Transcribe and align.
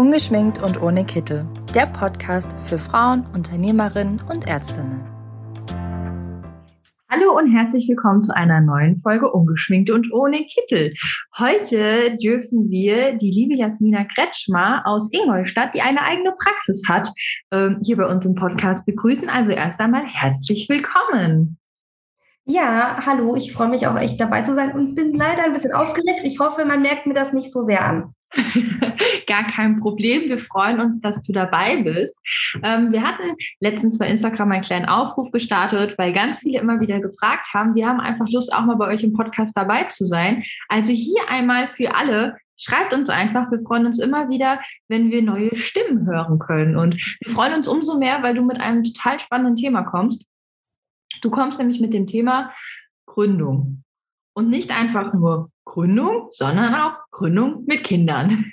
Ungeschminkt 0.00 0.62
und 0.62 0.80
ohne 0.80 1.04
Kittel. 1.04 1.46
Der 1.74 1.84
Podcast 1.84 2.50
für 2.64 2.78
Frauen, 2.78 3.26
Unternehmerinnen 3.34 4.18
und 4.30 4.48
Ärztinnen. 4.48 5.02
Hallo 7.10 7.36
und 7.36 7.52
herzlich 7.52 7.86
willkommen 7.86 8.22
zu 8.22 8.34
einer 8.34 8.62
neuen 8.62 8.96
Folge 8.96 9.30
Ungeschminkt 9.30 9.90
und 9.90 10.10
ohne 10.10 10.38
Kittel. 10.46 10.94
Heute 11.36 12.16
dürfen 12.16 12.70
wir 12.70 13.18
die 13.18 13.30
liebe 13.30 13.54
Jasmina 13.54 14.04
Kretschmer 14.04 14.84
aus 14.86 15.12
Ingolstadt, 15.12 15.74
die 15.74 15.82
eine 15.82 16.00
eigene 16.00 16.32
Praxis 16.32 16.84
hat, 16.88 17.10
ähm, 17.52 17.76
hier 17.84 17.98
bei 17.98 18.06
uns 18.06 18.24
im 18.24 18.34
Podcast 18.34 18.86
begrüßen. 18.86 19.28
Also 19.28 19.52
erst 19.52 19.80
einmal 19.80 20.06
herzlich 20.06 20.66
willkommen. 20.70 21.58
Ja, 22.46 23.04
hallo, 23.04 23.36
ich 23.36 23.52
freue 23.52 23.68
mich 23.68 23.86
auch 23.86 23.98
echt 23.98 24.18
dabei 24.18 24.40
zu 24.44 24.54
sein 24.54 24.72
und 24.72 24.94
bin 24.94 25.12
leider 25.12 25.44
ein 25.44 25.52
bisschen 25.52 25.74
aufgeregt. 25.74 26.20
Ich 26.24 26.38
hoffe, 26.38 26.64
man 26.64 26.80
merkt 26.80 27.06
mir 27.06 27.12
das 27.12 27.34
nicht 27.34 27.52
so 27.52 27.64
sehr 27.64 27.84
an. 27.84 28.14
Gar 29.26 29.44
kein 29.44 29.80
Problem. 29.80 30.28
Wir 30.28 30.38
freuen 30.38 30.80
uns, 30.80 31.00
dass 31.00 31.22
du 31.22 31.32
dabei 31.32 31.82
bist. 31.82 32.16
Ähm, 32.62 32.92
wir 32.92 33.02
hatten 33.02 33.36
letztens 33.60 33.98
bei 33.98 34.06
Instagram 34.06 34.52
einen 34.52 34.62
kleinen 34.62 34.86
Aufruf 34.86 35.30
gestartet, 35.32 35.98
weil 35.98 36.12
ganz 36.12 36.40
viele 36.40 36.60
immer 36.60 36.80
wieder 36.80 37.00
gefragt 37.00 37.48
haben. 37.52 37.74
Wir 37.74 37.88
haben 37.88 38.00
einfach 38.00 38.28
Lust, 38.28 38.52
auch 38.52 38.64
mal 38.64 38.76
bei 38.76 38.86
euch 38.88 39.02
im 39.02 39.12
Podcast 39.12 39.56
dabei 39.56 39.84
zu 39.84 40.04
sein. 40.04 40.44
Also 40.68 40.92
hier 40.92 41.28
einmal 41.28 41.68
für 41.68 41.94
alle. 41.94 42.36
Schreibt 42.56 42.92
uns 42.92 43.08
einfach. 43.08 43.50
Wir 43.50 43.60
freuen 43.60 43.86
uns 43.86 43.98
immer 43.98 44.28
wieder, 44.28 44.60
wenn 44.88 45.10
wir 45.10 45.22
neue 45.22 45.56
Stimmen 45.56 46.06
hören 46.06 46.38
können. 46.38 46.76
Und 46.76 46.94
wir 47.20 47.32
freuen 47.32 47.54
uns 47.54 47.68
umso 47.68 47.98
mehr, 47.98 48.22
weil 48.22 48.34
du 48.34 48.42
mit 48.42 48.60
einem 48.60 48.84
total 48.84 49.18
spannenden 49.18 49.56
Thema 49.56 49.82
kommst. 49.82 50.26
Du 51.22 51.30
kommst 51.30 51.58
nämlich 51.58 51.80
mit 51.80 51.94
dem 51.94 52.06
Thema 52.06 52.52
Gründung. 53.06 53.82
Und 54.34 54.48
nicht 54.48 54.76
einfach 54.76 55.12
nur 55.12 55.50
Gründung, 55.70 56.26
sondern 56.30 56.74
auch 56.74 56.94
Gründung 57.12 57.64
mit 57.66 57.84
Kindern. 57.84 58.44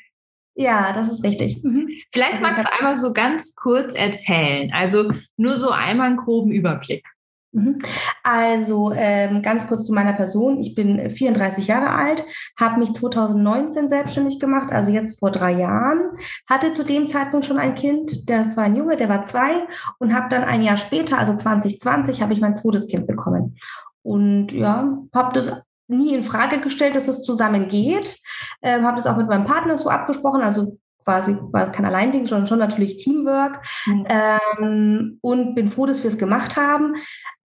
Ja, 0.59 0.91
das 0.93 1.11
ist 1.11 1.23
richtig. 1.23 1.63
Mhm. 1.63 1.87
Vielleicht 2.11 2.41
magst 2.41 2.63
du 2.63 2.73
einmal 2.73 2.95
so 2.95 3.13
ganz 3.13 3.53
kurz 3.55 3.93
erzählen. 3.93 4.71
Also 4.73 5.11
nur 5.35 5.57
so 5.57 5.69
einmal 5.69 6.07
einen 6.07 6.17
groben 6.17 6.51
Überblick. 6.51 7.05
Mhm. 7.51 7.79
Also 8.23 8.91
ähm, 8.95 9.41
ganz 9.41 9.67
kurz 9.67 9.85
zu 9.85 9.93
meiner 9.93 10.13
Person. 10.13 10.59
Ich 10.59 10.75
bin 10.75 11.11
34 11.11 11.67
Jahre 11.67 11.89
alt, 11.89 12.23
habe 12.59 12.79
mich 12.79 12.93
2019 12.93 13.87
selbstständig 13.87 14.39
gemacht, 14.39 14.71
also 14.71 14.91
jetzt 14.91 15.19
vor 15.19 15.31
drei 15.31 15.53
Jahren. 15.53 16.17
Hatte 16.47 16.71
zu 16.71 16.83
dem 16.83 17.07
Zeitpunkt 17.07 17.45
schon 17.45 17.57
ein 17.57 17.75
Kind, 17.75 18.29
das 18.29 18.57
war 18.57 18.63
ein 18.63 18.75
Junge, 18.75 18.97
der 18.97 19.09
war 19.09 19.23
zwei 19.23 19.67
und 19.99 20.13
habe 20.13 20.29
dann 20.29 20.43
ein 20.43 20.61
Jahr 20.61 20.77
später, 20.77 21.17
also 21.17 21.35
2020, 21.35 22.21
habe 22.21 22.33
ich 22.33 22.41
mein 22.41 22.55
zweites 22.55 22.87
Kind 22.87 23.07
bekommen. 23.07 23.57
Und 24.03 24.53
ja, 24.53 24.97
habe 25.13 25.33
das 25.33 25.61
nie 25.87 26.13
in 26.13 26.23
Frage 26.23 26.59
gestellt, 26.59 26.95
dass 26.95 27.07
es 27.07 27.23
zusammen 27.23 27.67
geht. 27.67 28.19
Ähm, 28.61 28.85
habe 28.85 28.97
das 28.97 29.07
auch 29.07 29.17
mit 29.17 29.27
meinem 29.27 29.45
Partner 29.45 29.77
so 29.77 29.89
abgesprochen, 29.89 30.41
also 30.41 30.77
quasi 31.03 31.37
war 31.51 31.71
kein 31.71 31.85
Alleinding, 31.85 32.27
sondern 32.27 32.47
schon 32.47 32.59
natürlich 32.59 32.97
Teamwork. 32.97 33.61
Mhm. 33.85 34.05
Ähm, 34.09 35.19
und 35.21 35.55
bin 35.55 35.69
froh, 35.69 35.85
dass 35.85 36.03
wir 36.03 36.11
es 36.11 36.17
gemacht 36.17 36.57
haben. 36.57 36.95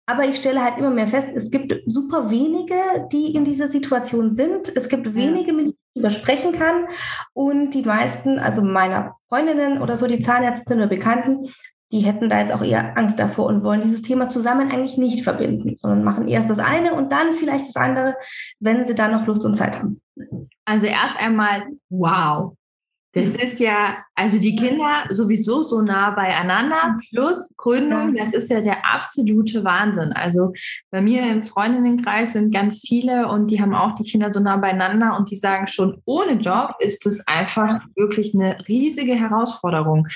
Aber 0.06 0.26
ich 0.26 0.36
stelle 0.36 0.61
halt 0.61 0.78
immer 0.78 0.89
mehr 0.89 1.08
fest, 1.08 1.30
es 1.34 1.50
gibt 1.50 1.73
super 1.86 2.30
wenige, 2.30 3.08
die 3.11 3.34
in 3.36 3.45
dieser 3.45 3.70
Situation 3.70 4.36
sind. 4.36 4.76
Es 4.76 4.89
gibt 4.89 5.16
wenige, 5.16 5.54
mit 5.54 5.66
denen 5.66 5.78
ich 5.94 6.02
übersprechen 6.02 6.52
kann. 6.52 6.88
Und 7.34 7.72
die 7.72 7.84
meisten, 7.84 8.38
also 8.38 8.61
meiner 8.61 9.16
Freundinnen 9.30 9.81
oder 9.81 9.95
so, 9.95 10.08
die 10.08 10.20
Zahnärztinnen 10.20 10.81
oder 10.84 10.89
Bekannten, 10.89 11.48
die 11.94 11.99
hätten 11.99 12.27
da 12.27 12.39
jetzt 12.39 12.52
auch 12.52 12.63
eher 12.63 12.97
Angst 12.97 13.19
davor 13.19 13.45
und 13.45 13.63
wollen 13.63 13.83
dieses 13.83 14.02
Thema 14.02 14.27
zusammen 14.27 14.72
eigentlich 14.72 14.97
nicht 14.97 15.23
verbinden, 15.23 15.75
sondern 15.75 16.03
machen 16.03 16.27
erst 16.27 16.49
das 16.49 16.58
eine 16.58 16.95
und 16.95 17.11
dann 17.11 17.33
vielleicht 17.33 17.67
das 17.67 17.75
andere, 17.75 18.16
wenn 18.59 18.83
sie 18.83 18.95
dann 18.95 19.11
noch 19.11 19.27
Lust 19.27 19.45
und 19.45 19.53
Zeit 19.53 19.75
haben. 19.75 20.02
Also 20.66 20.88
erst 20.88 21.19
einmal, 21.19 21.64
wow, 21.89 22.55
das 23.14 23.36
ist 23.36 23.59
ja, 23.59 23.97
also 24.16 24.39
die 24.39 24.55
Kinder 24.55 25.05
sowieso 25.11 25.61
so 25.61 25.83
nah 25.83 26.09
beieinander, 26.09 26.97
plus 27.11 27.53
Gründung, 27.58 28.16
das 28.16 28.33
ist 28.33 28.49
ja 28.49 28.59
der 28.59 28.83
absolute 28.91 29.64
Wahnsinn. 29.64 30.14
Also 30.14 30.52
bei 30.89 30.99
mir 30.99 31.30
im 31.30 31.43
Freundinnenkreis 31.43 32.33
sind 32.33 32.52
ganz 32.52 32.81
viele 32.81 33.27
und 33.27 33.52
die 33.52 33.61
haben 33.61 33.75
auch 33.75 33.93
die 33.93 34.04
Kinder 34.04 34.33
so 34.33 34.39
nah 34.39 34.58
beieinander 34.58 35.15
und 35.15 35.30
die 35.30 35.36
sagen 35.36 35.67
schon, 35.67 36.02
ohne 36.05 36.39
Job 36.39 36.73
ist 36.80 37.05
es 37.05 37.27
einfach 37.27 37.86
wirklich 37.95 38.33
eine 38.33 38.67
riesige 38.67 39.14
Herausforderung. 39.14 40.08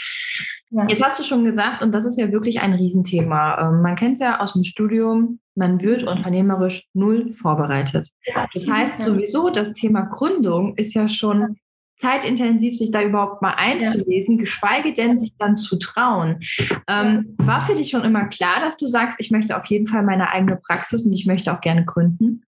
Ja. 0.70 0.86
Jetzt 0.88 1.04
hast 1.04 1.20
du 1.20 1.24
schon 1.24 1.46
gesagt, 1.46 1.82
und 1.82 1.94
das 1.94 2.06
ist 2.06 2.20
ja 2.20 2.32
wirklich 2.32 2.60
ein 2.60 2.74
Riesenthema. 2.74 3.70
Ähm, 3.70 3.82
man 3.82 3.96
kennt 3.96 4.16
es 4.16 4.20
ja 4.20 4.40
aus 4.42 4.54
dem 4.54 4.64
Studium, 4.64 5.40
man 5.56 5.82
wird 5.82 6.04
unternehmerisch 6.04 6.88
null 6.94 7.32
vorbereitet. 7.32 8.10
Das 8.54 8.70
heißt 8.70 9.02
sowieso, 9.02 9.50
das 9.50 9.74
Thema 9.74 10.02
Gründung 10.02 10.76
ist 10.76 10.94
ja 10.94 11.08
schon 11.08 11.58
zeitintensiv, 11.98 12.78
sich 12.78 12.92
da 12.92 13.02
überhaupt 13.02 13.42
mal 13.42 13.56
einzulesen, 13.56 14.36
ja. 14.36 14.42
geschweige 14.42 14.94
denn 14.94 15.20
sich 15.20 15.34
dann 15.38 15.58
zu 15.58 15.80
trauen. 15.80 16.40
Ähm, 16.88 17.36
war 17.38 17.60
für 17.62 17.74
dich 17.74 17.90
schon 17.90 18.04
immer 18.04 18.26
klar, 18.26 18.60
dass 18.60 18.78
du 18.78 18.86
sagst, 18.86 19.20
ich 19.20 19.32
möchte 19.32 19.58
auf 19.58 19.66
jeden 19.66 19.88
Fall 19.88 20.04
meine 20.04 20.30
eigene 20.30 20.58
Praxis 20.58 21.04
und 21.04 21.14
ich 21.14 21.26
möchte 21.26 21.52
auch 21.54 21.62
gerne 21.62 21.86
gründen? 21.86 22.44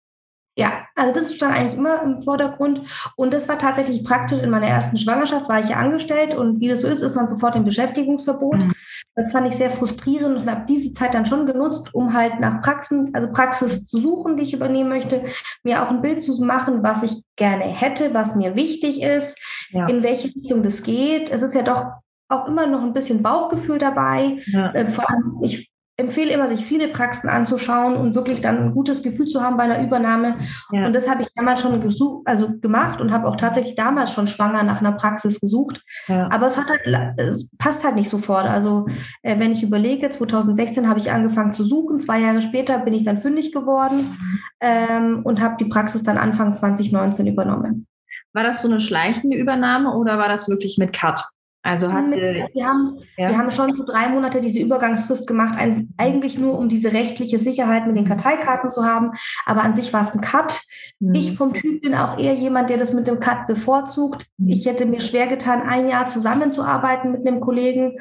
Ja, 0.58 0.86
also 0.96 1.14
das 1.14 1.36
stand 1.36 1.54
eigentlich 1.54 1.78
immer 1.78 2.02
im 2.02 2.22
Vordergrund. 2.22 2.82
Und 3.18 3.34
das 3.34 3.50
war 3.50 3.58
tatsächlich 3.58 4.06
praktisch. 4.06 4.40
In 4.40 4.50
meiner 4.50 4.68
ersten 4.68 4.98
Schwangerschaft 4.98 5.50
war 5.50 5.60
ich 5.60 5.70
ja 5.70 5.78
angestellt 5.78 6.34
und 6.34 6.62
wie 6.62 6.70
das 6.70 6.82
so 6.82 6.88
ist, 6.88 7.02
ist 7.02 7.16
man 7.16 7.28
sofort 7.28 7.58
im 7.58 7.66
Beschäftigungsverbot. 7.66 8.58
Mhm. 8.58 8.74
Das 9.16 9.32
fand 9.32 9.48
ich 9.48 9.56
sehr 9.56 9.70
frustrierend 9.70 10.38
und 10.38 10.50
habe 10.50 10.66
diese 10.68 10.94
Zeit 10.94 11.14
dann 11.14 11.26
schon 11.26 11.46
genutzt, 11.46 11.94
um 11.94 12.14
halt 12.14 12.40
nach 12.40 12.62
Praxen, 12.62 13.12
also 13.14 13.28
Praxis 13.32 13.86
zu 13.86 13.98
suchen, 13.98 14.38
die 14.38 14.44
ich 14.44 14.54
übernehmen 14.54 14.90
möchte, 14.90 15.26
mir 15.64 15.84
auch 15.84 15.90
ein 15.90 16.02
Bild 16.02 16.22
zu 16.22 16.42
machen, 16.44 16.84
was 16.84 17.04
ich 17.04 17.24
gerne 17.36 17.66
hätte, 17.66 18.14
was 18.14 18.36
mir 18.36 18.56
wichtig 18.56 19.02
ist, 19.02 19.38
ja. 19.72 19.88
in 19.88 20.04
welche 20.04 20.30
Richtung 20.30 20.64
das 20.64 20.84
geht. 20.84 21.32
Es 21.32 21.42
ist 21.42 21.54
ja 21.54 21.64
doch 21.64 21.86
auch 22.30 22.48
immer 22.48 22.66
noch 22.66 22.82
ein 22.82 22.94
bisschen 22.94 23.22
Bauchgefühl 23.22 23.78
dabei. 23.78 24.40
Ja. 24.48 24.72
Äh, 24.72 24.88
vor 24.88 25.10
allem, 25.10 25.40
ich 25.44 25.70
empfehle 25.98 26.34
immer, 26.34 26.50
sich 26.50 26.66
viele 26.66 26.90
Praxen 26.90 27.30
anzuschauen 27.30 27.96
und 27.96 28.16
wirklich 28.16 28.42
dann 28.42 28.58
ein 28.58 28.74
gutes 28.74 29.02
Gefühl 29.02 29.28
zu 29.28 29.42
haben 29.42 29.56
bei 29.56 29.64
einer 29.64 29.82
Übernahme. 29.82 30.38
Ja. 30.72 30.88
Und 30.88 30.94
das 30.94 31.10
habe 31.10 31.22
ich 31.22 31.30
damals 31.36 31.62
schon 31.62 31.80
gesucht, 31.80 32.24
also 32.26 32.50
gemacht 32.60 33.00
und 33.00 33.14
habe 33.14 33.28
auch 33.28 33.38
tatsächlich 33.38 33.76
damals 33.76 34.12
schon 34.12 34.28
schwanger 34.28 34.64
nach 34.64 34.82
einer 34.82 34.92
Praxis 34.92 35.40
gesucht. 35.40 35.82
Ja. 36.08 36.30
Aber 36.32 36.48
es 36.48 36.58
hat 36.58 36.68
halt, 36.70 37.18
es 37.18 37.50
passt 37.58 37.86
halt 37.86 37.96
nicht 37.96 38.10
sofort. 38.10 38.46
Also 38.46 38.88
äh, 39.22 39.40
wenn 39.40 39.54
ich 39.54 39.64
überlege, 39.64 40.10
2016 40.10 40.90
habe 40.90 41.00
ich 41.00 41.12
angefangen 41.12 41.54
zu 41.54 41.64
suchen, 41.64 41.98
zwei 41.98 42.20
Jahre 42.20 42.42
später 42.42 42.80
bin 42.80 42.94
ich 42.94 43.06
dann 43.06 43.22
fündig 43.22 43.54
geworden 43.54 44.18
ähm, 44.60 45.22
und 45.24 45.40
habe 45.40 45.56
die 45.60 45.70
Praxis 45.70 46.04
dann 46.04 46.18
Anfang 46.18 46.54
2019 46.54 47.26
übernommen. 47.28 47.88
War 48.34 48.44
das 48.44 48.62
so 48.62 48.68
eine 48.68 48.82
schleichende 48.82 49.38
Übernahme 49.38 49.96
oder 49.96 50.18
war 50.18 50.28
das 50.28 50.50
wirklich 50.50 50.78
mit 50.78 50.92
Cut? 50.92 51.24
Also 51.66 51.92
hat 51.92 52.12
wir 52.12 52.64
haben, 52.64 53.00
ja. 53.18 53.30
wir 53.30 53.38
haben 53.40 53.50
schon 53.50 53.74
so 53.74 53.84
drei 53.84 54.08
Monate 54.10 54.40
diese 54.40 54.60
Übergangsfrist 54.60 55.26
gemacht, 55.26 55.58
eigentlich 55.98 56.38
nur 56.38 56.60
um 56.60 56.70
diese 56.70 56.94
rechtliche 56.94 57.40
Sicherheit 57.40 57.88
mit 57.88 57.98
den 57.98 58.06
Karteikarten 58.06 58.70
zu 58.70 58.86
haben. 58.86 59.14
Aber 59.48 59.64
an 59.64 59.76
sich 59.76 59.92
war 59.92 60.04
es 60.04 60.14
ein 60.14 60.22
Cut. 60.22 60.62
Mhm. 61.00 61.16
Ich 61.16 61.36
vom 61.36 61.56
Typ 61.56 61.82
bin 61.82 61.96
auch 61.96 62.20
eher 62.20 62.36
jemand, 62.36 62.70
der 62.70 62.78
das 62.78 62.94
mit 62.94 63.08
dem 63.08 63.20
Cut 63.20 63.48
bevorzugt. 63.48 64.28
Mhm. 64.38 64.50
Ich 64.50 64.68
hätte 64.68 64.86
mir 64.86 65.02
schwer 65.02 65.26
getan, 65.26 65.64
ein 65.64 65.90
Jahr 65.90 66.06
zusammenzuarbeiten 66.06 67.12
mit 67.12 67.28
einem 67.28 67.40
Kollegen. 67.40 67.98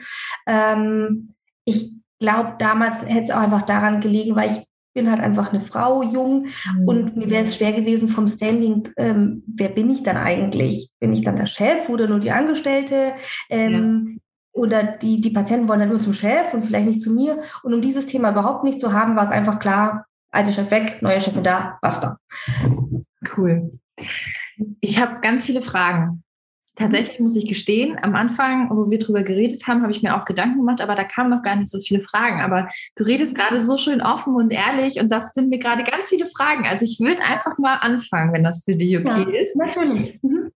Ähm, 0.47 1.33
ich 1.65 1.91
glaube, 2.21 2.57
damals 2.59 3.03
hätte 3.07 3.23
es 3.23 3.31
auch 3.31 3.41
einfach 3.41 3.63
daran 3.63 4.03
gelegen, 4.03 4.37
weil 4.37 4.51
ich 4.51 4.63
bin 4.95 5.11
halt 5.11 5.21
einfach 5.21 5.53
eine 5.53 5.63
Frau, 5.63 6.03
jung 6.03 6.47
mhm. 6.47 6.89
und 6.89 7.17
mir 7.17 7.29
wäre 7.29 7.45
es 7.45 7.57
schwer 7.57 7.73
gewesen 7.73 8.09
vom 8.09 8.29
Standing, 8.29 8.89
ähm, 8.97 9.43
wer 9.47 9.69
bin 9.69 9.91
ich 9.91 10.03
dann 10.03 10.17
eigentlich? 10.17 10.91
Bin 11.01 11.13
ich 11.13 11.23
dann 11.23 11.37
der 11.37 11.47
Chef 11.47 11.89
oder 11.89 12.07
nur 12.07 12.21
die 12.21 12.31
Angestellte? 12.31 13.15
Ähm, 13.51 14.15
ja. 14.15 14.21
Oder 14.53 14.85
die, 14.85 15.21
die 15.21 15.31
Patienten 15.31 15.69
wollen 15.69 15.81
dann 15.81 15.89
nur 15.89 15.99
zum 15.99 16.13
Chef 16.13 16.55
und 16.55 16.65
vielleicht 16.65 16.87
nicht 16.87 17.01
zu 17.01 17.13
mir. 17.13 17.43
Und 17.65 17.75
um 17.75 17.83
dieses 17.83 18.07
Thema 18.07 18.31
überhaupt 18.31 18.63
nicht 18.63 18.79
zu 18.79 18.93
haben, 18.93 19.17
war 19.17 19.25
es 19.25 19.31
einfach 19.31 19.59
klar, 19.59 20.07
alter 20.31 20.53
Chef 20.53 20.71
weg, 20.71 21.03
neuer 21.03 21.21
Chef 21.21 21.41
da, 21.43 21.79
basta. 21.83 22.19
Cool. 23.37 23.79
Ich 24.81 25.01
habe 25.01 25.21
ganz 25.21 25.45
viele 25.45 25.63
Fragen. 25.63 26.24
Tatsächlich 26.77 27.21
muss 27.21 27.37
ich 27.37 27.47
gestehen, 27.47 27.97
am 28.03 28.17
Anfang, 28.17 28.69
wo 28.71 28.91
wir 28.91 28.99
drüber 28.99 29.23
geredet 29.23 29.69
haben, 29.69 29.83
habe 29.83 29.93
ich 29.93 30.03
mir 30.03 30.17
auch 30.17 30.25
Gedanken 30.25 30.59
gemacht, 30.59 30.81
aber 30.81 30.97
da 30.97 31.05
kamen 31.05 31.31
noch 31.31 31.43
gar 31.43 31.55
nicht 31.55 31.71
so 31.71 31.79
viele 31.79 32.01
Fragen. 32.01 32.41
Aber 32.41 32.69
du 32.97 33.05
redest 33.05 33.37
gerade 33.37 33.61
so 33.61 33.79
schön 33.79 34.03
offen 34.03 34.35
und 34.35 34.51
ehrlich 34.51 34.99
und 34.99 35.09
da 35.11 35.29
sind 35.33 35.51
mir 35.51 35.61
gerade 35.61 35.85
ganz 35.85 36.07
viele 36.07 36.27
Fragen. 36.27 36.67
Also 36.67 36.85
ich 36.85 36.99
würde 36.99 37.23
einfach 37.23 37.59
mal 37.59 37.77
anfangen, 37.77 38.33
wenn 38.33 38.43
das 38.43 38.65
für 38.65 38.75
dich 38.75 38.99
okay 38.99 39.25
ja, 39.33 39.41
ist. 39.41 39.55
Natürlich. 39.55 40.21
Mhm. 40.23 40.51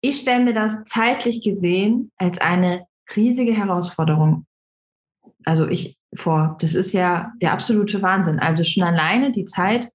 Ich 0.00 0.18
stelle 0.18 0.44
mir 0.44 0.54
das 0.54 0.82
zeitlich 0.84 1.44
gesehen 1.44 2.10
als 2.16 2.40
eine 2.40 2.86
riesige 3.14 3.52
Herausforderung. 3.52 4.46
Also 5.44 5.68
ich 5.68 5.96
vor, 6.14 6.56
das 6.60 6.74
ist 6.74 6.92
ja 6.92 7.32
der 7.40 7.52
absolute 7.52 8.02
Wahnsinn. 8.02 8.40
Also 8.40 8.64
schon 8.64 8.82
alleine 8.82 9.30
die 9.30 9.44
Zeit 9.44 9.92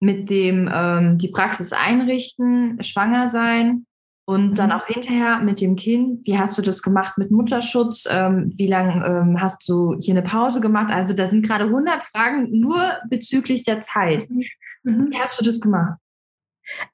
mit 0.00 0.28
dem 0.28 0.70
ähm, 0.72 1.16
die 1.16 1.28
Praxis 1.28 1.72
einrichten, 1.72 2.82
schwanger 2.82 3.30
sein, 3.30 3.86
und 4.32 4.54
dann 4.56 4.70
mhm. 4.70 4.76
auch 4.76 4.86
hinterher 4.86 5.40
mit 5.40 5.60
dem 5.60 5.76
Kind, 5.76 6.26
wie 6.26 6.38
hast 6.38 6.56
du 6.56 6.62
das 6.62 6.82
gemacht 6.82 7.18
mit 7.18 7.30
Mutterschutz? 7.30 8.08
Ähm, 8.10 8.52
wie 8.56 8.66
lange 8.66 9.04
ähm, 9.04 9.40
hast 9.40 9.68
du 9.68 9.96
hier 10.00 10.14
eine 10.14 10.22
Pause 10.22 10.60
gemacht? 10.60 10.90
Also 10.92 11.14
da 11.14 11.28
sind 11.28 11.46
gerade 11.46 11.64
100 11.64 12.04
Fragen 12.04 12.58
nur 12.58 12.80
bezüglich 13.08 13.64
der 13.64 13.80
Zeit. 13.80 14.28
Mhm. 14.30 14.44
mhm. 14.82 15.10
Wie 15.10 15.18
hast 15.18 15.40
du 15.40 15.44
das 15.44 15.60
gemacht? 15.60 15.98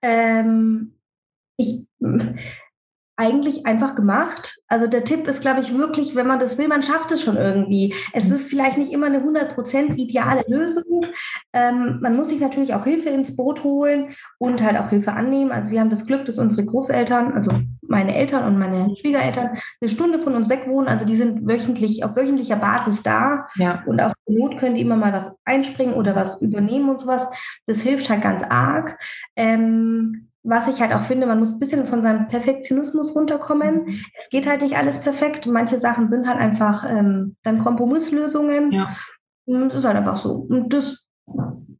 Ähm, 0.02 0.94
ich, 1.56 1.86
eigentlich 3.18 3.66
einfach 3.66 3.96
gemacht. 3.96 4.60
Also 4.68 4.86
der 4.86 5.02
Tipp 5.02 5.26
ist, 5.26 5.40
glaube 5.40 5.60
ich, 5.60 5.76
wirklich, 5.76 6.14
wenn 6.14 6.28
man 6.28 6.38
das 6.38 6.56
will, 6.56 6.68
man 6.68 6.84
schafft 6.84 7.10
es 7.10 7.20
schon 7.20 7.36
irgendwie. 7.36 7.92
Es 8.12 8.30
ist 8.30 8.48
vielleicht 8.48 8.78
nicht 8.78 8.92
immer 8.92 9.06
eine 9.06 9.18
100% 9.18 9.96
ideale 9.96 10.44
Lösung. 10.46 11.04
Ähm, 11.52 11.98
man 12.00 12.14
muss 12.14 12.28
sich 12.28 12.40
natürlich 12.40 12.74
auch 12.74 12.84
Hilfe 12.84 13.08
ins 13.08 13.34
Boot 13.34 13.64
holen 13.64 14.14
und 14.38 14.62
halt 14.62 14.78
auch 14.78 14.90
Hilfe 14.90 15.14
annehmen. 15.14 15.50
Also 15.50 15.72
wir 15.72 15.80
haben 15.80 15.90
das 15.90 16.06
Glück, 16.06 16.26
dass 16.26 16.38
unsere 16.38 16.64
Großeltern, 16.64 17.32
also 17.32 17.50
meine 17.82 18.14
Eltern 18.14 18.44
und 18.44 18.56
meine 18.56 18.94
Schwiegereltern, 18.94 19.58
eine 19.80 19.90
Stunde 19.90 20.20
von 20.20 20.36
uns 20.36 20.48
weg 20.48 20.68
wohnen. 20.68 20.86
Also 20.86 21.04
die 21.04 21.16
sind 21.16 21.44
wöchentlich 21.48 22.04
auf 22.04 22.14
wöchentlicher 22.14 22.56
Basis 22.56 23.02
da. 23.02 23.48
Ja. 23.56 23.82
Und 23.86 24.00
auch 24.00 24.12
zur 24.26 24.38
Not 24.38 24.58
können 24.58 24.76
die 24.76 24.82
immer 24.82 24.96
mal 24.96 25.12
was 25.12 25.32
einspringen 25.44 25.94
oder 25.94 26.14
was 26.14 26.40
übernehmen 26.40 26.88
und 26.88 27.00
sowas. 27.00 27.26
Das 27.66 27.80
hilft 27.80 28.08
halt 28.08 28.22
ganz 28.22 28.44
arg. 28.44 28.96
Ähm, 29.34 30.27
was 30.48 30.66
ich 30.66 30.80
halt 30.80 30.94
auch 30.94 31.04
finde, 31.04 31.26
man 31.26 31.38
muss 31.38 31.52
ein 31.52 31.58
bisschen 31.58 31.84
von 31.84 32.02
seinem 32.02 32.28
Perfektionismus 32.28 33.14
runterkommen. 33.14 33.84
Mhm. 33.84 34.00
Es 34.18 34.30
geht 34.30 34.48
halt 34.48 34.62
nicht 34.62 34.76
alles 34.76 35.00
perfekt. 35.00 35.46
Manche 35.46 35.78
Sachen 35.78 36.08
sind 36.08 36.26
halt 36.26 36.38
einfach 36.38 36.88
ähm, 36.88 37.36
dann 37.42 37.58
Kompromisslösungen. 37.58 38.72
Ja. 38.72 38.96
Und 39.44 39.68
das 39.68 39.78
ist 39.78 39.84
halt 39.84 39.96
einfach 39.96 40.16
so. 40.16 40.32
Und 40.32 40.72
das, 40.72 41.06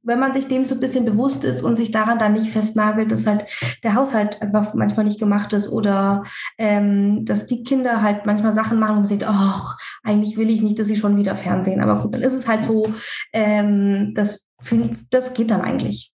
wenn 0.03 0.19
man 0.19 0.35
sich 0.35 0.49
dem 0.49 0.67
so 0.67 0.75
ein 0.75 0.81
bisschen 0.81 1.07
bewusst 1.07 1.45
ist 1.45 1.63
und 1.63 1.79
sich 1.79 1.93
daran 1.93 2.19
dann 2.19 2.35
nicht 2.35 2.51
festnagelt, 2.51 3.11
dass 3.11 3.27
halt 3.27 3.47
der 3.83 3.95
Haushalt 3.95 4.41
einfach 4.43 4.75
manchmal 4.75 5.07
nicht 5.07 5.19
gemacht 5.19 5.53
ist 5.55 5.71
oder 5.71 6.25
ähm, 6.59 7.25
dass 7.25 7.47
die 7.47 7.65
Kinder 7.65 8.03
halt 8.03 8.27
manchmal 8.27 8.53
Sachen 8.53 8.79
machen 8.79 8.97
und 8.97 9.01
man 9.01 9.07
sieht, 9.07 9.25
ach, 9.25 9.79
eigentlich 10.03 10.37
will 10.37 10.51
ich 10.51 10.61
nicht, 10.61 10.79
dass 10.79 10.89
sie 10.89 10.97
schon 10.97 11.17
wieder 11.17 11.37
Fernsehen. 11.37 11.81
Aber 11.81 12.03
gut, 12.03 12.13
dann 12.13 12.23
ist 12.23 12.35
es 12.35 12.47
halt 12.47 12.65
so, 12.65 12.93
ähm, 13.33 14.13
das, 14.15 14.47
das 15.11 15.33
geht 15.33 15.51
dann 15.51 15.63
eigentlich. 15.63 16.13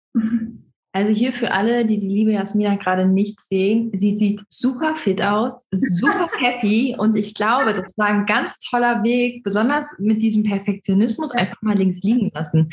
Also 0.93 1.11
hier 1.11 1.33
für 1.33 1.51
alle, 1.53 1.87
die 1.87 1.99
die 1.99 2.09
liebe 2.09 2.33
Jasmina 2.33 2.77
gerade 2.77 3.07
nicht 3.07 3.41
sehen, 3.41 3.91
sie 3.95 4.19
sieht 4.19 4.43
super 4.51 4.95
fit 4.95 5.23
aus, 5.23 5.67
super 5.71 6.29
happy 6.39 6.95
und 6.99 7.17
ich 7.17 7.35
glaube, 7.35 7.73
das 7.73 7.97
war 7.97 8.07
ein 8.07 8.27
ganz 8.27 8.59
toller 8.59 9.03
Weg, 9.03 9.43
besonders 9.43 9.97
mit 9.99 10.21
diesem 10.21 10.45
Perfektionismus 10.45 11.33
einfach 11.33 11.61
mal 11.63 11.77
links 11.77 12.03
liegen 12.03 12.31
lassen. 12.35 12.69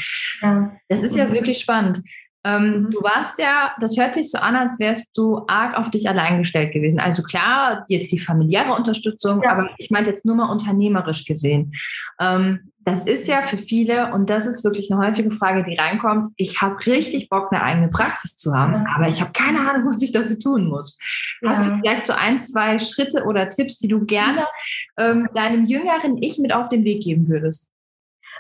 Das 0.90 1.04
ist 1.04 1.16
ja 1.16 1.32
wirklich 1.32 1.60
spannend. 1.60 2.02
Ähm, 2.46 2.84
mhm. 2.84 2.92
Du 2.92 3.02
warst 3.02 3.38
ja, 3.38 3.74
das 3.80 3.98
hört 3.98 4.16
sich 4.16 4.32
so 4.32 4.38
an, 4.38 4.56
als 4.56 4.80
wärst 4.80 5.18
du 5.18 5.44
arg 5.48 5.78
auf 5.78 5.90
dich 5.90 6.08
allein 6.08 6.40
gestellt 6.40 6.74
gewesen. 6.74 7.00
Also 7.00 7.22
klar, 7.22 7.84
jetzt 7.90 8.12
die 8.12 8.20
familiäre 8.20 8.74
Unterstützung, 8.74 9.42
ja. 9.44 9.52
aber 9.52 9.70
ich 9.78 9.92
meine 9.92 10.08
jetzt 10.08 10.26
nur 10.26 10.36
mal 10.36 10.50
unternehmerisch 10.50 11.26
gesehen. 11.26 11.74
Ähm, 12.20 12.72
das 12.90 13.06
ist 13.06 13.28
ja 13.28 13.42
für 13.42 13.58
viele, 13.58 14.12
und 14.14 14.30
das 14.30 14.46
ist 14.46 14.64
wirklich 14.64 14.92
eine 14.92 15.06
häufige 15.06 15.32
Frage, 15.32 15.64
die 15.64 15.76
reinkommt, 15.76 16.34
ich 16.38 16.62
habe 16.62 16.84
richtig 16.86 17.30
Bock, 17.30 17.52
eine 17.52 17.62
eigene 17.62 17.90
Praxis 17.90 18.36
zu 18.36 18.54
haben, 18.54 18.86
aber 18.94 19.08
ich 19.08 19.22
habe 19.22 19.32
keine 19.32 19.60
Ahnung, 19.70 19.94
was 19.94 20.02
ich 20.02 20.12
dafür 20.12 20.40
tun 20.40 20.68
muss. 20.68 20.98
Ja. 21.42 21.50
Hast 21.50 21.70
du 21.70 21.78
vielleicht 21.78 22.08
so 22.08 22.14
ein, 22.14 22.40
zwei 22.40 22.80
Schritte 22.80 23.24
oder 23.26 23.50
Tipps, 23.50 23.78
die 23.78 23.88
du 23.88 24.06
gerne 24.06 24.48
ähm, 24.98 25.30
deinem 25.36 25.66
jüngeren 25.66 26.18
Ich 26.22 26.40
mit 26.40 26.54
auf 26.54 26.70
den 26.70 26.84
Weg 26.84 27.04
geben 27.04 27.28
würdest? 27.28 27.72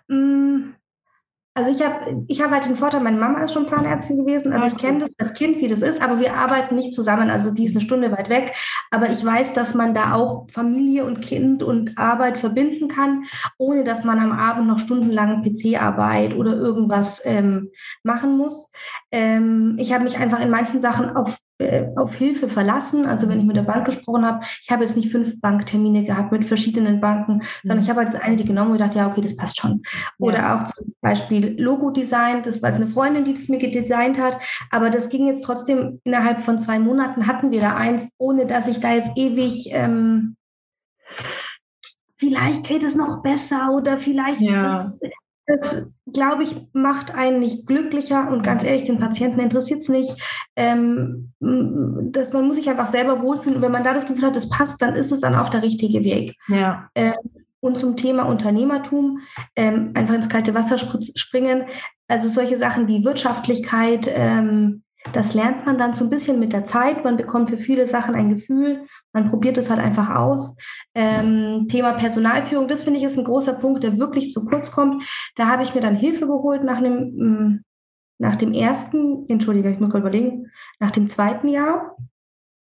Mm, 0.07 0.72
also 1.56 1.72
ich 1.72 1.86
habe 1.86 2.24
ich 2.28 2.42
hab 2.42 2.51
halt 2.51 2.66
den 2.66 2.75
Vorteil, 2.75 3.01
meine 3.01 3.19
Mama 3.19 3.44
ist 3.44 3.54
schon 3.54 3.66
Zahnärztin 3.66 4.18
gewesen, 4.18 4.54
also 4.54 4.68
ich 4.68 4.78
kenne 4.78 5.00
das 5.00 5.10
als 5.18 5.34
Kind, 5.34 5.57
wie 5.57 5.68
das 5.68 5.81
ist, 5.81 6.01
aber 6.01 6.19
wir 6.19 6.36
arbeiten 6.36 6.75
nicht 6.75 6.94
zusammen, 6.94 7.30
also 7.30 7.51
die 7.51 7.66
ist 7.66 7.75
eine 7.75 7.81
Stunde 7.81 8.12
weit 8.12 8.30
weg, 8.30 8.56
aber 8.92 9.10
ich 9.10 9.24
weiß, 9.24 9.54
dass 9.54 9.74
man 9.74 9.94
da 9.94 10.13
auch 10.13 10.50
Familie 10.50 11.06
und 11.06 11.22
Kind 11.22 11.63
und 11.63 11.98
Arbeit 11.98 12.38
verbinden 12.38 12.88
kann, 12.88 13.25
ohne 13.57 13.84
dass 13.84 14.04
man 14.04 14.19
am 14.19 14.31
Abend 14.31 14.68
noch 14.68 14.80
stundenlang 14.80 15.44
PC-Arbeit 15.44 16.36
oder 16.36 16.56
irgendwas 16.56 17.22
ähm, 17.25 17.72
machen 18.04 18.38
muss. 18.38 18.72
Ähm, 19.12 19.75
ich 19.80 19.92
habe 19.92 20.04
mich 20.04 20.18
einfach 20.18 20.40
in 20.40 20.51
manchen 20.51 20.81
Sachen 20.81 21.16
auf 21.16 21.38
auf 21.95 22.15
Hilfe 22.15 22.47
verlassen. 22.47 23.06
Also 23.06 23.27
wenn 23.27 23.39
ich 23.39 23.45
mit 23.45 23.57
der 23.57 23.63
Bank 23.63 23.85
gesprochen 23.85 24.25
habe, 24.25 24.45
ich 24.61 24.69
habe 24.71 24.83
jetzt 24.83 24.95
nicht 24.95 25.11
fünf 25.11 25.39
Banktermine 25.41 26.06
gehabt 26.06 26.31
mit 26.31 26.45
verschiedenen 26.45 27.01
Banken, 27.01 27.41
sondern 27.61 27.79
mhm. 27.79 27.83
ich 27.83 27.89
habe 27.89 28.01
halt 28.01 28.15
eine 28.15 28.38
die 28.38 28.45
genommen 28.45 28.71
und 28.71 28.77
gedacht, 28.77 28.95
ja, 28.95 29.07
okay, 29.07 29.21
das 29.21 29.35
passt 29.35 29.59
schon. 29.59 29.81
Oder 30.17 30.38
ja. 30.38 30.56
auch 30.56 30.73
zum 30.73 30.94
Beispiel 31.01 31.59
Logo-Design, 31.61 32.44
das 32.44 32.61
war 32.61 32.69
jetzt 32.69 32.77
eine 32.77 32.88
Freundin, 32.88 33.25
die 33.25 33.33
das 33.33 33.50
mir 33.50 33.59
gedesignt 33.59 34.17
hat, 34.17 34.39
aber 34.71 34.89
das 34.89 35.09
ging 35.09 35.27
jetzt 35.27 35.44
trotzdem 35.44 36.00
innerhalb 36.03 36.41
von 36.41 36.59
zwei 36.59 36.79
Monaten 36.79 37.27
hatten 37.27 37.51
wir 37.51 37.59
da 37.59 37.75
eins, 37.75 38.07
ohne 38.17 38.45
dass 38.45 38.67
ich 38.67 38.79
da 38.79 38.94
jetzt 38.94 39.12
ewig 39.15 39.69
ähm, 39.71 40.38
vielleicht 42.17 42.65
geht 42.65 42.83
es 42.83 42.95
noch 42.95 43.21
besser 43.21 43.71
oder 43.71 43.97
vielleicht 43.97 44.41
ja. 44.41 44.81
ist, 44.81 45.01
das, 45.50 45.90
glaube 46.13 46.44
ich, 46.44 46.56
macht 46.74 47.13
einen 47.13 47.40
nicht 47.40 47.66
glücklicher 47.66 48.30
und 48.30 48.44
ganz 48.44 48.63
ehrlich, 48.63 48.84
den 48.84 49.00
Patienten 49.00 49.40
interessiert 49.40 49.81
es 49.81 49.90
nicht. 49.90 50.16
Ähm, 50.56 51.34
dass 51.40 52.34
man 52.34 52.46
muss 52.46 52.56
sich 52.56 52.69
einfach 52.69 52.88
selber 52.88 53.22
wohlfühlen 53.22 53.57
und 53.57 53.62
wenn 53.63 53.72
man 53.72 53.84
da 53.84 53.94
das 53.94 54.06
Gefühl 54.06 54.25
hat, 54.25 54.36
das 54.36 54.50
passt, 54.50 54.81
dann 54.81 54.96
ist 54.96 55.12
es 55.12 55.22
dann 55.22 55.36
auch 55.36 55.50
der 55.50 55.63
richtige 55.63 56.04
Weg. 56.04 56.36
Ja. 56.48 56.90
Ähm, 56.94 57.13
und 57.62 57.78
zum 57.78 57.98
Thema 57.98 58.24
Unternehmertum, 58.24 59.19
ähm, 59.56 59.92
einfach 59.96 60.13
ins 60.13 60.30
kalte 60.30 60.54
Wasser 60.54 60.78
springen. 60.78 61.63
Also 62.07 62.30
solche 62.30 62.57
Sachen 62.57 62.88
wie 62.88 63.04
Wirtschaftlichkeit, 63.04 64.10
ähm, 64.13 64.84
das 65.13 65.34
lernt 65.34 65.66
man 65.66 65.78
dann 65.78 65.94
so 65.94 66.04
ein 66.04 66.10
bisschen 66.10 66.40
mit 66.40 66.54
der 66.54 66.66
Zeit. 66.66 67.04
Man 67.04 67.18
bekommt 67.18 67.50
für 67.50 67.57
viele 67.57 67.88
Sachen 67.88 68.16
ein 68.16 68.30
Gefühl. 68.30 68.86
Man 69.13 69.30
probiert 69.30 69.57
es 69.57 69.69
halt 69.69 69.80
einfach 69.80 70.13
aus. 70.13 70.57
Ähm, 70.94 71.68
Thema 71.69 71.94
Personalführung, 71.94 72.68
das 72.68 72.84
finde 72.84 73.00
ich 73.00 73.06
ist 73.06 73.18
ein 73.18 73.24
großer 73.24 73.54
Punkt, 73.54 73.84
der 73.84 73.98
wirklich 73.98 74.31
zu 74.31 74.46
kurz 74.46 74.72
kommt. 74.72 75.04
Da 75.36 75.48
habe 75.48 75.63
ich 75.63 75.74
mir 75.74 75.81
dann 75.81 75.96
Hilfe 75.96 76.28
geholt 76.28 76.63
nach 76.63 76.81
dem, 76.81 77.16
mm, 77.16 77.63
nach 78.19 78.36
dem 78.36 78.54
ersten, 78.54 79.25
entschuldige, 79.30 79.72
ich 79.72 79.80
muss 79.80 79.90
gerade 79.90 80.01
überlegen, 80.01 80.48
nach 80.80 80.92
dem 80.92 81.07
zweiten 81.07 81.48
Jahr 81.48 81.96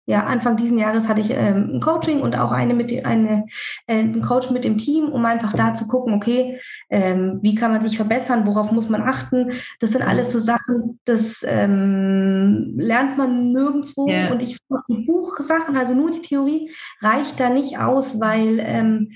ja, 0.07 0.23
Anfang 0.25 0.55
diesen 0.55 0.77
Jahres 0.77 1.07
hatte 1.07 1.21
ich 1.21 1.31
ähm, 1.31 1.71
ein 1.75 1.79
Coaching 1.79 2.21
und 2.21 2.37
auch 2.37 2.51
eine 2.51 2.75
mit 2.75 2.91
eine, 3.05 3.45
äh, 3.87 3.97
einen 3.97 4.21
Coach 4.21 4.51
mit 4.51 4.63
dem 4.63 4.77
Team, 4.77 5.09
um 5.09 5.25
einfach 5.25 5.53
da 5.53 5.73
zu 5.73 5.87
gucken, 5.87 6.13
okay, 6.13 6.59
ähm, 6.89 7.39
wie 7.41 7.55
kann 7.55 7.71
man 7.71 7.81
sich 7.81 7.97
verbessern, 7.97 8.45
worauf 8.45 8.71
muss 8.71 8.87
man 8.87 9.01
achten. 9.01 9.51
Das 9.79 9.91
sind 9.91 10.03
alles 10.03 10.31
so 10.31 10.39
Sachen, 10.39 10.99
das 11.05 11.43
ähm, 11.47 12.75
lernt 12.77 13.17
man 13.17 13.51
nirgendwo. 13.51 14.07
Yeah. 14.07 14.31
Und 14.31 14.41
ich 14.41 14.59
die 14.89 15.05
Buchsachen, 15.05 15.75
also 15.75 15.95
nur 15.95 16.11
die 16.11 16.21
Theorie, 16.21 16.69
reicht 17.01 17.39
da 17.39 17.49
nicht 17.49 17.79
aus, 17.79 18.19
weil 18.19 18.59
ähm, 18.59 19.11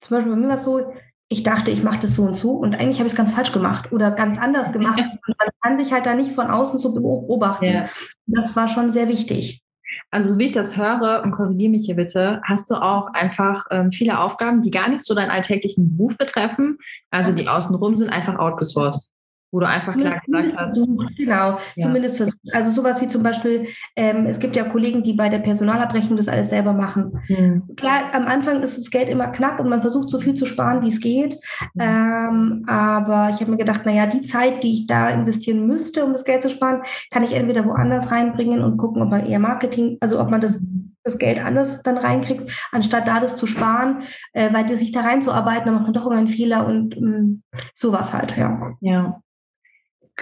zum 0.00 0.16
Beispiel 0.16 0.32
bei 0.32 0.38
mir 0.38 0.48
war 0.48 0.54
es 0.54 0.64
so, 0.64 0.90
ich 1.28 1.42
dachte, 1.42 1.70
ich 1.70 1.82
mache 1.82 2.00
das 2.00 2.16
so 2.16 2.22
und 2.22 2.34
so 2.34 2.52
und 2.52 2.80
eigentlich 2.80 2.98
habe 2.98 3.06
ich 3.06 3.12
es 3.12 3.16
ganz 3.16 3.32
falsch 3.32 3.52
gemacht 3.52 3.92
oder 3.92 4.10
ganz 4.10 4.38
anders 4.38 4.72
gemacht. 4.72 4.98
man 4.98 5.48
kann 5.62 5.76
sich 5.76 5.92
halt 5.92 6.06
da 6.06 6.14
nicht 6.14 6.32
von 6.32 6.46
außen 6.46 6.78
so 6.78 6.94
beobachten. 6.94 7.66
Yeah. 7.66 7.90
Das 8.26 8.56
war 8.56 8.68
schon 8.68 8.90
sehr 8.90 9.08
wichtig. 9.08 9.62
Also, 10.10 10.34
so 10.34 10.38
wie 10.38 10.46
ich 10.46 10.52
das 10.52 10.76
höre, 10.76 11.22
und 11.24 11.30
korrigiere 11.30 11.70
mich 11.70 11.86
hier 11.86 11.96
bitte, 11.96 12.40
hast 12.44 12.70
du 12.70 12.74
auch 12.74 13.12
einfach 13.14 13.66
ähm, 13.70 13.92
viele 13.92 14.18
Aufgaben, 14.18 14.60
die 14.60 14.70
gar 14.70 14.88
nicht 14.88 15.06
so 15.06 15.14
deinen 15.14 15.30
alltäglichen 15.30 15.96
Beruf 15.96 16.18
betreffen, 16.18 16.78
also 17.10 17.32
die 17.32 17.48
außenrum 17.48 17.96
sind, 17.96 18.10
einfach 18.10 18.38
outgesourced 18.38 19.10
wo 19.52 19.60
du 19.60 19.66
einfach 19.66 19.96
klar 19.96 20.20
gesagt 20.24 20.56
hast. 20.56 20.76
Versucht, 20.76 21.16
genau, 21.16 21.58
ja. 21.76 21.86
zumindest 21.86 22.16
versucht. 22.16 22.38
Also 22.52 22.70
sowas 22.70 23.00
wie 23.00 23.08
zum 23.08 23.22
Beispiel, 23.22 23.66
ähm, 23.96 24.26
es 24.26 24.38
gibt 24.38 24.56
ja 24.56 24.64
Kollegen, 24.64 25.02
die 25.02 25.12
bei 25.12 25.28
der 25.28 25.38
Personalabrechnung 25.38 26.16
das 26.16 26.28
alles 26.28 26.50
selber 26.50 26.72
machen. 26.72 27.18
Mhm. 27.28 27.62
Klar, 27.76 28.12
am 28.12 28.26
Anfang 28.26 28.62
ist 28.62 28.78
das 28.78 28.90
Geld 28.90 29.08
immer 29.08 29.28
knapp 29.28 29.58
und 29.60 29.68
man 29.68 29.80
versucht 29.80 30.10
so 30.10 30.20
viel 30.20 30.34
zu 30.34 30.46
sparen, 30.46 30.82
wie 30.82 30.88
es 30.88 31.00
geht. 31.00 31.38
Mhm. 31.74 31.80
Ähm, 31.80 32.64
aber 32.66 33.30
ich 33.30 33.40
habe 33.40 33.50
mir 33.50 33.56
gedacht, 33.56 33.86
naja, 33.86 34.06
die 34.06 34.22
Zeit, 34.22 34.62
die 34.62 34.74
ich 34.74 34.86
da 34.86 35.08
investieren 35.08 35.66
müsste, 35.66 36.04
um 36.04 36.12
das 36.12 36.24
Geld 36.24 36.42
zu 36.42 36.50
sparen, 36.50 36.82
kann 37.10 37.24
ich 37.24 37.32
entweder 37.32 37.64
woanders 37.64 38.10
reinbringen 38.12 38.62
und 38.62 38.76
gucken, 38.76 39.02
ob 39.02 39.10
man 39.10 39.26
eher 39.26 39.38
Marketing, 39.38 39.98
also 40.00 40.20
ob 40.20 40.30
man 40.30 40.40
das 40.40 40.62
das 41.02 41.18
Geld 41.18 41.38
anders 41.38 41.82
dann 41.82 41.96
reinkriegt, 41.96 42.68
anstatt 42.72 43.08
da 43.08 43.20
das 43.20 43.36
zu 43.36 43.46
sparen, 43.46 44.02
äh, 44.34 44.52
weil 44.52 44.66
die 44.66 44.76
sich 44.76 44.92
da 44.92 45.00
reinzuarbeiten, 45.00 45.64
dann 45.64 45.74
macht 45.74 45.84
man 45.84 45.94
doch 45.94 46.02
irgendeinen 46.02 46.28
Fehler 46.28 46.66
und 46.66 46.94
ähm, 46.94 47.42
sowas 47.72 48.12
halt, 48.12 48.36
ja. 48.36 48.76
Ja, 48.80 49.22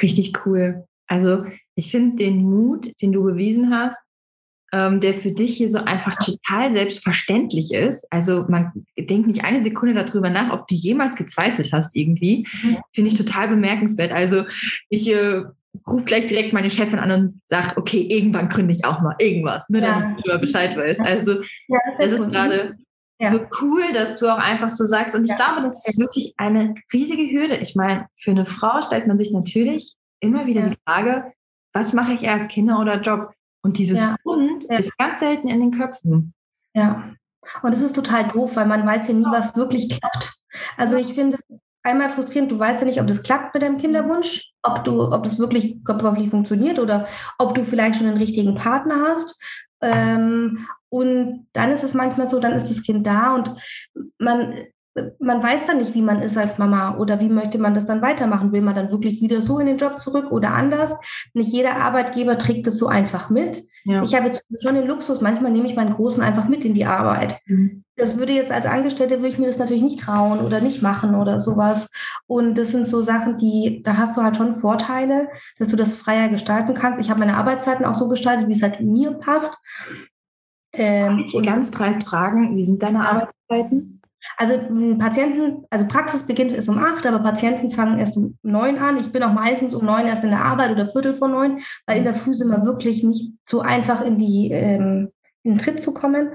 richtig 0.00 0.46
cool. 0.46 0.86
Also 1.06 1.44
ich 1.74 1.90
finde 1.90 2.16
den 2.16 2.42
Mut, 2.42 2.92
den 3.00 3.12
du 3.12 3.22
bewiesen 3.22 3.70
hast, 3.70 3.98
ähm, 4.72 5.00
der 5.00 5.14
für 5.14 5.30
dich 5.32 5.56
hier 5.56 5.70
so 5.70 5.78
einfach 5.78 6.14
total 6.16 6.72
selbstverständlich 6.72 7.72
ist. 7.72 8.06
Also 8.10 8.44
man 8.48 8.72
denkt 8.98 9.26
nicht 9.26 9.44
eine 9.44 9.64
Sekunde 9.64 9.94
darüber 9.94 10.28
nach, 10.28 10.52
ob 10.52 10.66
du 10.66 10.74
jemals 10.74 11.16
gezweifelt 11.16 11.72
hast 11.72 11.96
irgendwie. 11.96 12.46
Mhm. 12.62 12.76
Finde 12.94 13.10
ich 13.10 13.16
total 13.16 13.48
bemerkenswert. 13.48 14.12
Also 14.12 14.44
ich 14.90 15.10
äh, 15.10 15.44
rufe 15.86 16.04
gleich 16.04 16.26
direkt 16.26 16.52
meine 16.52 16.70
Chefin 16.70 16.98
an 16.98 17.10
und 17.10 17.40
sage, 17.46 17.76
okay, 17.76 18.00
irgendwann 18.00 18.48
gründe 18.48 18.72
ich 18.72 18.84
auch 18.84 19.00
mal 19.00 19.16
irgendwas, 19.18 19.66
ne, 19.68 19.80
ja. 19.80 20.00
damit 20.00 20.26
du 20.26 20.38
Bescheid 20.38 20.76
weißt. 20.76 21.00
Also 21.00 21.40
ja, 21.68 21.78
das 21.98 22.12
ist, 22.12 22.20
ist 22.20 22.30
gerade 22.30 22.76
ja. 23.20 23.30
so 23.30 23.40
cool, 23.60 23.92
dass 23.92 24.16
du 24.16 24.32
auch 24.32 24.38
einfach 24.38 24.70
so 24.70 24.84
sagst. 24.86 25.14
Und 25.14 25.24
ich 25.24 25.34
glaube, 25.34 25.62
das 25.62 25.86
ist 25.88 25.98
wirklich 25.98 26.34
eine 26.36 26.74
riesige 26.92 27.30
Hürde. 27.30 27.56
Ich 27.56 27.74
meine, 27.74 28.06
für 28.16 28.30
eine 28.30 28.46
Frau 28.46 28.80
stellt 28.82 29.06
man 29.06 29.18
sich 29.18 29.32
natürlich 29.32 29.94
immer 30.20 30.46
wieder 30.46 30.62
ja. 30.62 30.68
die 30.68 30.78
Frage, 30.86 31.32
was 31.72 31.92
mache 31.92 32.12
ich 32.12 32.22
erst, 32.22 32.50
Kinder 32.50 32.80
oder 32.80 33.00
Job? 33.00 33.32
Und 33.62 33.78
dieses 33.78 34.00
ja. 34.00 34.14
Und 34.22 34.66
ja. 34.68 34.76
ist 34.76 34.96
ganz 34.98 35.20
selten 35.20 35.48
in 35.48 35.60
den 35.60 35.70
Köpfen. 35.72 36.32
Ja. 36.74 37.12
Und 37.62 37.72
es 37.72 37.80
ist 37.80 37.94
total 37.94 38.28
doof, 38.28 38.56
weil 38.56 38.66
man 38.66 38.86
weiß 38.86 39.08
ja 39.08 39.14
nie, 39.14 39.24
was 39.24 39.56
wirklich 39.56 39.88
klappt. 39.88 40.34
Also 40.76 40.96
ich 40.96 41.14
finde 41.14 41.38
einmal 41.82 42.10
frustrierend, 42.10 42.52
du 42.52 42.58
weißt 42.58 42.80
ja 42.80 42.86
nicht, 42.86 43.00
ob 43.00 43.06
das 43.06 43.22
klappt 43.22 43.54
mit 43.54 43.62
deinem 43.62 43.78
Kinderwunsch, 43.78 44.52
ob 44.62 44.84
du, 44.84 45.12
ob 45.12 45.24
das 45.24 45.38
wirklich 45.38 45.82
körperlich 45.84 46.30
funktioniert 46.30 46.78
oder 46.78 47.06
ob 47.38 47.54
du 47.54 47.64
vielleicht 47.64 47.96
schon 47.96 48.06
einen 48.06 48.18
richtigen 48.18 48.54
Partner 48.54 49.02
hast. 49.08 49.38
Ähm, 49.80 50.66
Und 50.90 51.46
dann 51.52 51.70
ist 51.70 51.84
es 51.84 51.94
manchmal 51.94 52.26
so, 52.26 52.40
dann 52.40 52.52
ist 52.52 52.70
das 52.70 52.82
Kind 52.82 53.06
da 53.06 53.34
und 53.34 53.54
man 54.18 54.54
man 55.20 55.42
weiß 55.42 55.66
dann 55.66 55.78
nicht, 55.78 55.94
wie 55.94 56.02
man 56.02 56.22
ist 56.22 56.36
als 56.36 56.58
Mama 56.58 56.96
oder 56.96 57.20
wie 57.20 57.28
möchte 57.28 57.58
man 57.58 57.74
das 57.74 57.86
dann 57.86 58.02
weitermachen. 58.02 58.52
Will 58.52 58.62
man 58.62 58.74
dann 58.74 58.90
wirklich 58.90 59.20
wieder 59.20 59.42
so 59.42 59.58
in 59.58 59.66
den 59.66 59.78
Job 59.78 60.00
zurück 60.00 60.30
oder 60.30 60.50
anders? 60.50 60.94
Nicht 61.34 61.52
jeder 61.52 61.76
Arbeitgeber 61.76 62.38
trägt 62.38 62.66
das 62.66 62.78
so 62.78 62.86
einfach 62.86 63.30
mit. 63.30 63.64
Ja. 63.84 64.02
Ich 64.02 64.14
habe 64.14 64.26
jetzt 64.26 64.44
schon 64.62 64.74
den 64.74 64.86
Luxus, 64.86 65.20
manchmal 65.20 65.52
nehme 65.52 65.68
ich 65.68 65.76
meinen 65.76 65.94
Großen 65.94 66.22
einfach 66.22 66.48
mit 66.48 66.64
in 66.64 66.74
die 66.74 66.84
Arbeit. 66.84 67.40
Mhm. 67.46 67.84
Das 67.96 68.16
würde 68.16 68.32
jetzt 68.32 68.52
als 68.52 68.66
Angestellte, 68.66 69.16
würde 69.16 69.28
ich 69.28 69.38
mir 69.38 69.46
das 69.46 69.58
natürlich 69.58 69.82
nicht 69.82 70.00
trauen 70.00 70.40
oder 70.40 70.60
nicht 70.60 70.82
machen 70.82 71.14
oder 71.14 71.40
sowas. 71.40 71.88
Und 72.26 72.56
das 72.56 72.68
sind 72.68 72.86
so 72.86 73.02
Sachen, 73.02 73.38
die, 73.38 73.82
da 73.84 73.96
hast 73.96 74.16
du 74.16 74.22
halt 74.22 74.36
schon 74.36 74.54
Vorteile, 74.54 75.28
dass 75.58 75.68
du 75.68 75.76
das 75.76 75.94
freier 75.94 76.28
gestalten 76.28 76.74
kannst. 76.74 77.00
Ich 77.00 77.10
habe 77.10 77.20
meine 77.20 77.36
Arbeitszeiten 77.36 77.84
auch 77.84 77.94
so 77.94 78.08
gestaltet, 78.08 78.48
wie 78.48 78.52
es 78.52 78.62
halt 78.62 78.80
mir 78.80 79.12
passt. 79.12 79.58
Ähm, 80.78 81.24
ich 81.26 81.42
ganz 81.42 81.70
dreist 81.70 82.04
fragen, 82.04 82.56
wie 82.56 82.64
sind 82.64 82.82
deine 82.82 83.08
Arbeitszeiten? 83.08 84.00
Also 84.36 84.54
Patienten, 84.98 85.64
also 85.70 85.86
Praxisbeginn 85.86 86.50
ist 86.50 86.68
um 86.68 86.78
acht, 86.78 87.06
aber 87.06 87.20
Patienten 87.20 87.70
fangen 87.70 87.98
erst 87.98 88.16
um 88.16 88.36
neun 88.42 88.78
an. 88.78 88.98
Ich 88.98 89.10
bin 89.10 89.22
auch 89.22 89.32
meistens 89.32 89.74
um 89.74 89.84
neun 89.84 90.06
erst 90.06 90.24
in 90.24 90.30
der 90.30 90.44
Arbeit 90.44 90.70
oder 90.70 90.88
Viertel 90.88 91.14
vor 91.14 91.28
neun, 91.28 91.58
weil 91.86 91.98
in 91.98 92.04
der 92.04 92.14
Früh 92.14 92.34
sind 92.34 92.50
wir 92.50 92.64
wirklich 92.64 93.02
nicht 93.02 93.32
so 93.48 93.60
einfach 93.60 94.02
in 94.02 94.18
die 94.18 94.50
ähm, 94.50 95.10
in 95.42 95.52
den 95.52 95.58
Tritt 95.58 95.82
zu 95.82 95.92
kommen. 95.92 96.32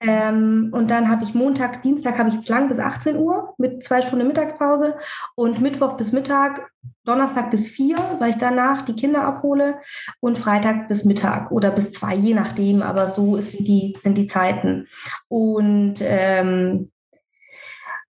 Ähm, 0.00 0.70
und 0.72 0.90
dann 0.90 1.08
habe 1.08 1.24
ich 1.24 1.34
Montag, 1.34 1.82
Dienstag 1.82 2.18
habe 2.18 2.28
ich 2.28 2.34
jetzt 2.36 2.48
lang 2.48 2.68
bis 2.68 2.78
18 2.78 3.16
Uhr 3.16 3.54
mit 3.58 3.84
zwei 3.84 4.02
Stunden 4.02 4.26
Mittagspause 4.26 4.96
und 5.34 5.60
Mittwoch 5.60 5.96
bis 5.96 6.12
Mittag, 6.12 6.70
Donnerstag 7.04 7.50
bis 7.50 7.68
vier, 7.68 7.96
weil 8.18 8.30
ich 8.30 8.38
danach 8.38 8.82
die 8.82 8.94
Kinder 8.94 9.22
abhole 9.22 9.78
und 10.20 10.38
Freitag 10.38 10.88
bis 10.88 11.04
Mittag 11.04 11.50
oder 11.50 11.70
bis 11.70 11.92
zwei, 11.92 12.14
je 12.14 12.34
nachdem. 12.34 12.82
Aber 12.82 13.08
so 13.08 13.36
ist 13.36 13.58
die, 13.58 13.96
sind 13.98 14.18
die 14.18 14.26
Zeiten. 14.26 14.88
Und 15.28 15.96
ähm, 16.00 16.90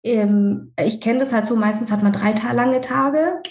ähm, 0.02 0.72
ich 0.82 1.00
kenne 1.00 1.20
das 1.20 1.32
halt 1.32 1.46
so, 1.46 1.56
meistens 1.56 1.90
hat 1.90 2.02
man 2.02 2.12
drei 2.12 2.32
ta 2.32 2.52
lange 2.52 2.80
Tage. 2.80 3.42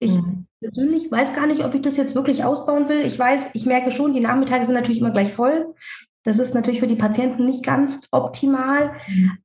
Ich 0.00 0.14
mhm. 0.14 0.46
persönlich 0.60 1.10
weiß 1.10 1.32
gar 1.34 1.46
nicht, 1.46 1.64
ob 1.64 1.74
ich 1.74 1.82
das 1.82 1.96
jetzt 1.96 2.14
wirklich 2.14 2.44
ausbauen 2.44 2.88
will. 2.88 3.04
Ich 3.04 3.18
weiß, 3.18 3.50
ich 3.54 3.66
merke 3.66 3.90
schon, 3.90 4.12
die 4.12 4.20
Nachmittage 4.20 4.64
sind 4.64 4.74
natürlich 4.74 5.00
immer 5.00 5.10
gleich 5.10 5.32
voll. 5.32 5.74
Das 6.28 6.38
ist 6.38 6.54
natürlich 6.54 6.80
für 6.80 6.86
die 6.86 6.94
Patienten 6.94 7.46
nicht 7.46 7.64
ganz 7.64 8.00
optimal, 8.10 8.92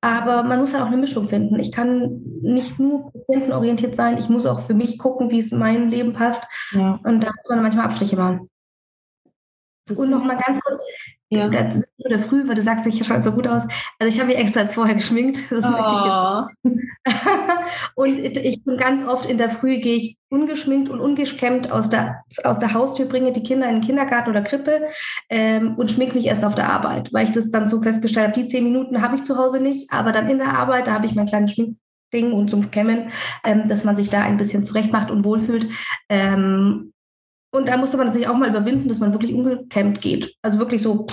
aber 0.02 0.44
man 0.44 0.60
muss 0.60 0.74
halt 0.74 0.84
auch 0.84 0.88
eine 0.88 0.98
Mischung 0.98 1.30
finden. 1.30 1.58
Ich 1.58 1.72
kann 1.72 2.22
nicht 2.42 2.78
nur 2.78 3.10
patientenorientiert 3.13 3.96
sein, 3.96 4.18
ich 4.18 4.28
muss 4.28 4.46
auch 4.46 4.60
für 4.60 4.74
mich 4.74 5.00
gucken, 5.00 5.30
wie 5.30 5.40
es 5.40 5.54
in 5.54 5.60
meinem 5.60 5.88
Leben 5.88 6.12
passt. 6.12 6.44
Ja. 6.72 7.00
Und 7.06 7.22
da 7.22 7.28
muss 7.28 7.50
man 7.50 7.62
manchmal 7.62 7.86
Abstriche 7.86 8.18
machen. 8.18 8.50
Das 9.86 9.98
und 9.98 10.10
noch 10.10 10.25
mal 10.25 10.36
ganz 10.36 10.62
kurz, 10.62 10.84
ja. 11.38 11.70
zu 11.70 12.10
der 12.10 12.20
Früh, 12.20 12.48
weil 12.48 12.56
du 12.56 12.62
sagst, 12.62 12.86
ich 12.86 13.06
schaue 13.06 13.24
so 13.24 13.32
gut 13.32 13.48
aus. 13.48 13.63
Also 14.00 14.13
ich 14.13 14.20
habe 14.20 14.30
mich 14.30 14.38
extra 14.38 14.62
als 14.62 14.74
vorher 14.74 14.96
geschminkt. 14.96 15.40
Das 15.50 15.66
oh. 15.66 15.70
möchte 15.70 15.94
ich 15.96 16.74
jetzt. 17.06 17.24
und 17.96 18.20
ich 18.20 18.63
bin 18.63 18.78
ganz 18.78 19.06
oft 19.08 19.25
in 19.25 19.38
der 19.38 19.50
Früh, 19.50 19.78
gehe 19.78 19.96
ich 19.96 20.18
ungeschminkt 20.30 20.90
und 20.90 21.00
ungeschkämmt 21.00 21.72
aus 21.72 21.90
der, 21.90 22.24
aus 22.44 22.60
der 22.60 22.74
Haustür, 22.74 23.06
bringe 23.06 23.32
die 23.32 23.44
Kinder 23.44 23.68
in 23.70 23.75
den 23.75 23.84
Kindergarten 23.84 24.30
oder 24.32 24.42
Krippe 24.42 24.88
ähm, 25.30 25.75
und 25.75 25.92
schminke 25.92 26.16
mich 26.16 26.25
erst 26.25 26.44
auf 26.44 26.56
der 26.56 26.70
Arbeit, 26.70 27.13
weil 27.13 27.25
ich 27.25 27.32
das 27.32 27.52
dann 27.52 27.68
so 27.68 27.82
festgestellt 27.82 28.30
habe, 28.30 28.42
die 28.42 28.48
zehn 28.48 28.63
Minuten 28.63 29.02
habe 29.02 29.16
ich 29.16 29.24
zu 29.24 29.38
Hause 29.38 29.60
nicht, 29.60 29.92
aber 29.92 30.12
dann 30.12 30.30
in 30.30 30.40
der 30.40 30.58
Arbeit, 30.58 30.88
da 30.88 30.94
habe 30.94 31.06
ich 31.06 31.13
mein 31.13 31.28
kleines 31.28 31.54
Schminkding 31.54 32.32
und 32.34 32.50
zum 32.50 32.72
Kämmen, 32.72 33.12
ähm, 33.44 33.68
dass 33.68 33.84
man 33.84 33.96
sich 33.96 34.10
da 34.10 34.22
ein 34.22 34.38
bisschen 34.38 34.63
zurecht 34.63 34.92
macht 34.92 35.12
und 35.12 35.24
wohlfühlt. 35.24 35.68
Ähm, 36.10 36.93
und 37.54 37.68
da 37.68 37.78
musste 37.78 37.98
man 37.98 38.12
sich 38.12 38.28
auch 38.28 38.36
mal 38.36 38.50
überwinden, 38.50 38.90
dass 38.90 39.00
man 39.00 39.14
wirklich 39.14 39.34
ungekämmt 39.34 40.02
geht. 40.02 40.36
Also 40.42 40.58
wirklich 40.60 40.82
so 40.82 41.06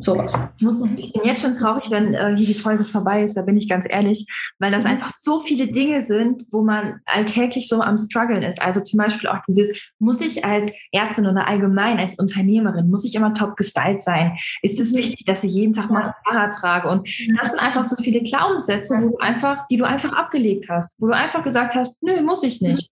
sowas. 0.00 0.36
Ich, 0.56 0.64
muss, 0.64 0.82
ich 0.96 1.12
bin 1.12 1.24
jetzt 1.24 1.42
schon 1.42 1.56
traurig, 1.56 1.90
wenn 1.90 2.14
äh, 2.14 2.34
hier 2.36 2.46
die 2.46 2.54
Folge 2.54 2.84
vorbei 2.84 3.22
ist, 3.22 3.36
da 3.36 3.42
bin 3.42 3.56
ich 3.56 3.68
ganz 3.68 3.86
ehrlich, 3.88 4.26
weil 4.58 4.72
das 4.72 4.84
mhm. 4.84 4.90
einfach 4.90 5.12
so 5.20 5.40
viele 5.40 5.68
Dinge 5.68 6.02
sind, 6.02 6.44
wo 6.50 6.62
man 6.62 7.00
alltäglich 7.06 7.68
so 7.68 7.80
am 7.80 7.98
struggeln 7.98 8.42
ist. 8.42 8.60
Also 8.60 8.80
zum 8.80 8.98
Beispiel 8.98 9.28
auch 9.28 9.38
dieses, 9.48 9.92
muss 9.98 10.20
ich 10.20 10.44
als 10.44 10.70
Ärztin 10.92 11.26
oder 11.26 11.46
allgemein 11.46 11.98
als 11.98 12.18
Unternehmerin, 12.18 12.90
muss 12.90 13.04
ich 13.04 13.14
immer 13.14 13.34
top 13.34 13.56
gestylt 13.56 14.00
sein? 14.00 14.36
Ist 14.62 14.80
es 14.80 14.94
wichtig, 14.94 15.24
dass 15.26 15.44
ich 15.44 15.52
jeden 15.52 15.72
Tag 15.72 15.90
Mascara 15.90 16.48
trage? 16.48 16.88
Und 16.88 17.08
das 17.38 17.50
sind 17.50 17.60
einfach 17.60 17.84
so 17.84 18.00
viele 18.02 18.20
Glaubenssätze, 18.22 18.96
wo 19.00 19.10
du 19.10 19.18
einfach, 19.18 19.66
die 19.68 19.76
du 19.76 19.84
einfach 19.84 20.12
abgelegt 20.12 20.66
hast, 20.68 20.94
wo 20.98 21.06
du 21.06 21.14
einfach 21.14 21.44
gesagt 21.44 21.74
hast, 21.74 22.02
nö, 22.02 22.20
muss 22.22 22.42
ich 22.42 22.60
nicht. 22.60 22.90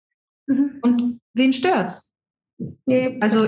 Mhm. 0.47 0.79
Und 0.83 1.19
wen 1.35 1.53
stört's? 1.53 2.10
Nee, 2.85 3.19
also, 3.21 3.47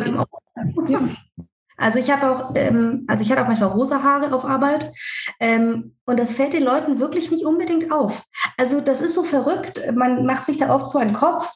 also 1.76 1.98
ich 1.98 2.10
habe 2.10 2.30
auch, 2.30 2.52
ähm, 2.54 3.04
also 3.08 3.22
ich 3.22 3.30
hatte 3.30 3.42
auch 3.42 3.48
manchmal 3.48 3.70
rosa 3.70 4.02
Haare 4.02 4.32
auf 4.32 4.44
Arbeit 4.44 4.92
ähm, 5.40 5.96
und 6.04 6.18
das 6.18 6.32
fällt 6.32 6.52
den 6.52 6.64
Leuten 6.64 7.00
wirklich 7.00 7.30
nicht 7.30 7.44
unbedingt 7.44 7.90
auf. 7.90 8.24
Also 8.56 8.80
das 8.80 9.00
ist 9.00 9.14
so 9.14 9.22
verrückt. 9.22 9.82
Man 9.92 10.24
macht 10.24 10.44
sich 10.44 10.58
da 10.58 10.74
oft 10.74 10.88
so 10.88 10.98
einen 10.98 11.12
Kopf, 11.12 11.50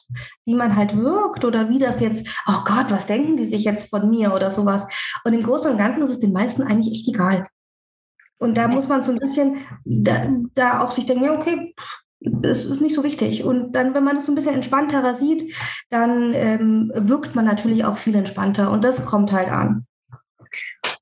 wie 0.45 0.55
man 0.55 0.75
halt 0.75 0.97
wirkt 0.97 1.45
oder 1.45 1.69
wie 1.69 1.79
das 1.79 1.99
jetzt. 1.99 2.27
Oh 2.47 2.63
Gott, 2.65 2.87
was 2.89 3.07
denken 3.07 3.37
die 3.37 3.45
sich 3.45 3.63
jetzt 3.63 3.89
von 3.89 4.09
mir 4.09 4.33
oder 4.33 4.51
sowas? 4.51 4.83
Und 5.23 5.33
im 5.33 5.43
Großen 5.43 5.71
und 5.71 5.77
Ganzen 5.77 6.03
ist 6.03 6.11
es 6.11 6.19
den 6.19 6.33
meisten 6.33 6.63
eigentlich 6.63 6.93
echt 6.93 7.07
egal. 7.07 7.47
Und 8.37 8.55
da 8.55 8.67
muss 8.67 8.87
man 8.87 9.01
so 9.01 9.11
ein 9.11 9.19
bisschen 9.19 9.57
da, 9.83 10.27
da 10.53 10.81
auch 10.81 10.91
sich 10.91 11.05
denken, 11.05 11.23
ja 11.23 11.33
okay, 11.33 11.73
es 12.43 12.65
ist 12.65 12.81
nicht 12.81 12.95
so 12.95 13.03
wichtig. 13.03 13.43
Und 13.43 13.73
dann, 13.73 13.93
wenn 13.93 14.03
man 14.03 14.17
es 14.17 14.25
so 14.25 14.31
ein 14.31 14.35
bisschen 14.35 14.55
entspannter 14.55 15.15
sieht, 15.15 15.53
dann 15.89 16.33
ähm, 16.33 16.91
wirkt 16.95 17.35
man 17.35 17.45
natürlich 17.45 17.85
auch 17.85 17.97
viel 17.97 18.15
entspannter 18.15 18.71
und 18.71 18.83
das 18.83 19.05
kommt 19.05 19.31
halt 19.31 19.49
an. 19.49 19.85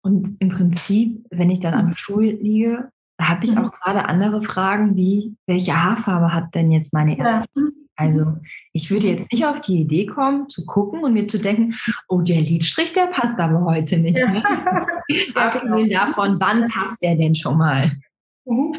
Und 0.02 0.36
im 0.40 0.50
Prinzip, 0.50 1.26
wenn 1.32 1.50
ich 1.50 1.60
dann 1.60 1.74
am 1.74 1.96
Stuhl 1.96 2.26
liege, 2.26 2.90
habe 3.20 3.46
ich 3.46 3.56
mhm. 3.56 3.60
auch 3.60 3.72
gerade 3.72 4.06
andere 4.06 4.42
Fragen 4.42 4.96
wie, 4.96 5.36
welche 5.48 5.82
Haarfarbe 5.82 6.34
hat 6.34 6.54
denn 6.54 6.72
jetzt 6.72 6.94
meine 6.94 7.18
Ärztin? 7.18 7.64
Ja. 7.66 7.86
Also 7.98 8.38
ich 8.74 8.92
würde 8.92 9.08
jetzt 9.08 9.32
nicht 9.32 9.46
auf 9.46 9.62
die 9.62 9.80
Idee 9.80 10.06
kommen, 10.06 10.50
zu 10.50 10.66
gucken 10.66 11.04
und 11.04 11.14
mir 11.14 11.30
zu 11.30 11.40
denken, 11.40 11.76
oh, 12.10 12.22
der 12.22 12.42
Lidstrich, 12.42 12.92
der 12.92 13.08
passt 13.08 13.40
aber 13.40 13.64
heute 13.64 13.98
nicht. 13.98 14.18
Ne? 14.18 14.44
ja, 15.08 15.36
Abgesehen 15.36 15.88
genau. 15.88 16.06
davon, 16.06 16.38
wann 16.40 16.68
passt 16.68 17.02
der 17.02 17.16
denn 17.16 17.36
schon 17.36 17.58
mal? 17.58 17.94
Mhm. 18.46 18.76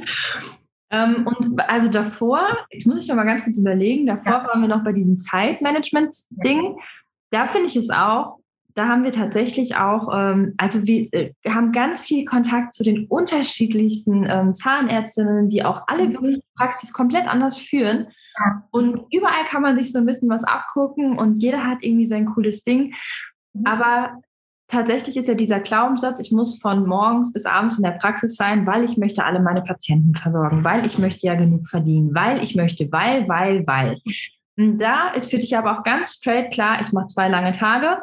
Ähm, 0.91 1.27
und 1.27 1.61
also 1.61 1.89
davor, 1.89 2.41
jetzt 2.71 2.87
muss 2.87 3.03
ich 3.03 3.09
noch 3.09 3.17
mal 3.17 3.25
ganz 3.25 3.45
kurz 3.45 3.59
überlegen, 3.59 4.07
davor 4.07 4.33
ja. 4.33 4.47
waren 4.47 4.61
wir 4.61 4.69
noch 4.69 4.85
bei 4.85 4.93
diesem 4.93 5.19
Zeitmanagement-Ding. 5.19 6.77
Da 7.31 7.47
finde 7.47 7.67
ich 7.67 7.77
es 7.77 7.91
auch, 7.91 8.39
da 8.77 8.89
haben 8.89 9.05
wir 9.05 9.11
tatsächlich 9.11 9.77
auch, 9.77 10.11
ähm, 10.15 10.55
also 10.59 10.87
wir 10.87 11.09
äh, 11.13 11.33
haben 11.49 11.73
ganz 11.73 12.03
viel 12.03 12.27
Kontakt 12.27 12.75
zu 12.75 12.85
den 12.85 13.07
unterschiedlichsten 13.07 14.27
ähm, 14.29 14.55
Zahnärztinnen, 14.55 15.49
die 15.49 15.65
auch 15.65 15.83
alle 15.89 16.09
mhm. 16.09 16.13
wirklich 16.13 16.37
die 16.37 16.55
Praxis 16.57 16.93
komplett 16.93 17.27
anders 17.27 17.59
führen. 17.59 18.09
Ja. 18.39 18.69
Und 18.71 19.07
überall 19.11 19.45
kann 19.49 19.63
man 19.63 19.77
sich 19.77 19.93
so 19.93 19.99
ein 19.99 20.07
bisschen 20.07 20.29
was 20.29 20.45
abgucken 20.45 21.19
und 21.19 21.37
jeder 21.37 21.65
hat 21.65 21.79
irgendwie 21.81 22.07
sein 22.07 22.27
cooles 22.27 22.63
Ding. 22.63 22.95
Mhm. 23.55 23.67
Aber 23.67 24.21
tatsächlich 24.69 25.17
ist 25.17 25.29
ja 25.29 25.35
dieser 25.35 25.61
Glaubenssatz, 25.61 26.21
ich 26.21 26.33
muss 26.33 26.59
von 26.59 26.87
morgens 26.87 27.33
bis 27.33 27.47
abends 27.47 27.79
in 27.79 27.85
der 27.85 27.93
Praxis 27.93 28.37
sein, 28.37 28.67
weil 28.67 28.85
ich 28.85 28.97
möchte 28.97 29.25
alle 29.25 29.41
meine 29.41 29.63
Patienten 29.63 30.15
versorgen, 30.15 30.65
weil 30.65 30.85
ich 30.85 30.99
möchte 30.99 31.27
ja 31.27 31.35
genug 31.35 31.67
verdienen, 31.67 32.15
weil 32.15 32.43
ich 32.43 32.57
möchte, 32.57 32.91
weil, 32.91 33.29
weil, 33.29 33.67
weil. 33.67 34.01
Und 34.59 34.79
da 34.79 35.11
ist 35.11 35.31
für 35.31 35.39
dich 35.39 35.57
aber 35.57 35.79
auch 35.79 35.83
ganz 35.83 36.15
straight 36.15 36.53
klar, 36.53 36.81
ich 36.81 36.93
mache 36.93 37.07
zwei 37.09 37.29
lange 37.29 37.53
Tage 37.53 37.99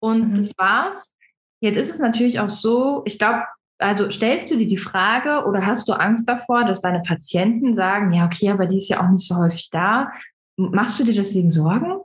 und 0.00 0.30
mhm. 0.30 0.34
das 0.34 0.52
war's. 0.58 1.14
Jetzt 1.60 1.78
ist 1.78 1.94
es 1.94 2.00
natürlich 2.00 2.40
auch 2.40 2.50
so, 2.50 3.02
ich 3.04 3.18
glaube, 3.18 3.44
also 3.78 4.10
stellst 4.10 4.50
du 4.50 4.56
dir 4.56 4.66
die 4.66 4.76
Frage 4.76 5.46
oder 5.46 5.64
hast 5.64 5.88
du 5.88 5.92
Angst 5.92 6.28
davor, 6.28 6.64
dass 6.64 6.80
deine 6.80 7.02
Patienten 7.02 7.74
sagen, 7.74 8.12
ja, 8.12 8.26
okay, 8.26 8.50
aber 8.50 8.66
die 8.66 8.78
ist 8.78 8.88
ja 8.88 9.00
auch 9.00 9.10
nicht 9.10 9.26
so 9.26 9.36
häufig 9.36 9.70
da. 9.70 10.12
Machst 10.56 11.00
du 11.00 11.04
dir 11.04 11.14
deswegen 11.14 11.50
Sorgen? 11.50 12.01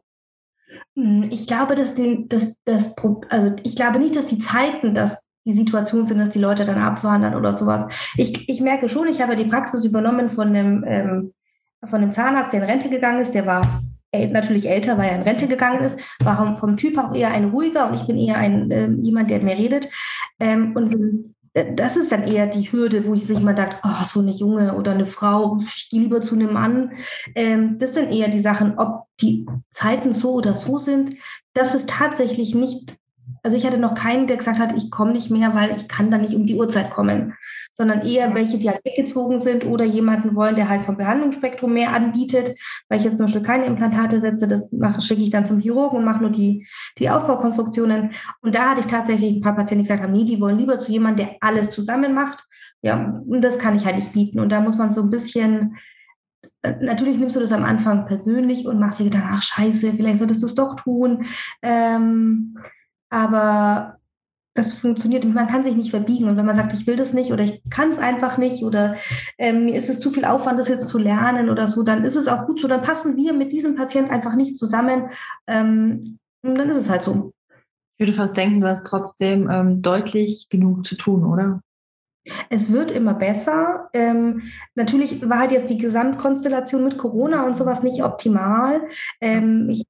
Hm, 0.98 1.30
ich 1.30 1.46
glaube, 1.46 1.76
dass 1.76 1.94
den, 1.94 2.28
dass 2.28 2.62
das, 2.66 2.96
also 3.30 3.56
ich 3.64 3.76
glaube 3.76 4.00
nicht, 4.00 4.16
dass 4.16 4.26
die 4.26 4.40
Zeiten, 4.40 4.96
dass 4.96 5.24
die 5.46 5.54
Situation 5.54 6.06
sind, 6.06 6.18
dass 6.18 6.32
die 6.32 6.40
Leute 6.40 6.66
dann 6.66 6.80
abwandern 6.80 7.36
oder 7.36 7.54
sowas. 7.54 7.86
Ich, 8.18 8.50
ich 8.50 8.60
merke 8.60 8.90
schon, 8.90 9.08
ich 9.08 9.22
habe 9.22 9.36
die 9.36 9.46
Praxis 9.46 9.86
übernommen 9.86 10.30
von 10.32 10.50
einem, 10.50 10.84
ähm, 10.86 11.34
von 11.86 12.02
einem 12.02 12.12
Zahnarzt, 12.12 12.52
der 12.52 12.64
in 12.64 12.70
Rente 12.70 12.90
gegangen 12.90 13.22
ist. 13.22 13.34
Der 13.34 13.46
war 13.46 13.82
natürlich 14.14 14.68
älter, 14.68 14.98
weil 14.98 15.10
er 15.10 15.18
in 15.18 15.22
Rente 15.22 15.48
gegangen 15.48 15.84
ist, 15.84 16.00
war 16.24 16.56
vom 16.56 16.76
Typ 16.76 16.98
auch 16.98 17.14
eher 17.14 17.30
ein 17.30 17.50
ruhiger 17.50 17.88
und 17.88 17.96
ich 17.96 18.08
bin 18.08 18.18
eher 18.18 18.38
ein 18.38 18.72
äh, 18.72 18.88
jemand, 19.02 19.30
der 19.30 19.42
mehr 19.42 19.58
redet. 19.58 19.88
Ähm, 20.40 20.76
und 20.76 21.36
das 21.76 21.98
ist 21.98 22.12
dann 22.12 22.24
eher 22.24 22.48
die 22.48 22.72
Hürde, 22.72 23.06
wo 23.06 23.14
ich 23.14 23.26
sich 23.26 23.40
mal 23.40 23.56
dachte, 23.56 23.78
oh, 23.84 24.04
so 24.06 24.20
eine 24.20 24.32
Junge 24.32 24.76
oder 24.76 24.92
eine 24.92 25.06
Frau, 25.06 25.60
ich 25.62 25.90
gehe 25.90 26.02
lieber 26.02 26.22
zu 26.22 26.36
einem 26.36 26.54
Mann. 26.54 26.92
Ähm, 27.36 27.80
das 27.80 27.94
sind 27.94 28.12
eher 28.12 28.28
die 28.28 28.40
Sachen, 28.40 28.78
ob 28.78 29.06
die 29.20 29.46
Zeiten 29.72 30.14
so 30.14 30.34
oder 30.34 30.56
so 30.56 30.78
sind. 30.78 31.16
Das 31.54 31.74
ist 31.74 31.90
tatsächlich 31.90 32.54
nicht, 32.54 32.96
also 33.44 33.58
ich 33.58 33.66
hatte 33.66 33.78
noch 33.78 33.96
keinen, 33.96 34.28
der 34.28 34.38
gesagt 34.38 34.60
hat, 34.60 34.76
ich 34.78 34.92
komme 34.92 35.14
nicht 35.14 35.32
mehr, 35.32 35.56
weil 35.56 35.76
ich 35.76 35.88
kann 35.88 36.12
da 36.12 36.18
nicht 36.18 36.36
um 36.36 36.46
die 36.46 36.56
Uhrzeit 36.56 36.92
kommen. 36.92 37.34
Sondern 37.78 38.06
eher 38.06 38.34
welche, 38.34 38.58
die 38.58 38.70
halt 38.70 38.84
weggezogen 38.84 39.40
sind 39.40 39.66
oder 39.66 39.86
jemanden 39.86 40.36
wollen, 40.36 40.56
der 40.56 40.68
halt 40.68 40.84
vom 40.84 40.98
Behandlungsspektrum 40.98 41.74
mehr 41.74 41.94
anbietet, 41.94 42.58
weil 42.90 43.00
ich 43.00 43.06
jetzt 43.06 43.18
zum 43.18 43.28
Beispiel 43.28 43.44
keine 43.44 43.66
Implantate 43.66 44.20
setze, 44.20 44.48
das 44.48 44.72
mache, 44.72 45.02
schicke 45.02 45.22
ich 45.22 45.30
dann 45.30 45.46
zum 45.46 45.60
Chirurgen 45.60 46.00
und 46.00 46.06
mache 46.06 46.22
nur 46.22 46.32
die, 46.32 46.68
die 46.98 47.10
Aufbaukonstruktionen. 47.10 48.12
Und 48.42 48.56
da 48.56 48.72
hatte 48.72 48.80
ich 48.82 48.88
tatsächlich 48.88 49.36
ein 49.36 49.42
paar 49.42 49.56
Patienten, 49.56 49.84
die 49.84 49.88
gesagt 49.88 50.04
haben, 50.04 50.14
nee, 50.14 50.26
die 50.26 50.42
wollen 50.42 50.58
lieber 50.58 50.80
zu 50.80 50.92
jemandem, 50.92 51.28
der 51.28 51.36
alles 51.42 51.70
zusammen 51.70 52.14
macht. 52.14 52.44
Ja, 52.82 53.22
und 53.28 53.42
das 53.42 53.60
kann 53.60 53.76
ich 53.76 53.86
halt 53.86 53.98
nicht 53.98 54.14
bieten. 54.14 54.40
Und 54.40 54.50
da 54.50 54.60
muss 54.60 54.78
man 54.78 54.92
so 54.92 55.02
ein 55.02 55.10
bisschen 55.10 55.78
äh, 56.62 56.76
natürlich 56.82 57.18
nimmst 57.18 57.36
du 57.36 57.40
das 57.40 57.52
am 57.52 57.64
Anfang 57.64 58.06
persönlich 58.06 58.66
und 58.66 58.80
machst 58.80 59.00
dir 59.00 59.06
Gedanken, 59.06 59.30
ach 59.32 59.44
scheiße, 59.44 59.94
vielleicht 59.94 60.20
solltest 60.20 60.42
du 60.42 60.48
es 60.48 60.56
doch 60.56 60.76
tun. 60.76 61.26
Ähm, 61.62 62.58
aber 63.10 63.98
das 64.58 64.74
funktioniert 64.74 65.24
nicht. 65.24 65.36
Man 65.36 65.48
kann 65.48 65.64
sich 65.64 65.76
nicht 65.76 65.92
verbiegen. 65.92 66.28
Und 66.28 66.36
wenn 66.36 66.46
man 66.46 66.56
sagt, 66.56 66.74
ich 66.74 66.88
will 66.88 66.96
das 66.96 67.14
nicht 67.14 67.32
oder 67.32 67.44
ich 67.44 67.62
kann 67.70 67.92
es 67.92 68.00
einfach 68.00 68.40
nicht 68.40 68.64
oder 68.64 68.96
ähm, 69.38 69.66
mir 69.66 69.76
ist 69.76 69.88
es 69.88 70.00
zu 70.00 70.10
viel 70.10 70.26
Aufwand, 70.26 70.60
das 70.60 70.68
jetzt 70.68 70.90
zu 70.90 70.98
lernen 70.98 71.50
oder 71.50 71.68
so, 71.68 71.84
dann 71.84 72.04
ist 72.04 72.16
es 72.16 72.28
auch 72.28 72.48
gut 72.48 72.60
so. 72.60 72.68
Dann 72.68 72.82
passen 72.82 73.16
wir 73.16 73.34
mit 73.34 73.52
diesem 73.52 73.76
Patienten 73.76 74.10
einfach 74.10 74.36
nicht 74.36 74.58
zusammen. 74.58 75.12
Ähm, 75.46 76.18
und 76.42 76.56
dann 76.56 76.70
ist 76.70 76.78
es 76.78 76.90
halt 76.90 77.04
so. 77.04 77.34
Ich 77.98 78.08
würde 78.08 78.14
fast 78.14 78.36
denken, 78.36 78.62
du 78.62 78.68
hast 78.68 78.86
trotzdem 78.86 79.48
ähm, 79.48 79.84
deutlich 79.84 80.48
genug 80.50 80.88
zu 80.88 80.96
tun, 80.96 81.24
oder? 81.24 81.62
Es 82.50 82.74
wird 82.74 82.90
immer 82.90 83.14
besser. 83.14 83.90
Ähm, 83.94 84.42
natürlich 84.74 85.30
war 85.30 85.40
halt 85.40 85.52
jetzt 85.52 85.70
die 85.70 85.78
Gesamtkonstellation 85.78 86.84
mit 86.84 86.98
Corona 86.98 87.46
und 87.46 87.56
sowas 87.56 87.84
nicht 87.84 88.04
optimal. 88.04 88.82
Ähm, 89.22 89.70
ich 89.70 89.86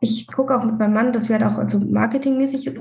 ich 0.00 0.26
gucke 0.28 0.56
auch 0.56 0.64
mit 0.64 0.78
meinem 0.78 0.94
Mann, 0.94 1.12
dass 1.12 1.28
wir 1.28 1.38
halt 1.38 1.44
auch 1.44 1.58
also 1.58 1.78
marketingmäßig 1.78 2.72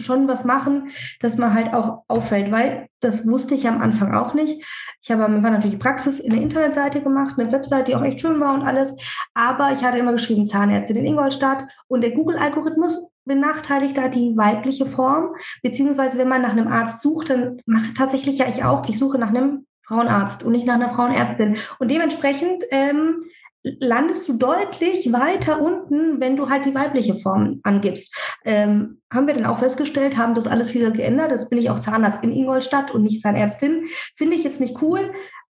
schon 0.00 0.28
was 0.28 0.44
machen, 0.44 0.90
dass 1.20 1.38
man 1.38 1.54
halt 1.54 1.72
auch 1.72 2.02
auffällt, 2.08 2.50
weil 2.50 2.88
das 3.00 3.26
wusste 3.26 3.54
ich 3.54 3.66
am 3.66 3.80
Anfang 3.80 4.14
auch 4.14 4.34
nicht. 4.34 4.62
Ich 5.00 5.10
habe 5.10 5.24
am 5.24 5.36
Anfang 5.36 5.54
natürlich 5.54 5.78
Praxis 5.78 6.20
in 6.20 6.30
der 6.30 6.42
Internetseite 6.42 7.00
gemacht, 7.02 7.38
eine 7.38 7.50
Webseite, 7.50 7.84
die 7.84 7.96
auch 7.96 8.02
echt 8.02 8.20
schön 8.20 8.40
war 8.40 8.54
und 8.54 8.62
alles. 8.62 8.94
Aber 9.32 9.72
ich 9.72 9.82
hatte 9.82 9.98
immer 9.98 10.12
geschrieben 10.12 10.46
Zahnärztin 10.46 10.96
in 10.96 11.06
Ingolstadt 11.06 11.64
und 11.88 12.02
der 12.02 12.10
Google-Algorithmus 12.10 13.06
benachteiligt 13.24 13.96
da 13.96 14.08
die 14.08 14.36
weibliche 14.36 14.86
Form. 14.86 15.34
Beziehungsweise 15.62 16.18
wenn 16.18 16.28
man 16.28 16.42
nach 16.42 16.50
einem 16.50 16.68
Arzt 16.68 17.00
sucht, 17.00 17.30
dann 17.30 17.58
mache 17.64 17.94
tatsächlich 17.94 18.38
ja 18.38 18.46
ich 18.48 18.64
auch, 18.64 18.86
ich 18.88 18.98
suche 18.98 19.18
nach 19.18 19.28
einem 19.28 19.66
Frauenarzt 19.86 20.44
und 20.44 20.52
nicht 20.52 20.66
nach 20.66 20.74
einer 20.74 20.90
Frauenärztin. 20.90 21.56
Und 21.78 21.90
dementsprechend 21.90 22.64
ähm, 22.70 23.24
landest 23.62 24.28
du 24.28 24.34
deutlich 24.34 25.12
weiter 25.12 25.60
unten, 25.60 26.20
wenn 26.20 26.36
du 26.36 26.48
halt 26.48 26.64
die 26.64 26.74
weibliche 26.74 27.14
Form 27.14 27.60
angibst. 27.62 28.14
Ähm, 28.44 29.00
haben 29.12 29.26
wir 29.26 29.34
dann 29.34 29.46
auch 29.46 29.58
festgestellt, 29.58 30.16
haben 30.16 30.34
das 30.34 30.46
alles 30.46 30.74
wieder 30.74 30.90
geändert. 30.90 31.30
Jetzt 31.30 31.50
bin 31.50 31.58
ich 31.58 31.68
auch 31.70 31.80
Zahnarzt 31.80 32.22
in 32.22 32.32
Ingolstadt 32.32 32.90
und 32.90 33.02
nicht 33.02 33.22
Zahnärztin. 33.22 33.84
Finde 34.16 34.36
ich 34.36 34.44
jetzt 34.44 34.60
nicht 34.60 34.80
cool, 34.80 35.12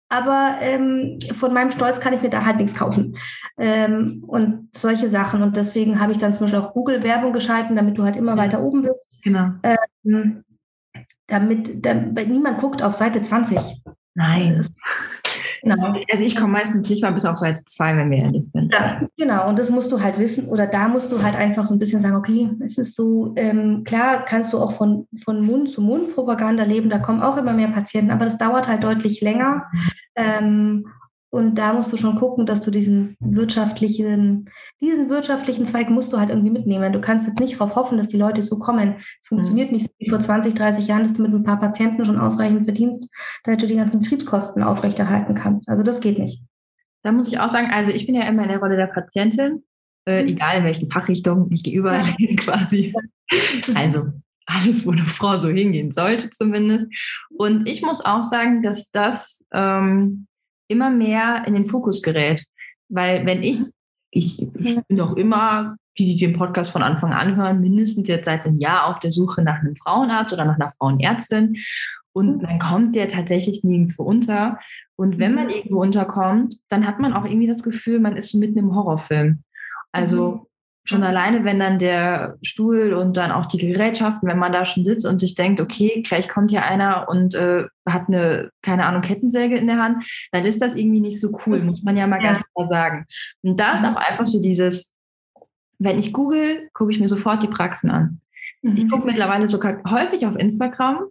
aber 0.08 0.58
ähm, 0.60 1.18
von 1.32 1.52
meinem 1.52 1.72
Stolz 1.72 2.00
kann 2.00 2.12
ich 2.12 2.22
mir 2.22 2.30
da 2.30 2.44
halt 2.44 2.58
nichts 2.58 2.76
kaufen. 2.76 3.16
Ähm, 3.58 4.22
und 4.26 4.68
solche 4.76 5.08
Sachen. 5.08 5.42
Und 5.42 5.56
deswegen 5.56 6.00
habe 6.00 6.12
ich 6.12 6.18
dann 6.18 6.32
zum 6.32 6.46
Beispiel 6.46 6.60
auch 6.60 6.74
Google-Werbung 6.74 7.32
geschalten, 7.32 7.74
damit 7.74 7.98
du 7.98 8.04
halt 8.04 8.16
immer 8.16 8.32
ja. 8.32 8.38
weiter 8.38 8.62
oben 8.62 8.82
bist. 8.82 9.08
Genau. 9.24 9.50
Ähm, 9.64 10.44
damit, 11.26 11.84
damit 11.84 12.28
niemand 12.28 12.58
guckt 12.58 12.82
auf 12.82 12.94
Seite 12.94 13.20
20. 13.20 13.58
Nein. 14.14 14.66
Genau. 15.62 15.94
Also 16.10 16.24
ich 16.24 16.36
komme 16.36 16.52
meistens 16.52 16.88
nicht 16.88 17.02
mal 17.02 17.12
bis 17.12 17.24
auf 17.24 17.36
Seite 17.36 17.64
2, 17.64 17.96
wenn 17.96 18.10
wir 18.10 18.18
ehrlich 18.18 18.50
sind. 18.50 18.72
Ja, 18.72 19.02
genau. 19.16 19.48
Und 19.48 19.58
das 19.58 19.70
musst 19.70 19.92
du 19.92 20.00
halt 20.00 20.18
wissen. 20.18 20.48
Oder 20.48 20.66
da 20.66 20.88
musst 20.88 21.12
du 21.12 21.22
halt 21.22 21.36
einfach 21.36 21.66
so 21.66 21.74
ein 21.74 21.78
bisschen 21.78 22.00
sagen, 22.00 22.16
okay, 22.16 22.50
es 22.64 22.78
ist 22.78 22.94
so, 22.94 23.34
ähm, 23.36 23.84
klar 23.84 24.24
kannst 24.24 24.52
du 24.52 24.58
auch 24.58 24.72
von, 24.72 25.06
von 25.24 25.40
Mund 25.44 25.70
zu 25.70 25.80
Mund 25.80 26.14
Propaganda 26.14 26.64
leben, 26.64 26.90
da 26.90 26.98
kommen 26.98 27.22
auch 27.22 27.36
immer 27.36 27.52
mehr 27.52 27.68
Patienten, 27.68 28.10
aber 28.10 28.24
das 28.24 28.38
dauert 28.38 28.68
halt 28.68 28.84
deutlich 28.84 29.20
länger. 29.20 29.66
Ähm, 30.14 30.86
und 31.30 31.56
da 31.56 31.72
musst 31.72 31.92
du 31.92 31.96
schon 31.96 32.16
gucken, 32.16 32.46
dass 32.46 32.60
du 32.62 32.70
diesen 32.70 33.16
wirtschaftlichen, 33.20 34.48
diesen 34.80 35.10
wirtschaftlichen 35.10 35.66
Zweig 35.66 35.90
musst 35.90 36.12
du 36.12 36.18
halt 36.18 36.30
irgendwie 36.30 36.50
mitnehmen. 36.50 36.92
Du 36.92 37.00
kannst 37.00 37.26
jetzt 37.26 37.40
nicht 37.40 37.54
darauf 37.54 37.74
hoffen, 37.74 37.98
dass 37.98 38.08
die 38.08 38.16
Leute 38.16 38.42
so 38.42 38.58
kommen. 38.58 38.96
Es 39.20 39.28
funktioniert 39.28 39.70
mhm. 39.70 39.76
nicht 39.76 39.86
so 39.86 39.92
wie 39.98 40.08
vor 40.08 40.20
20, 40.20 40.54
30 40.54 40.86
Jahren, 40.86 41.02
dass 41.02 41.14
du 41.14 41.22
mit 41.22 41.32
ein 41.32 41.42
paar 41.42 41.60
Patienten 41.60 42.04
schon 42.04 42.18
ausreichend 42.18 42.64
verdienst, 42.64 43.08
damit 43.44 43.60
du 43.60 43.66
die 43.66 43.76
ganzen 43.76 44.00
Betriebskosten 44.00 44.62
aufrechterhalten 44.62 45.34
kannst. 45.34 45.68
Also 45.68 45.82
das 45.82 46.00
geht 46.00 46.18
nicht. 46.18 46.42
Da 47.02 47.12
muss 47.12 47.28
ich 47.28 47.40
auch 47.40 47.50
sagen, 47.50 47.70
also 47.70 47.90
ich 47.90 48.06
bin 48.06 48.14
ja 48.14 48.26
immer 48.26 48.42
in 48.42 48.48
der 48.48 48.58
Rolle 48.58 48.76
der 48.76 48.86
Patientin, 48.86 49.64
äh, 50.06 50.22
mhm. 50.22 50.28
egal 50.28 50.58
in 50.58 50.64
welchen 50.64 50.90
Fachrichtungen, 50.90 51.50
ich 51.52 51.64
gehe 51.64 51.74
überall 51.74 52.04
ja. 52.18 52.36
quasi. 52.36 52.94
Also 53.74 54.12
alles, 54.46 54.86
wo 54.86 54.92
eine 54.92 55.02
Frau 55.02 55.40
so 55.40 55.48
hingehen 55.48 55.90
sollte 55.90 56.30
zumindest. 56.30 56.86
Und 57.36 57.68
ich 57.68 57.82
muss 57.82 58.04
auch 58.04 58.22
sagen, 58.22 58.62
dass 58.62 58.92
das 58.92 59.44
ähm, 59.52 60.28
immer 60.68 60.90
mehr 60.90 61.44
in 61.46 61.54
den 61.54 61.66
Fokus 61.66 62.02
gerät. 62.02 62.44
Weil 62.88 63.26
wenn 63.26 63.42
ich, 63.42 63.58
ich, 64.10 64.42
ich 64.42 64.50
bin 64.52 64.96
noch 64.96 65.16
immer, 65.16 65.76
die, 65.98 66.06
die 66.06 66.16
den 66.16 66.36
Podcast 66.36 66.70
von 66.70 66.82
Anfang 66.82 67.12
an 67.12 67.36
hören, 67.36 67.60
mindestens 67.60 68.08
jetzt 68.08 68.26
seit 68.26 68.44
einem 68.44 68.58
Jahr 68.58 68.86
auf 68.86 69.00
der 69.00 69.12
Suche 69.12 69.42
nach 69.42 69.60
einem 69.60 69.76
Frauenarzt 69.76 70.32
oder 70.32 70.44
nach 70.44 70.56
einer 70.56 70.72
Frauenärztin. 70.78 71.56
Und 72.12 72.42
man 72.42 72.58
kommt 72.58 72.94
der 72.96 73.08
tatsächlich 73.08 73.62
nirgendwo 73.64 74.02
unter. 74.02 74.58
Und 74.96 75.18
wenn 75.18 75.34
man 75.34 75.50
irgendwo 75.50 75.82
unterkommt, 75.82 76.56
dann 76.68 76.86
hat 76.86 77.00
man 77.00 77.12
auch 77.12 77.24
irgendwie 77.24 77.46
das 77.46 77.62
Gefühl, 77.62 78.00
man 78.00 78.16
ist 78.16 78.34
mitten 78.34 78.58
im 78.58 78.74
Horrorfilm. 78.74 79.42
Also 79.92 80.48
mhm. 80.86 80.88
Schon 80.88 81.02
alleine, 81.02 81.44
wenn 81.44 81.58
dann 81.58 81.78
der 81.78 82.36
Stuhl 82.42 82.92
und 82.92 83.16
dann 83.16 83.32
auch 83.32 83.46
die 83.46 83.58
Gerätschaften, 83.58 84.28
wenn 84.28 84.38
man 84.38 84.52
da 84.52 84.64
schon 84.64 84.84
sitzt 84.84 85.06
und 85.06 85.18
sich 85.18 85.34
denkt, 85.34 85.60
okay, 85.60 86.02
gleich 86.06 86.28
kommt 86.28 86.50
hier 86.50 86.64
einer 86.64 87.08
und 87.08 87.34
äh, 87.34 87.64
hat 87.88 88.08
eine, 88.08 88.50
keine 88.62 88.86
Ahnung, 88.86 89.02
Kettensäge 89.02 89.56
in 89.56 89.66
der 89.66 89.78
Hand, 89.78 90.04
dann 90.32 90.44
ist 90.44 90.62
das 90.62 90.74
irgendwie 90.74 91.00
nicht 91.00 91.20
so 91.20 91.38
cool, 91.46 91.60
muss 91.62 91.82
man 91.82 91.96
ja 91.96 92.06
mal 92.06 92.22
ja. 92.22 92.32
ganz 92.32 92.44
klar 92.54 92.66
sagen. 92.66 93.06
Und 93.42 93.58
da 93.58 93.74
ist 93.74 93.82
mhm. 93.82 93.88
auch 93.88 93.96
einfach 93.96 94.26
so 94.26 94.40
dieses, 94.40 94.94
wenn 95.78 95.98
ich 95.98 96.12
google, 96.12 96.68
gucke 96.72 96.92
ich 96.92 97.00
mir 97.00 97.08
sofort 97.08 97.42
die 97.42 97.48
Praxen 97.48 97.90
an. 97.90 98.20
Mhm. 98.62 98.76
Ich 98.76 98.88
gucke 98.88 99.06
mittlerweile 99.06 99.48
sogar 99.48 99.82
häufig 99.88 100.26
auf 100.26 100.36
Instagram, 100.36 101.04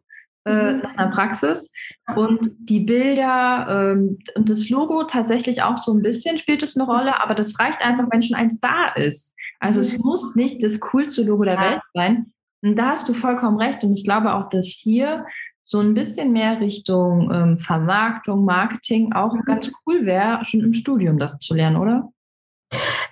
äh, 0.45 0.73
mhm. 0.73 0.79
nach 0.79 0.97
einer 0.97 1.11
Praxis. 1.11 1.71
Und 2.15 2.51
die 2.59 2.81
Bilder 2.81 3.67
ähm, 3.69 4.19
und 4.35 4.49
das 4.49 4.69
Logo 4.69 5.03
tatsächlich 5.03 5.63
auch 5.63 5.77
so 5.77 5.93
ein 5.93 6.01
bisschen 6.01 6.37
spielt 6.37 6.63
es 6.63 6.77
eine 6.77 6.85
Rolle, 6.85 7.21
aber 7.21 7.35
das 7.35 7.59
reicht 7.59 7.85
einfach, 7.85 8.05
wenn 8.11 8.23
schon 8.23 8.37
eins 8.37 8.59
da 8.59 8.89
ist. 8.95 9.33
Also 9.59 9.79
es 9.79 9.93
mhm. 9.93 10.03
muss 10.03 10.35
nicht 10.35 10.63
das 10.63 10.79
coolste 10.79 11.23
Logo 11.23 11.43
der 11.43 11.59
Welt 11.59 11.81
sein. 11.93 12.31
Und 12.61 12.75
da 12.75 12.91
hast 12.91 13.07
du 13.09 13.13
vollkommen 13.13 13.57
recht. 13.57 13.83
Und 13.83 13.93
ich 13.93 14.03
glaube 14.03 14.33
auch, 14.33 14.49
dass 14.49 14.67
hier 14.67 15.25
so 15.61 15.79
ein 15.79 15.93
bisschen 15.93 16.31
mehr 16.31 16.59
Richtung 16.59 17.31
ähm, 17.33 17.57
Vermarktung, 17.57 18.45
Marketing 18.45 19.13
auch 19.13 19.33
mhm. 19.33 19.41
ganz 19.45 19.71
cool 19.85 20.05
wäre, 20.05 20.43
schon 20.45 20.61
im 20.61 20.73
Studium 20.73 21.17
das 21.17 21.37
zu 21.39 21.55
lernen, 21.55 21.77
oder? 21.77 22.11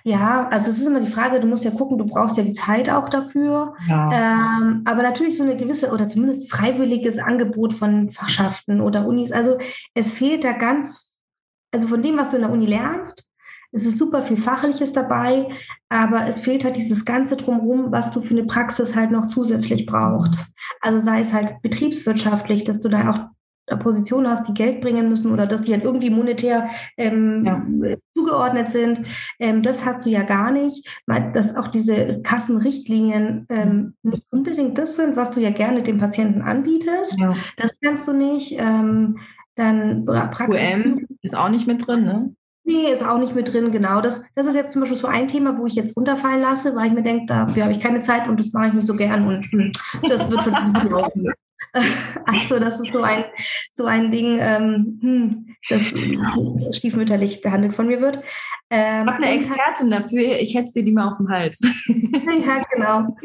Ja, 0.02 0.48
also 0.50 0.70
es 0.70 0.78
ist 0.78 0.86
immer 0.86 1.00
die 1.00 1.10
Frage, 1.10 1.40
du 1.40 1.46
musst 1.46 1.64
ja 1.64 1.70
gucken, 1.70 1.98
du 1.98 2.04
brauchst 2.04 2.36
ja 2.36 2.44
die 2.44 2.52
Zeit 2.52 2.90
auch 2.90 3.08
dafür. 3.08 3.74
Ja. 3.88 4.58
Ähm, 4.60 4.82
aber 4.84 5.02
natürlich 5.02 5.36
so 5.36 5.44
eine 5.44 5.56
gewisse 5.56 5.90
oder 5.90 6.08
zumindest 6.08 6.50
freiwilliges 6.50 7.18
Angebot 7.18 7.72
von 7.72 8.10
Fachschaften 8.10 8.80
oder 8.80 9.06
Unis. 9.06 9.32
Also 9.32 9.58
es 9.94 10.12
fehlt 10.12 10.44
da 10.44 10.52
ganz, 10.52 11.16
also 11.72 11.88
von 11.88 12.02
dem, 12.02 12.16
was 12.16 12.30
du 12.30 12.36
in 12.36 12.42
der 12.42 12.52
Uni 12.52 12.66
lernst, 12.66 13.24
es 13.74 13.86
ist 13.86 13.98
super 13.98 14.22
viel 14.22 14.36
Fachliches 14.36 14.92
dabei, 14.92 15.48
aber 15.88 16.28
es 16.28 16.38
fehlt 16.38 16.64
halt 16.64 16.76
dieses 16.76 17.04
Ganze 17.04 17.36
drumherum, 17.36 17.90
was 17.90 18.12
du 18.12 18.22
für 18.22 18.34
eine 18.34 18.44
Praxis 18.44 18.94
halt 18.94 19.10
noch 19.10 19.26
zusätzlich 19.26 19.84
brauchst. 19.84 20.54
Also 20.80 21.00
sei 21.00 21.22
es 21.22 21.32
halt 21.32 21.60
betriebswirtschaftlich, 21.60 22.62
dass 22.62 22.80
du 22.80 22.88
da 22.88 23.10
auch 23.10 23.33
Positionen 23.66 24.28
hast, 24.28 24.46
die 24.48 24.54
Geld 24.54 24.80
bringen 24.80 25.08
müssen 25.08 25.32
oder 25.32 25.46
dass 25.46 25.62
die 25.62 25.72
halt 25.72 25.84
irgendwie 25.84 26.10
monetär 26.10 26.68
ähm, 26.96 27.44
ja. 27.44 27.96
zugeordnet 28.16 28.68
sind. 28.68 29.00
Ähm, 29.38 29.62
das 29.62 29.84
hast 29.84 30.04
du 30.04 30.10
ja 30.10 30.22
gar 30.22 30.50
nicht. 30.50 30.86
Dass 31.06 31.56
auch 31.56 31.68
diese 31.68 32.20
Kassenrichtlinien 32.22 33.46
ähm, 33.48 33.94
nicht 34.02 34.24
unbedingt 34.30 34.78
das 34.78 34.96
sind, 34.96 35.16
was 35.16 35.30
du 35.30 35.40
ja 35.40 35.50
gerne 35.50 35.82
dem 35.82 35.98
Patienten 35.98 36.42
anbietest. 36.42 37.18
Ja. 37.18 37.34
Das 37.56 37.72
kannst 37.82 38.06
du 38.06 38.12
nicht. 38.12 38.56
Ähm, 38.58 39.18
dann 39.56 40.04
Praxis. 40.04 40.48
QM 40.48 41.06
ist 41.22 41.36
auch 41.36 41.48
nicht 41.48 41.66
mit 41.66 41.86
drin, 41.86 42.04
ne? 42.04 42.34
Nee, 42.66 42.90
ist 42.90 43.06
auch 43.06 43.18
nicht 43.18 43.34
mit 43.34 43.52
drin, 43.52 43.72
genau. 43.72 44.00
Das, 44.00 44.22
das 44.34 44.46
ist 44.46 44.54
jetzt 44.54 44.72
zum 44.72 44.80
Beispiel 44.80 44.96
so 44.96 45.06
ein 45.06 45.28
Thema, 45.28 45.58
wo 45.58 45.66
ich 45.66 45.74
jetzt 45.74 45.96
runterfallen 45.96 46.40
lasse, 46.40 46.74
weil 46.74 46.86
ich 46.86 46.94
mir 46.94 47.02
denke, 47.02 47.26
dafür 47.26 47.64
habe 47.64 47.72
ich 47.72 47.80
keine 47.80 48.00
Zeit 48.00 48.26
und 48.26 48.40
das 48.40 48.52
mache 48.52 48.68
ich 48.68 48.72
nicht 48.72 48.86
so 48.86 48.96
gern 48.96 49.26
und 49.26 49.44
hm, 49.52 49.70
das 50.08 50.30
wird 50.30 50.42
schon 50.44 50.54
gut 50.72 50.90
laufen. 50.90 51.30
Also 52.26 52.58
das 52.58 52.80
ist 52.80 52.92
so 52.92 53.02
ein, 53.02 53.24
so 53.72 53.84
ein 53.84 54.10
Ding, 54.10 54.38
ähm, 54.40 54.98
hm, 55.00 55.56
das 55.68 55.94
stiefmütterlich 56.76 57.42
behandelt 57.42 57.74
von 57.74 57.86
mir 57.86 58.00
wird. 58.00 58.22
Ähm, 58.70 59.06
ich 59.06 59.12
habe 59.12 59.22
eine 59.22 59.34
Expertin 59.34 59.90
dafür, 59.90 60.38
ich 60.40 60.54
hätte 60.54 60.68
sie 60.68 60.84
die 60.84 60.92
mal 60.92 61.08
auf 61.08 61.18
dem 61.18 61.28
Hals. 61.28 61.60
ja, 61.86 62.64
genau. 62.72 63.16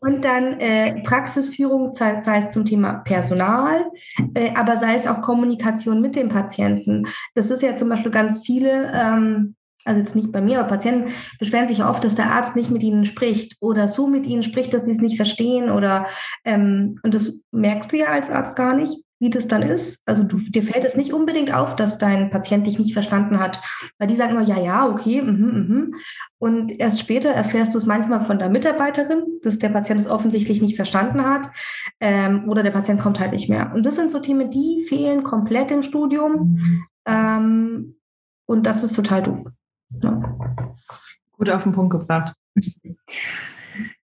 Und 0.00 0.24
dann 0.24 0.60
äh, 0.60 1.02
Praxisführung, 1.02 1.94
sei, 1.94 2.20
sei, 2.20 2.40
es 2.40 2.52
zum 2.52 2.64
Thema 2.64 2.94
Personal, 3.04 3.90
äh, 4.34 4.54
aber 4.54 4.76
sei 4.76 4.94
es 4.94 5.06
auch 5.06 5.20
Kommunikation 5.20 6.00
mit 6.00 6.16
dem 6.16 6.28
Patienten. 6.28 7.06
Das 7.34 7.50
ist 7.50 7.62
ja 7.62 7.76
zum 7.76 7.88
Beispiel 7.88 8.12
ganz 8.12 8.44
viele, 8.44 8.92
ähm, 8.94 9.56
also 9.86 10.00
jetzt 10.00 10.16
nicht 10.16 10.32
bei 10.32 10.40
mir, 10.40 10.58
aber 10.60 10.68
Patienten 10.68 11.12
beschweren 11.38 11.68
sich 11.68 11.82
oft, 11.84 12.04
dass 12.04 12.14
der 12.14 12.30
Arzt 12.32 12.56
nicht 12.56 12.70
mit 12.70 12.82
ihnen 12.82 13.04
spricht 13.04 13.56
oder 13.60 13.88
so 13.88 14.06
mit 14.06 14.26
ihnen 14.26 14.42
spricht, 14.42 14.74
dass 14.74 14.84
sie 14.84 14.92
es 14.92 15.00
nicht 15.00 15.16
verstehen 15.16 15.70
oder 15.70 16.06
ähm, 16.44 16.98
und 17.02 17.14
das 17.14 17.42
merkst 17.52 17.92
du 17.92 17.96
ja 17.98 18.06
als 18.06 18.30
Arzt 18.30 18.56
gar 18.56 18.76
nicht. 18.76 19.06
wie 19.18 19.30
das 19.30 19.48
dann 19.48 19.62
ist. 19.62 20.00
Also 20.04 20.24
du, 20.24 20.38
dir 20.38 20.62
fällt 20.62 20.84
es 20.84 20.96
nicht 20.96 21.12
unbedingt 21.12 21.52
auf, 21.52 21.74
dass 21.76 21.98
dein 21.98 22.30
Patient 22.30 22.66
dich 22.66 22.78
nicht 22.78 22.92
verstanden 22.92 23.38
hat, 23.40 23.62
weil 23.98 24.08
die 24.08 24.14
sagen 24.14 24.32
immer, 24.32 24.42
ja, 24.42 24.60
ja, 24.60 24.88
okay, 24.88 25.22
mhm, 25.22 25.66
mhm. 25.68 25.94
Und 26.38 26.78
erst 26.78 27.00
später 27.00 27.30
erfährst 27.30 27.72
du 27.72 27.78
es 27.78 27.86
manchmal 27.86 28.24
von 28.24 28.38
der 28.38 28.50
Mitarbeiterin, 28.50 29.22
dass 29.42 29.58
der 29.58 29.70
Patient 29.70 30.00
es 30.00 30.06
offensichtlich 30.08 30.60
nicht 30.60 30.76
verstanden 30.76 31.24
hat 31.24 31.50
ähm, 32.00 32.48
oder 32.48 32.62
der 32.62 32.72
Patient 32.72 33.00
kommt 33.00 33.18
halt 33.18 33.32
nicht 33.32 33.48
mehr. 33.48 33.72
Und 33.74 33.86
das 33.86 33.96
sind 33.96 34.10
so 34.10 34.20
Themen, 34.20 34.50
die 34.50 34.84
fehlen 34.88 35.22
komplett 35.22 35.70
im 35.70 35.82
Studium. 35.82 36.32
Mhm. 36.32 36.84
Ähm, 37.06 37.96
und 38.46 38.64
das 38.64 38.84
ist 38.84 38.94
total 38.94 39.22
doof. 39.22 39.46
Gut 41.32 41.50
auf 41.50 41.62
den 41.62 41.72
Punkt 41.72 41.92
gebracht. 41.92 42.34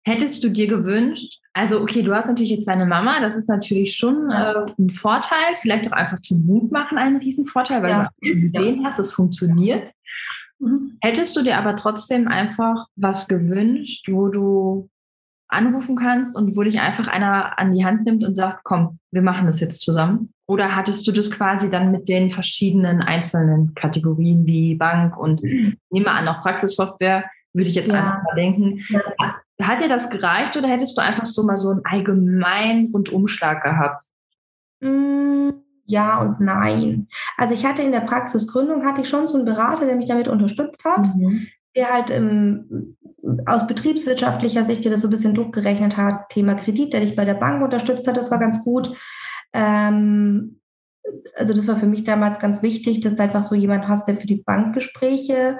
Hättest 0.03 0.43
du 0.43 0.49
dir 0.49 0.67
gewünscht, 0.67 1.41
also 1.53 1.81
okay, 1.81 2.03
du 2.03 2.15
hast 2.15 2.27
natürlich 2.27 2.51
jetzt 2.51 2.69
deine 2.69 2.87
Mama, 2.87 3.21
das 3.21 3.37
ist 3.37 3.49
natürlich 3.49 3.97
schon 3.97 4.31
äh, 4.31 4.65
ein 4.79 4.91
Vorteil, 4.91 5.57
vielleicht 5.61 5.89
auch 5.89 5.97
einfach 5.97 6.21
zum 6.21 6.47
Mut 6.47 6.73
machen 6.73 6.97
ein 6.97 7.17
Riesenvorteil, 7.17 7.83
weil 7.83 7.91
ja. 7.91 8.09
du 8.21 8.29
schon 8.29 8.41
gesehen 8.41 8.83
ja. 8.83 8.89
hast, 8.89 8.99
es 8.99 9.13
funktioniert. 9.13 9.91
Mhm. 10.59 10.99
Hättest 11.01 11.37
du 11.37 11.43
dir 11.43 11.59
aber 11.59 11.77
trotzdem 11.77 12.29
einfach 12.29 12.87
was 12.97 13.29
gewünscht, 13.29 14.09
wo 14.11 14.29
du 14.29 14.89
anrufen 15.49 15.97
kannst 15.97 16.37
und 16.37 16.57
wo 16.57 16.63
dich 16.63 16.81
einfach 16.81 17.09
einer 17.09 17.59
an 17.59 17.73
die 17.73 17.85
Hand 17.85 18.05
nimmt 18.05 18.25
und 18.25 18.37
sagt, 18.37 18.65
komm, 18.65 18.99
wir 19.11 19.23
machen 19.23 19.47
das 19.47 19.61
jetzt 19.61 19.81
zusammen? 19.83 20.33
Oder 20.51 20.75
hattest 20.75 21.07
du 21.07 21.13
das 21.13 21.31
quasi 21.31 21.71
dann 21.71 21.93
mit 21.93 22.09
den 22.09 22.33
verschiedenen 22.33 23.03
einzelnen 23.03 23.73
Kategorien 23.77 24.47
wie 24.47 24.75
Bank 24.75 25.17
und 25.17 25.45
mhm. 25.45 25.77
nehme 25.91 26.11
an, 26.11 26.27
auch 26.27 26.41
Praxissoftware, 26.41 27.31
würde 27.53 27.69
ich 27.69 27.77
jetzt 27.77 27.87
ja. 27.87 27.95
einfach 27.95 28.25
mal 28.25 28.35
denken. 28.35 28.81
Ja. 28.89 29.01
Hat 29.63 29.81
dir 29.81 29.89
das 29.89 30.11
gereicht 30.11 30.57
oder 30.57 30.67
hättest 30.67 30.99
du 30.99 31.03
einfach 31.03 31.25
so 31.25 31.45
mal 31.45 31.57
so 31.57 31.71
einen 31.71 31.83
allgemeinen 31.85 32.91
Rundumschlag 32.93 33.63
gehabt? 33.63 34.03
Mm, 34.81 35.51
ja 35.87 36.21
und 36.21 36.41
nein. 36.41 37.07
Also 37.37 37.55
ich 37.55 37.65
hatte 37.65 37.83
in 37.83 37.93
der 37.93 38.01
Praxisgründung 38.01 38.85
hatte 38.85 39.03
ich 39.03 39.09
schon 39.09 39.29
so 39.29 39.37
einen 39.37 39.47
Berater, 39.47 39.87
der 39.87 39.95
mich 39.95 40.09
damit 40.09 40.27
unterstützt 40.27 40.85
hat, 40.85 41.15
mhm. 41.15 41.47
der 41.77 41.93
halt 41.93 42.11
im, 42.11 42.97
aus 43.47 43.69
betriebswirtschaftlicher 43.69 44.65
Sicht 44.65 44.85
dir 44.85 44.91
das 44.91 45.03
so 45.03 45.07
ein 45.07 45.13
bisschen 45.13 45.35
durchgerechnet 45.35 45.97
hat, 45.97 46.29
Thema 46.31 46.57
Kredit, 46.57 46.93
der 46.93 47.03
dich 47.03 47.15
bei 47.15 47.25
der 47.25 47.35
Bank 47.35 47.63
unterstützt 47.63 48.09
hat, 48.09 48.17
das 48.17 48.33
war 48.33 48.41
ganz 48.41 48.65
gut. 48.65 48.97
Ähm, 49.53 50.61
also 51.37 51.55
das 51.55 51.67
war 51.69 51.77
für 51.77 51.87
mich 51.87 52.05
damals 52.05 52.39
ganz 52.39 52.63
wichtig, 52.63 53.01
dass 53.01 53.17
du 53.17 53.23
einfach 53.23 53.43
so 53.43 53.55
jemand 53.55 53.89
hast, 53.89 54.07
der 54.07 54.17
für 54.17 54.27
die 54.27 54.43
Bankgespräche 54.45 55.59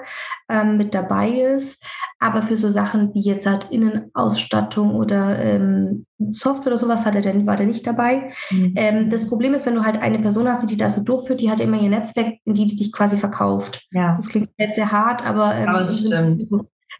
ähm, 0.49 0.77
mit 0.77 0.93
dabei 0.93 1.29
ist. 1.29 1.81
Aber 2.19 2.41
für 2.41 2.55
so 2.55 2.69
Sachen 2.69 3.13
wie 3.13 3.21
jetzt 3.21 3.47
halt 3.47 3.67
Innenausstattung 3.71 4.95
oder 4.95 5.39
ähm, 5.39 6.05
Software 6.31 6.67
oder 6.67 6.77
sowas 6.77 7.05
hat 7.05 7.15
er 7.15 7.21
denn, 7.21 7.47
war 7.47 7.57
der 7.57 7.65
nicht 7.65 7.85
dabei. 7.85 8.31
Mhm. 8.51 8.73
Ähm, 8.75 9.09
das 9.09 9.27
Problem 9.27 9.53
ist, 9.53 9.65
wenn 9.65 9.75
du 9.75 9.83
halt 9.83 10.01
eine 10.01 10.19
Person 10.19 10.47
hast, 10.47 10.69
die 10.69 10.77
das 10.77 10.95
so 10.95 11.03
durchführt, 11.03 11.41
die 11.41 11.49
hat 11.49 11.59
immer 11.59 11.81
ihr 11.81 11.89
Netzwerk, 11.89 12.35
in 12.45 12.53
die 12.53 12.67
die 12.67 12.75
dich 12.75 12.91
quasi 12.91 13.17
verkauft. 13.17 13.87
Ja. 13.91 14.15
Das 14.17 14.27
klingt 14.27 14.49
jetzt 14.57 14.75
sehr 14.75 14.91
hart, 14.91 15.25
aber, 15.25 15.55
ähm, 15.55 15.67
aber 15.67 15.81
es 15.81 16.05
stimmt 16.05 16.43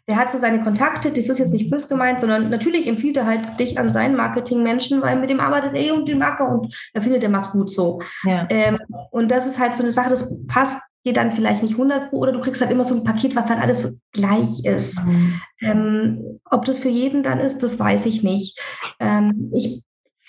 der 0.08 0.16
hat 0.16 0.30
so 0.30 0.38
seine 0.38 0.60
Kontakte, 0.62 1.12
das 1.12 1.28
ist 1.28 1.38
jetzt 1.38 1.52
nicht 1.52 1.70
bös 1.70 1.88
gemeint, 1.88 2.20
sondern 2.20 2.50
natürlich 2.50 2.86
empfiehlt 2.86 3.16
er 3.16 3.26
halt 3.26 3.60
dich 3.60 3.78
an 3.78 3.88
seinen 3.88 4.16
Marketingmenschen, 4.16 5.00
weil 5.00 5.18
mit 5.18 5.30
dem 5.30 5.40
arbeitet 5.40 5.74
er 5.74 5.94
und 5.94 6.08
den 6.08 6.18
Marker 6.18 6.48
und 6.48 6.74
er 6.92 7.02
findet, 7.02 7.22
der 7.22 7.28
macht's 7.28 7.52
gut 7.52 7.70
so. 7.70 8.00
Ja. 8.24 8.46
Ähm, 8.50 8.78
und 9.10 9.30
das 9.30 9.46
ist 9.46 9.58
halt 9.58 9.76
so 9.76 9.82
eine 9.82 9.92
Sache, 9.92 10.10
das 10.10 10.34
passt 10.48 10.78
dir 11.04 11.12
dann 11.12 11.32
vielleicht 11.32 11.62
nicht 11.62 11.74
100 11.74 12.12
oder 12.12 12.32
du 12.32 12.40
kriegst 12.40 12.60
halt 12.60 12.70
immer 12.70 12.84
so 12.84 12.94
ein 12.94 13.04
Paket, 13.04 13.34
was 13.34 13.48
halt 13.48 13.60
alles 13.60 13.98
gleich 14.12 14.64
ist. 14.64 15.02
Mhm. 15.04 15.40
Ähm, 15.60 16.40
ob 16.44 16.64
das 16.64 16.78
für 16.78 16.88
jeden 16.88 17.22
dann 17.22 17.40
ist, 17.40 17.62
das 17.62 17.78
weiß 17.78 18.06
ich 18.06 18.22
nicht. 18.22 18.60
Ähm, 19.00 19.50
ich 19.54 19.82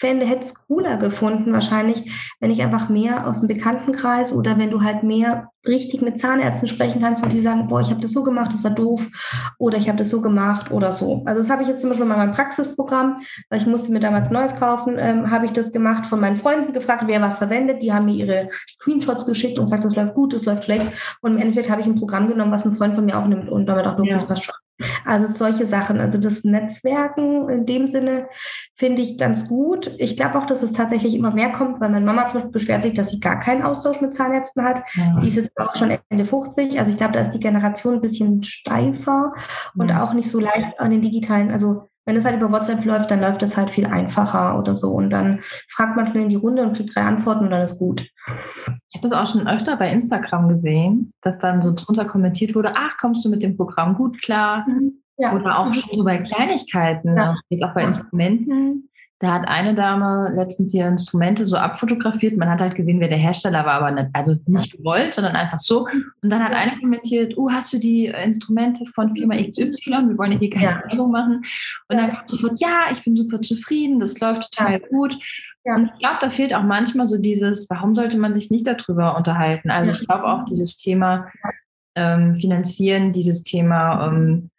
fände, 0.04 0.26
hätte 0.26 0.44
es 0.44 0.54
cooler 0.68 0.98
gefunden 0.98 1.54
wahrscheinlich, 1.54 2.36
wenn 2.42 2.52
ich 2.52 2.62
einfach 2.62 2.90
mehr 2.90 3.26
aus 3.26 3.40
dem 3.40 3.48
Bekanntenkreis 3.48 4.34
oder 4.34 4.58
wenn 4.58 4.70
du 4.70 4.82
halt 4.82 5.02
mehr 5.02 5.48
richtig 5.66 6.02
mit 6.02 6.20
Zahnärzten 6.20 6.68
sprechen 6.68 7.02
kannst, 7.02 7.24
wo 7.24 7.28
die 7.28 7.40
sagen, 7.40 7.70
boah, 7.70 7.80
ich 7.80 7.90
habe 7.90 8.02
das 8.02 8.12
so 8.12 8.22
gemacht, 8.22 8.54
das 8.54 8.66
war 8.66 8.72
doof 8.72 9.08
oder 9.60 9.78
ich 9.78 9.88
habe 9.88 9.98
das 9.98 10.10
so 10.10 10.22
gemacht 10.22 10.72
oder 10.72 10.92
so. 10.92 11.24
Also 11.26 11.42
das 11.42 11.50
habe 11.50 11.62
ich 11.62 11.70
jetzt 11.70 11.80
zum 11.80 11.90
Beispiel 11.90 12.06
bei 12.06 12.18
meinem 12.18 12.34
Praxisprogramm, 12.34 13.16
weil 13.50 13.62
ich 13.62 13.66
musste 13.66 13.94
mir 13.94 14.02
damals 14.02 14.30
Neues 14.30 14.54
kaufen, 14.58 14.98
ähm, 15.00 15.32
habe 15.32 15.46
ich 15.46 15.54
das 15.54 15.72
gemacht, 15.72 16.06
von 16.06 16.20
meinen 16.20 16.36
Freunden 16.36 16.74
gefragt, 16.74 17.04
wer 17.08 17.22
was 17.22 17.38
verwendet. 17.38 17.82
Die 17.82 17.94
haben 17.94 18.06
mir 18.06 18.16
ihre 18.16 18.50
Screenshots 18.68 19.26
geschickt 19.26 19.58
und 19.58 19.68
gesagt, 19.68 19.86
das 19.86 19.96
läuft 19.96 20.16
gut, 20.16 20.34
das 20.34 20.44
läuft 20.44 20.66
schlecht. 20.66 20.92
Und 21.22 21.36
im 21.36 21.38
Endeffekt 21.38 21.70
habe 21.70 21.80
ich 21.80 21.88
ein 21.88 21.96
Programm 21.96 22.28
genommen, 22.28 22.52
was 22.52 22.66
ein 22.66 22.74
Freund 22.74 22.96
von 22.96 23.06
mir 23.06 23.18
auch 23.18 23.28
nimmt 23.28 23.48
und 23.48 23.68
damit 23.68 23.86
auch, 23.86 23.98
ja. 24.04 24.16
das 24.16 24.28
passt 24.28 24.44
schon. 24.44 24.56
Also 25.06 25.32
solche 25.32 25.68
Sachen, 25.68 26.00
also 26.00 26.18
das 26.18 26.44
Netzwerken 26.44 27.48
in 27.50 27.66
dem 27.66 27.88
Sinne 27.88 28.28
finde 28.76 29.02
ich 29.02 29.18
ganz 29.18 29.48
gut. 29.48 29.94
Ich 29.98 30.18
glaube 30.18 30.40
auch, 30.40 30.46
dass 30.46 30.64
es 30.64 30.74
tatsächlich 30.74 31.14
immer 31.14 31.32
mehr 31.32 31.52
kommt, 31.52 31.80
weil 31.80 31.90
meine 31.90 32.06
Mama 32.06 32.26
zum 32.26 32.36
Beispiel 32.36 32.52
beschwert 32.52 32.84
sich, 32.84 32.94
dass 32.94 33.10
sie 33.10 33.20
gar 33.20 33.40
keinen 33.40 33.62
Austausch 33.62 34.02
mit 34.02 34.16
Zahnärzten 34.16 34.64
hat. 34.64 34.84
Ja. 34.96 35.20
Die 35.22 35.28
ist 35.30 35.36
jetzt 35.36 35.58
auch 35.60 35.76
schon 35.76 35.98
Ende 36.10 36.26
50. 36.26 36.80
Also 36.80 36.92
ich 36.92 36.98
glaube, 36.98 37.14
da 37.14 37.22
ist 37.22 37.32
die 37.32 37.40
Generation 37.40 37.96
ein 37.96 38.02
bisschen 38.02 38.44
steifer 38.44 39.34
und 39.76 39.90
ja. 39.90 40.04
auch 40.04 40.14
nicht 40.14 40.32
so 40.32 40.40
leicht 40.40 40.80
an 40.80 40.92
den 40.92 41.02
digitalen, 41.02 41.52
also 41.52 41.90
wenn 42.06 42.16
es 42.16 42.26
halt 42.26 42.36
über 42.36 42.52
WhatsApp 42.52 42.84
läuft, 42.84 43.12
dann 43.12 43.22
läuft 43.22 43.44
es 43.44 43.56
halt 43.56 43.70
viel 43.70 43.86
einfacher 43.86 44.58
oder 44.60 44.76
so. 44.76 44.92
Und 44.92 45.10
dann 45.10 45.40
fragt 45.70 45.96
man 45.96 46.08
schnell 46.08 46.24
in 46.24 46.30
die 46.30 46.36
Runde 46.36 46.64
und 46.64 46.76
kriegt 46.76 46.96
drei 46.96 47.02
Antworten 47.02 47.46
und 47.46 47.52
dann 47.52 47.62
ist 47.62 47.80
gut. 47.80 48.02
Ich 48.02 48.96
habe 48.96 49.08
das 49.08 49.12
auch 49.12 49.28
schon 49.28 49.48
öfter 49.48 49.78
bei 49.78 49.92
Instagram 49.92 50.50
gesehen, 50.50 51.14
dass 51.22 51.40
dann 51.40 51.62
so 51.62 51.74
drunter 51.74 52.06
kommentiert 52.06 52.56
wurde, 52.56 52.74
ach, 52.76 52.98
kommst 53.00 53.24
du 53.26 53.30
mit 53.30 53.42
dem 53.42 53.56
Programm 53.56 53.96
gut 53.96 54.22
klar? 54.22 54.66
Mhm. 54.68 55.00
Ja. 55.18 55.34
Oder 55.34 55.60
auch 55.60 55.68
mhm. 55.68 55.74
schon 55.74 55.98
so 55.98 56.04
bei 56.04 56.18
Kleinigkeiten, 56.18 57.16
ja. 57.16 57.36
jetzt 57.50 57.64
auch 57.64 57.74
bei 57.74 57.84
Instrumenten. 57.84 58.90
Da 59.24 59.32
hat 59.32 59.48
eine 59.48 59.74
Dame 59.74 60.34
letztens 60.36 60.74
ihre 60.74 60.90
Instrumente 60.90 61.46
so 61.46 61.56
abfotografiert. 61.56 62.36
Man 62.36 62.50
hat 62.50 62.60
halt 62.60 62.76
gesehen, 62.76 63.00
wer 63.00 63.08
der 63.08 63.18
Hersteller 63.18 63.66
war, 63.66 63.76
aber 63.76 63.92
nicht, 63.92 64.10
also 64.12 64.36
nicht 64.48 64.76
gewollt, 64.76 65.14
sondern 65.14 65.38
einfach 65.38 65.60
so. 65.60 65.88
Und 66.22 66.30
dann 66.30 66.44
hat 66.44 66.52
eine 66.52 66.78
kommentiert, 66.78 67.38
oh, 67.38 67.50
hast 67.50 67.72
du 67.72 67.80
die 67.80 68.08
Instrumente 68.08 68.84
von 68.84 69.16
Firma 69.16 69.36
XY? 69.36 70.10
Wir 70.10 70.18
wollen 70.18 70.34
ja 70.34 70.40
hier 70.40 70.50
keine 70.50 70.84
Werbung 70.90 71.12
machen. 71.12 71.42
Und 71.88 71.98
dann 71.98 72.10
kam 72.10 72.28
sofort, 72.28 72.60
ja, 72.60 72.88
ich 72.92 73.02
bin 73.02 73.16
super 73.16 73.40
zufrieden, 73.40 74.02
das 74.02 74.20
läuft 74.20 74.52
total 74.52 74.82
gut. 74.82 75.18
Ja. 75.64 75.76
Und 75.76 75.86
ich 75.86 76.00
glaube, 76.00 76.18
da 76.20 76.28
fehlt 76.28 76.54
auch 76.54 76.64
manchmal 76.64 77.08
so 77.08 77.18
dieses, 77.18 77.70
warum 77.70 77.96
sollte 77.96 78.18
man 78.18 78.34
sich 78.34 78.52
nicht 78.52 78.68
darüber 78.68 79.16
unterhalten? 79.16 79.72
Also 79.72 79.92
ich 79.92 80.06
glaube 80.06 80.26
auch 80.26 80.44
dieses 80.44 80.76
Thema 80.76 81.30
ähm, 81.96 82.36
Finanzieren, 82.36 83.14
dieses 83.14 83.44
Thema 83.46 84.06
ähm, 84.06 84.50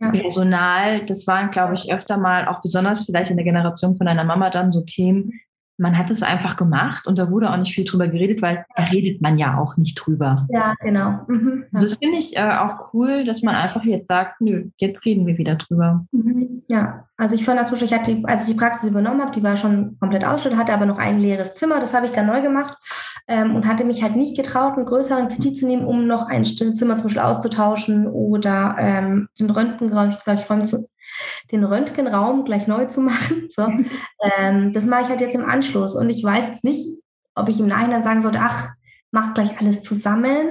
Personal, 0.00 1.04
das 1.04 1.26
waren, 1.26 1.50
glaube 1.50 1.74
ich, 1.74 1.92
öfter 1.92 2.16
mal, 2.16 2.48
auch 2.48 2.62
besonders 2.62 3.04
vielleicht 3.04 3.30
in 3.30 3.36
der 3.36 3.44
Generation 3.44 3.96
von 3.96 4.06
deiner 4.06 4.24
Mama 4.24 4.48
dann 4.48 4.72
so 4.72 4.80
Themen, 4.80 5.40
man 5.80 5.96
hat 5.96 6.10
es 6.10 6.22
einfach 6.22 6.56
gemacht 6.56 7.06
und 7.06 7.18
da 7.18 7.30
wurde 7.30 7.50
auch 7.50 7.56
nicht 7.56 7.74
viel 7.74 7.84
drüber 7.84 8.06
geredet, 8.06 8.42
weil 8.42 8.66
da 8.76 8.84
redet 8.84 9.22
man 9.22 9.38
ja 9.38 9.58
auch 9.58 9.78
nicht 9.78 9.94
drüber. 9.94 10.46
Ja, 10.50 10.74
genau. 10.80 11.20
Mhm. 11.26 11.64
Das 11.72 11.96
finde 11.96 12.18
ich 12.18 12.36
äh, 12.36 12.58
auch 12.58 12.92
cool, 12.92 13.24
dass 13.24 13.42
man 13.42 13.54
einfach 13.54 13.82
jetzt 13.84 14.08
sagt, 14.08 14.42
nö, 14.42 14.68
jetzt 14.76 15.04
reden 15.06 15.26
wir 15.26 15.38
wieder 15.38 15.56
drüber. 15.56 16.04
Mhm, 16.12 16.62
ja, 16.68 17.04
also 17.16 17.34
ich 17.34 17.44
fand 17.44 17.58
Beispiel, 17.58 17.82
ich 17.82 17.94
hatte, 17.94 18.20
als 18.24 18.42
ich 18.42 18.54
die 18.54 18.58
Praxis 18.58 18.90
übernommen 18.90 19.22
habe, 19.22 19.32
die 19.32 19.42
war 19.42 19.56
schon 19.56 19.96
komplett 19.98 20.24
ausgestattet, 20.24 20.58
hatte 20.58 20.74
aber 20.74 20.86
noch 20.86 20.98
ein 20.98 21.18
leeres 21.18 21.54
Zimmer, 21.54 21.80
das 21.80 21.94
habe 21.94 22.06
ich 22.06 22.12
dann 22.12 22.26
neu 22.26 22.42
gemacht 22.42 22.76
ähm, 23.26 23.56
und 23.56 23.66
hatte 23.66 23.84
mich 23.84 24.02
halt 24.02 24.16
nicht 24.16 24.36
getraut, 24.36 24.76
einen 24.76 24.86
größeren 24.86 25.28
Kredit 25.28 25.56
zu 25.56 25.66
nehmen, 25.66 25.86
um 25.86 26.06
noch 26.06 26.28
ein 26.28 26.44
Zimmer 26.44 26.74
zum 26.74 26.88
Beispiel 26.88 27.22
auszutauschen 27.22 28.06
oder 28.06 28.76
ähm, 28.78 29.28
den 29.38 29.50
Röntgenraum, 29.50 30.10
ich 30.10 30.22
glaube, 30.24 30.40
ich 30.42 30.50
räume 30.50 30.64
zu, 30.64 30.88
den 31.50 31.64
Röntgenraum 31.64 32.44
gleich 32.44 32.66
neu 32.66 32.86
zu 32.86 33.00
machen. 33.00 33.48
So. 33.50 33.66
ähm, 34.38 34.72
das 34.72 34.86
mache 34.86 35.02
ich 35.02 35.08
halt 35.08 35.20
jetzt 35.20 35.34
im 35.34 35.44
Anschluss. 35.44 35.96
Und 35.96 36.08
ich 36.08 36.22
weiß 36.22 36.46
jetzt 36.46 36.64
nicht, 36.64 37.00
ob 37.34 37.48
ich 37.48 37.58
im 37.58 37.66
Nachhinein 37.66 38.02
sagen 38.02 38.22
sollte, 38.22 38.38
ach, 38.40 38.68
mach 39.10 39.34
gleich 39.34 39.58
alles 39.58 39.82
zusammen. 39.82 40.46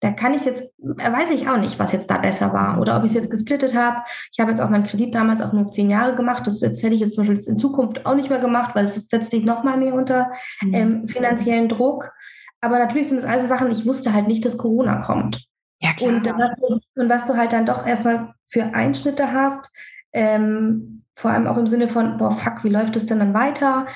Da 0.00 0.10
kann 0.12 0.34
ich 0.34 0.44
jetzt, 0.44 0.62
äh, 0.62 1.12
weiß 1.12 1.30
ich 1.30 1.48
auch 1.48 1.58
nicht, 1.58 1.78
was 1.78 1.92
jetzt 1.92 2.10
da 2.10 2.18
besser 2.18 2.52
war 2.52 2.80
oder 2.80 2.96
ob 2.96 3.04
ich 3.04 3.10
es 3.10 3.16
jetzt 3.16 3.30
gesplittet 3.30 3.74
habe. 3.74 3.98
Ich 4.32 4.40
habe 4.40 4.50
jetzt 4.50 4.60
auch 4.60 4.70
meinen 4.70 4.84
Kredit 4.84 5.14
damals 5.14 5.40
auch 5.40 5.52
nur 5.52 5.70
zehn 5.70 5.90
Jahre 5.90 6.14
gemacht. 6.14 6.46
Das 6.46 6.60
jetzt, 6.60 6.82
hätte 6.82 6.94
ich 6.94 7.00
jetzt 7.00 7.14
zum 7.14 7.26
Beispiel 7.26 7.52
in 7.52 7.58
Zukunft 7.58 8.06
auch 8.06 8.14
nicht 8.14 8.30
mehr 8.30 8.40
gemacht, 8.40 8.74
weil 8.74 8.86
es 8.86 8.94
setzt 9.08 9.32
dich 9.32 9.44
noch 9.44 9.64
mal 9.64 9.76
mehr 9.76 9.94
unter 9.94 10.32
mhm. 10.62 10.74
ähm, 10.74 11.08
finanziellen 11.08 11.68
Druck. 11.68 12.12
Aber 12.60 12.78
natürlich 12.78 13.08
sind 13.08 13.18
es 13.18 13.24
also 13.24 13.46
Sachen, 13.46 13.70
ich 13.70 13.86
wusste 13.86 14.12
halt 14.12 14.26
nicht, 14.26 14.44
dass 14.44 14.58
Corona 14.58 15.02
kommt. 15.02 15.46
Ja, 15.80 15.92
klar. 15.92 16.14
Und, 16.14 16.26
was, 16.26 16.80
und 16.96 17.08
was 17.08 17.26
du 17.26 17.36
halt 17.36 17.52
dann 17.52 17.66
doch 17.66 17.86
erstmal 17.86 18.34
für 18.46 18.64
Einschnitte 18.74 19.32
hast, 19.32 19.72
ähm, 20.12 21.04
vor 21.14 21.32
allem 21.32 21.48
auch 21.48 21.58
im 21.58 21.66
Sinne 21.66 21.88
von, 21.88 22.16
boah, 22.16 22.30
fuck, 22.30 22.62
wie 22.62 22.68
läuft 22.68 22.94
es 22.94 23.06
denn 23.06 23.18
dann 23.18 23.34
weiter? 23.34 23.86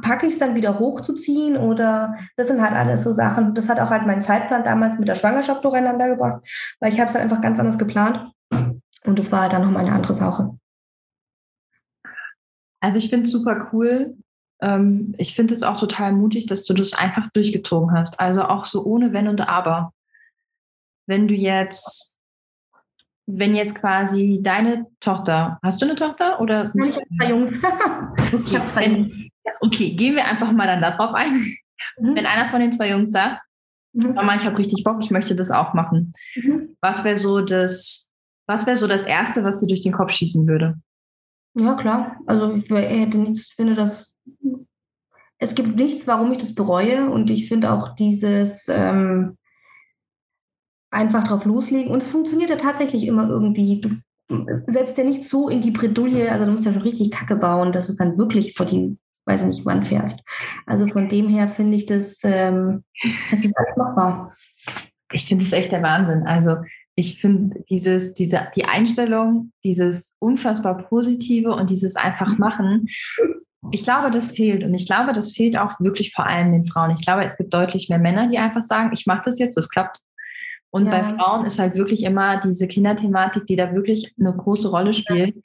packe 0.00 0.26
ich 0.26 0.32
es 0.32 0.38
dann 0.38 0.54
wieder 0.54 0.78
hochzuziehen 0.78 1.58
oder 1.58 2.16
das 2.36 2.46
sind 2.46 2.62
halt 2.62 2.72
alles 2.72 3.02
so 3.02 3.12
Sachen. 3.12 3.54
Das 3.54 3.68
hat 3.68 3.78
auch 3.78 3.90
halt 3.90 4.06
meinen 4.06 4.22
Zeitplan 4.22 4.64
damals 4.64 4.98
mit 4.98 5.06
der 5.06 5.16
Schwangerschaft 5.16 5.62
durcheinander 5.64 6.08
gebracht, 6.08 6.42
weil 6.80 6.92
ich 6.92 6.98
habe 6.98 7.10
es 7.10 7.14
halt 7.14 7.24
einfach 7.24 7.42
ganz 7.42 7.58
anders 7.58 7.78
geplant 7.78 8.32
und 9.04 9.18
das 9.18 9.30
war 9.30 9.42
halt 9.42 9.52
dann 9.52 9.62
nochmal 9.62 9.84
eine 9.84 9.94
andere 9.94 10.14
Sache. 10.14 10.58
Also 12.80 12.96
ich 12.96 13.10
finde 13.10 13.26
es 13.26 13.32
super 13.32 13.68
cool. 13.72 14.16
Ähm, 14.62 15.14
ich 15.18 15.34
finde 15.34 15.52
es 15.52 15.62
auch 15.62 15.78
total 15.78 16.12
mutig, 16.12 16.46
dass 16.46 16.64
du 16.64 16.72
das 16.72 16.94
einfach 16.94 17.28
durchgezogen 17.32 17.92
hast. 17.92 18.18
Also 18.18 18.44
auch 18.44 18.64
so 18.64 18.84
ohne 18.84 19.12
Wenn 19.12 19.28
und 19.28 19.42
Aber 19.42 19.92
wenn 21.10 21.26
du 21.26 21.34
jetzt, 21.34 22.18
wenn 23.26 23.54
jetzt 23.54 23.74
quasi 23.74 24.38
deine 24.40 24.86
Tochter, 25.00 25.58
hast 25.62 25.82
du 25.82 25.86
eine 25.86 25.96
Tochter 25.96 26.40
oder? 26.40 26.70
Nein, 26.72 26.88
ich 26.88 26.96
habe 26.96 27.06
zwei 27.18 27.28
Jungs. 27.28 27.58
okay. 28.32 28.42
Ich 28.46 28.56
habe 28.56 28.68
zwei 28.68 28.86
Jungs. 28.86 29.18
Okay, 29.60 29.90
gehen 29.90 30.14
wir 30.14 30.24
einfach 30.24 30.52
mal 30.52 30.66
dann 30.66 30.80
darauf 30.80 31.12
ein. 31.12 31.32
Mhm. 31.98 32.14
Wenn 32.14 32.26
einer 32.26 32.48
von 32.50 32.60
den 32.60 32.72
zwei 32.72 32.90
Jungs 32.90 33.10
sagt, 33.10 33.42
mhm. 33.92 34.14
Mama, 34.14 34.36
ich 34.36 34.44
habe 34.44 34.56
richtig 34.56 34.84
Bock, 34.84 34.98
ich 35.02 35.10
möchte 35.10 35.34
das 35.34 35.50
auch 35.50 35.74
machen. 35.74 36.12
Mhm. 36.36 36.76
Was 36.80 37.04
wäre 37.04 37.18
so 37.18 37.40
das, 37.40 38.10
was 38.46 38.66
wäre 38.66 38.76
so 38.76 38.86
das 38.86 39.04
Erste, 39.04 39.44
was 39.44 39.60
dir 39.60 39.66
durch 39.66 39.82
den 39.82 39.92
Kopf 39.92 40.12
schießen 40.12 40.46
würde? 40.46 40.80
Ja, 41.54 41.74
klar. 41.74 42.16
Also 42.26 42.54
ich 42.54 42.70
hätte 42.70 43.18
nichts, 43.18 43.52
finde 43.52 43.74
das, 43.74 44.16
es 45.38 45.56
gibt 45.56 45.74
nichts, 45.76 46.06
warum 46.06 46.30
ich 46.30 46.38
das 46.38 46.54
bereue. 46.54 47.10
Und 47.10 47.30
ich 47.30 47.48
finde 47.48 47.72
auch 47.72 47.96
dieses 47.96 48.66
ähm, 48.68 49.36
einfach 50.90 51.26
drauf 51.26 51.44
loslegen. 51.44 51.92
Und 51.92 52.02
es 52.02 52.10
funktioniert 52.10 52.50
ja 52.50 52.56
tatsächlich 52.56 53.06
immer 53.06 53.28
irgendwie. 53.28 53.80
Du 53.80 53.96
setzt 54.68 54.96
ja 54.96 55.04
nicht 55.04 55.28
so 55.28 55.48
in 55.48 55.60
die 55.60 55.72
Bredouille, 55.72 56.30
also 56.30 56.46
du 56.46 56.52
musst 56.52 56.64
ja 56.64 56.72
schon 56.72 56.82
richtig 56.82 57.10
Kacke 57.10 57.34
bauen, 57.34 57.72
dass 57.72 57.88
es 57.88 57.96
dann 57.96 58.16
wirklich 58.16 58.54
vor 58.54 58.64
die, 58.64 58.96
weiß 59.26 59.42
ich 59.42 59.48
nicht, 59.48 59.66
wann 59.66 59.84
fährst. 59.84 60.20
Also 60.66 60.86
von 60.86 61.08
dem 61.08 61.28
her 61.28 61.48
finde 61.48 61.76
ich 61.76 61.86
das, 61.86 62.18
ähm, 62.22 62.84
das 63.30 63.44
ist 63.44 63.56
alles 63.56 63.76
machbar. 63.76 64.34
Ich 65.12 65.26
finde 65.26 65.44
es 65.44 65.52
echt 65.52 65.72
der 65.72 65.82
Wahnsinn. 65.82 66.28
Also 66.28 66.58
ich 66.94 67.20
finde 67.20 67.64
dieses, 67.68 68.14
diese, 68.14 68.48
die 68.54 68.66
Einstellung, 68.66 69.52
dieses 69.64 70.14
unfassbar 70.20 70.78
Positive 70.78 71.52
und 71.52 71.70
dieses 71.70 71.96
einfach 71.96 72.38
machen, 72.38 72.86
ich 73.72 73.84
glaube, 73.84 74.10
das 74.10 74.32
fehlt. 74.32 74.64
Und 74.64 74.74
ich 74.74 74.86
glaube, 74.86 75.12
das 75.12 75.32
fehlt 75.32 75.58
auch 75.58 75.78
wirklich 75.80 76.12
vor 76.12 76.26
allem 76.26 76.52
den 76.52 76.66
Frauen. 76.66 76.92
Ich 76.92 77.04
glaube, 77.04 77.24
es 77.24 77.36
gibt 77.36 77.52
deutlich 77.52 77.88
mehr 77.88 77.98
Männer, 77.98 78.28
die 78.28 78.38
einfach 78.38 78.62
sagen, 78.62 78.90
ich 78.92 79.06
mache 79.06 79.22
das 79.24 79.38
jetzt, 79.38 79.58
es 79.58 79.68
klappt. 79.68 80.00
Und 80.70 80.86
ja. 80.86 80.90
bei 80.90 81.14
Frauen 81.14 81.46
ist 81.46 81.58
halt 81.58 81.74
wirklich 81.74 82.04
immer 82.04 82.40
diese 82.40 82.68
Kinderthematik, 82.68 83.46
die 83.46 83.56
da 83.56 83.74
wirklich 83.74 84.14
eine 84.18 84.34
große 84.34 84.70
Rolle 84.70 84.94
spielt, 84.94 85.42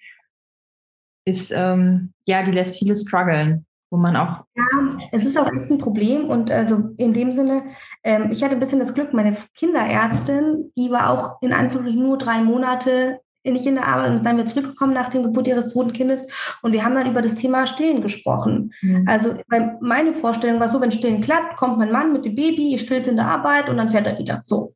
ist, 1.25 1.51
ähm, 1.55 2.13
ja, 2.27 2.43
die 2.43 2.51
lässt 2.51 2.77
viele 2.77 2.95
strugglen 2.95 3.65
wo 3.95 3.97
man 3.97 4.15
auch. 4.15 4.43
Ja, 4.55 4.97
es 5.11 5.25
ist 5.25 5.37
auch 5.37 5.47
echt 5.47 5.71
ein 5.71 5.77
Problem 5.77 6.29
und 6.29 6.51
also 6.51 6.89
in 6.97 7.13
dem 7.13 7.31
Sinne, 7.31 7.63
ähm, 8.03 8.31
ich 8.31 8.43
hatte 8.43 8.55
ein 8.55 8.59
bisschen 8.59 8.79
das 8.79 8.93
Glück, 8.93 9.13
meine 9.13 9.37
Kinderärztin, 9.55 10.71
die 10.75 10.91
war 10.91 11.09
auch 11.09 11.41
in 11.41 11.53
Anführungszeichen 11.53 12.03
nur 12.03 12.17
drei 12.17 12.41
Monate 12.41 13.21
nicht 13.53 13.65
in 13.65 13.75
der 13.75 13.87
Arbeit 13.87 14.11
und 14.11 14.25
dann 14.25 14.37
wieder 14.37 14.47
zurückgekommen 14.47 14.93
nach 14.93 15.09
dem 15.09 15.23
Geburt 15.23 15.47
ihres 15.47 15.69
zweiten 15.69 15.93
Kindes 15.93 16.27
und 16.61 16.71
wir 16.71 16.83
haben 16.83 16.95
dann 16.95 17.09
über 17.09 17.21
das 17.21 17.35
Thema 17.35 17.67
Stillen 17.67 18.01
gesprochen. 18.01 18.73
Mhm. 18.81 19.05
Also 19.07 19.35
meine 19.81 20.13
Vorstellung 20.13 20.59
war 20.59 20.69
so, 20.69 20.81
wenn 20.81 20.91
Stillen 20.91 21.21
klappt, 21.21 21.57
kommt 21.57 21.77
mein 21.77 21.91
Mann 21.91 22.13
mit 22.13 22.25
dem 22.25 22.35
Baby, 22.35 22.77
stillt 22.77 23.07
in 23.07 23.15
der 23.15 23.27
Arbeit 23.27 23.69
und 23.69 23.77
dann 23.77 23.89
fährt 23.89 24.07
er 24.07 24.17
wieder. 24.17 24.39
So. 24.41 24.73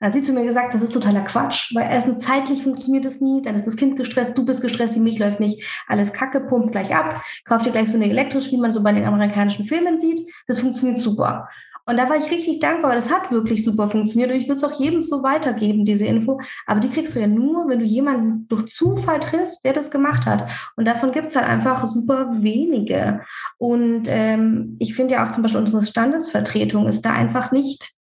Dann 0.00 0.08
hat 0.08 0.14
sie 0.14 0.22
zu 0.22 0.32
mir 0.32 0.44
gesagt, 0.44 0.74
das 0.74 0.82
ist 0.82 0.92
totaler 0.92 1.22
Quatsch, 1.22 1.74
weil 1.74 1.88
erstens 1.90 2.24
zeitlich 2.24 2.62
funktioniert 2.62 3.04
es 3.04 3.20
nie, 3.20 3.42
dann 3.42 3.56
ist 3.56 3.66
das 3.66 3.76
Kind 3.76 3.96
gestresst, 3.96 4.36
du 4.36 4.44
bist 4.44 4.60
gestresst, 4.60 4.94
die 4.94 5.00
Milch 5.00 5.18
läuft 5.18 5.40
nicht, 5.40 5.62
alles 5.88 6.12
Kacke, 6.12 6.40
pumpt 6.40 6.72
gleich 6.72 6.94
ab, 6.94 7.22
kauft 7.44 7.66
dir 7.66 7.72
gleich 7.72 7.88
so 7.88 7.94
eine 7.94 8.08
elektrisch, 8.08 8.50
wie 8.52 8.58
man 8.58 8.72
so 8.72 8.82
bei 8.82 8.92
den 8.92 9.04
amerikanischen 9.04 9.66
Filmen 9.66 9.98
sieht. 9.98 10.20
Das 10.46 10.60
funktioniert 10.60 10.98
super. 10.98 11.48
Und 11.86 11.96
da 11.96 12.08
war 12.08 12.16
ich 12.16 12.30
richtig 12.30 12.58
dankbar, 12.58 12.90
weil 12.90 12.98
das 12.98 13.12
hat 13.12 13.30
wirklich 13.30 13.64
super 13.64 13.88
funktioniert. 13.88 14.30
Und 14.30 14.36
ich 14.36 14.48
würde 14.48 14.58
es 14.58 14.64
auch 14.64 14.78
jedem 14.78 15.02
so 15.04 15.22
weitergeben, 15.22 15.84
diese 15.84 16.04
Info. 16.04 16.40
Aber 16.66 16.80
die 16.80 16.90
kriegst 16.90 17.14
du 17.14 17.20
ja 17.20 17.28
nur, 17.28 17.68
wenn 17.68 17.78
du 17.78 17.84
jemanden 17.84 18.48
durch 18.48 18.66
Zufall 18.66 19.20
triffst, 19.20 19.64
der 19.64 19.72
das 19.72 19.90
gemacht 19.90 20.26
hat. 20.26 20.48
Und 20.76 20.84
davon 20.84 21.12
gibt 21.12 21.28
es 21.28 21.36
halt 21.36 21.46
einfach 21.46 21.86
super 21.86 22.42
wenige. 22.42 23.20
Und 23.58 24.04
ähm, 24.06 24.76
ich 24.80 24.94
finde 24.94 25.14
ja 25.14 25.26
auch 25.26 25.32
zum 25.32 25.42
Beispiel 25.42 25.60
unsere 25.60 25.84
Standesvertretung 25.84 26.88
ist 26.88 27.02
da 27.02 27.12
einfach 27.12 27.52
nicht 27.52 27.92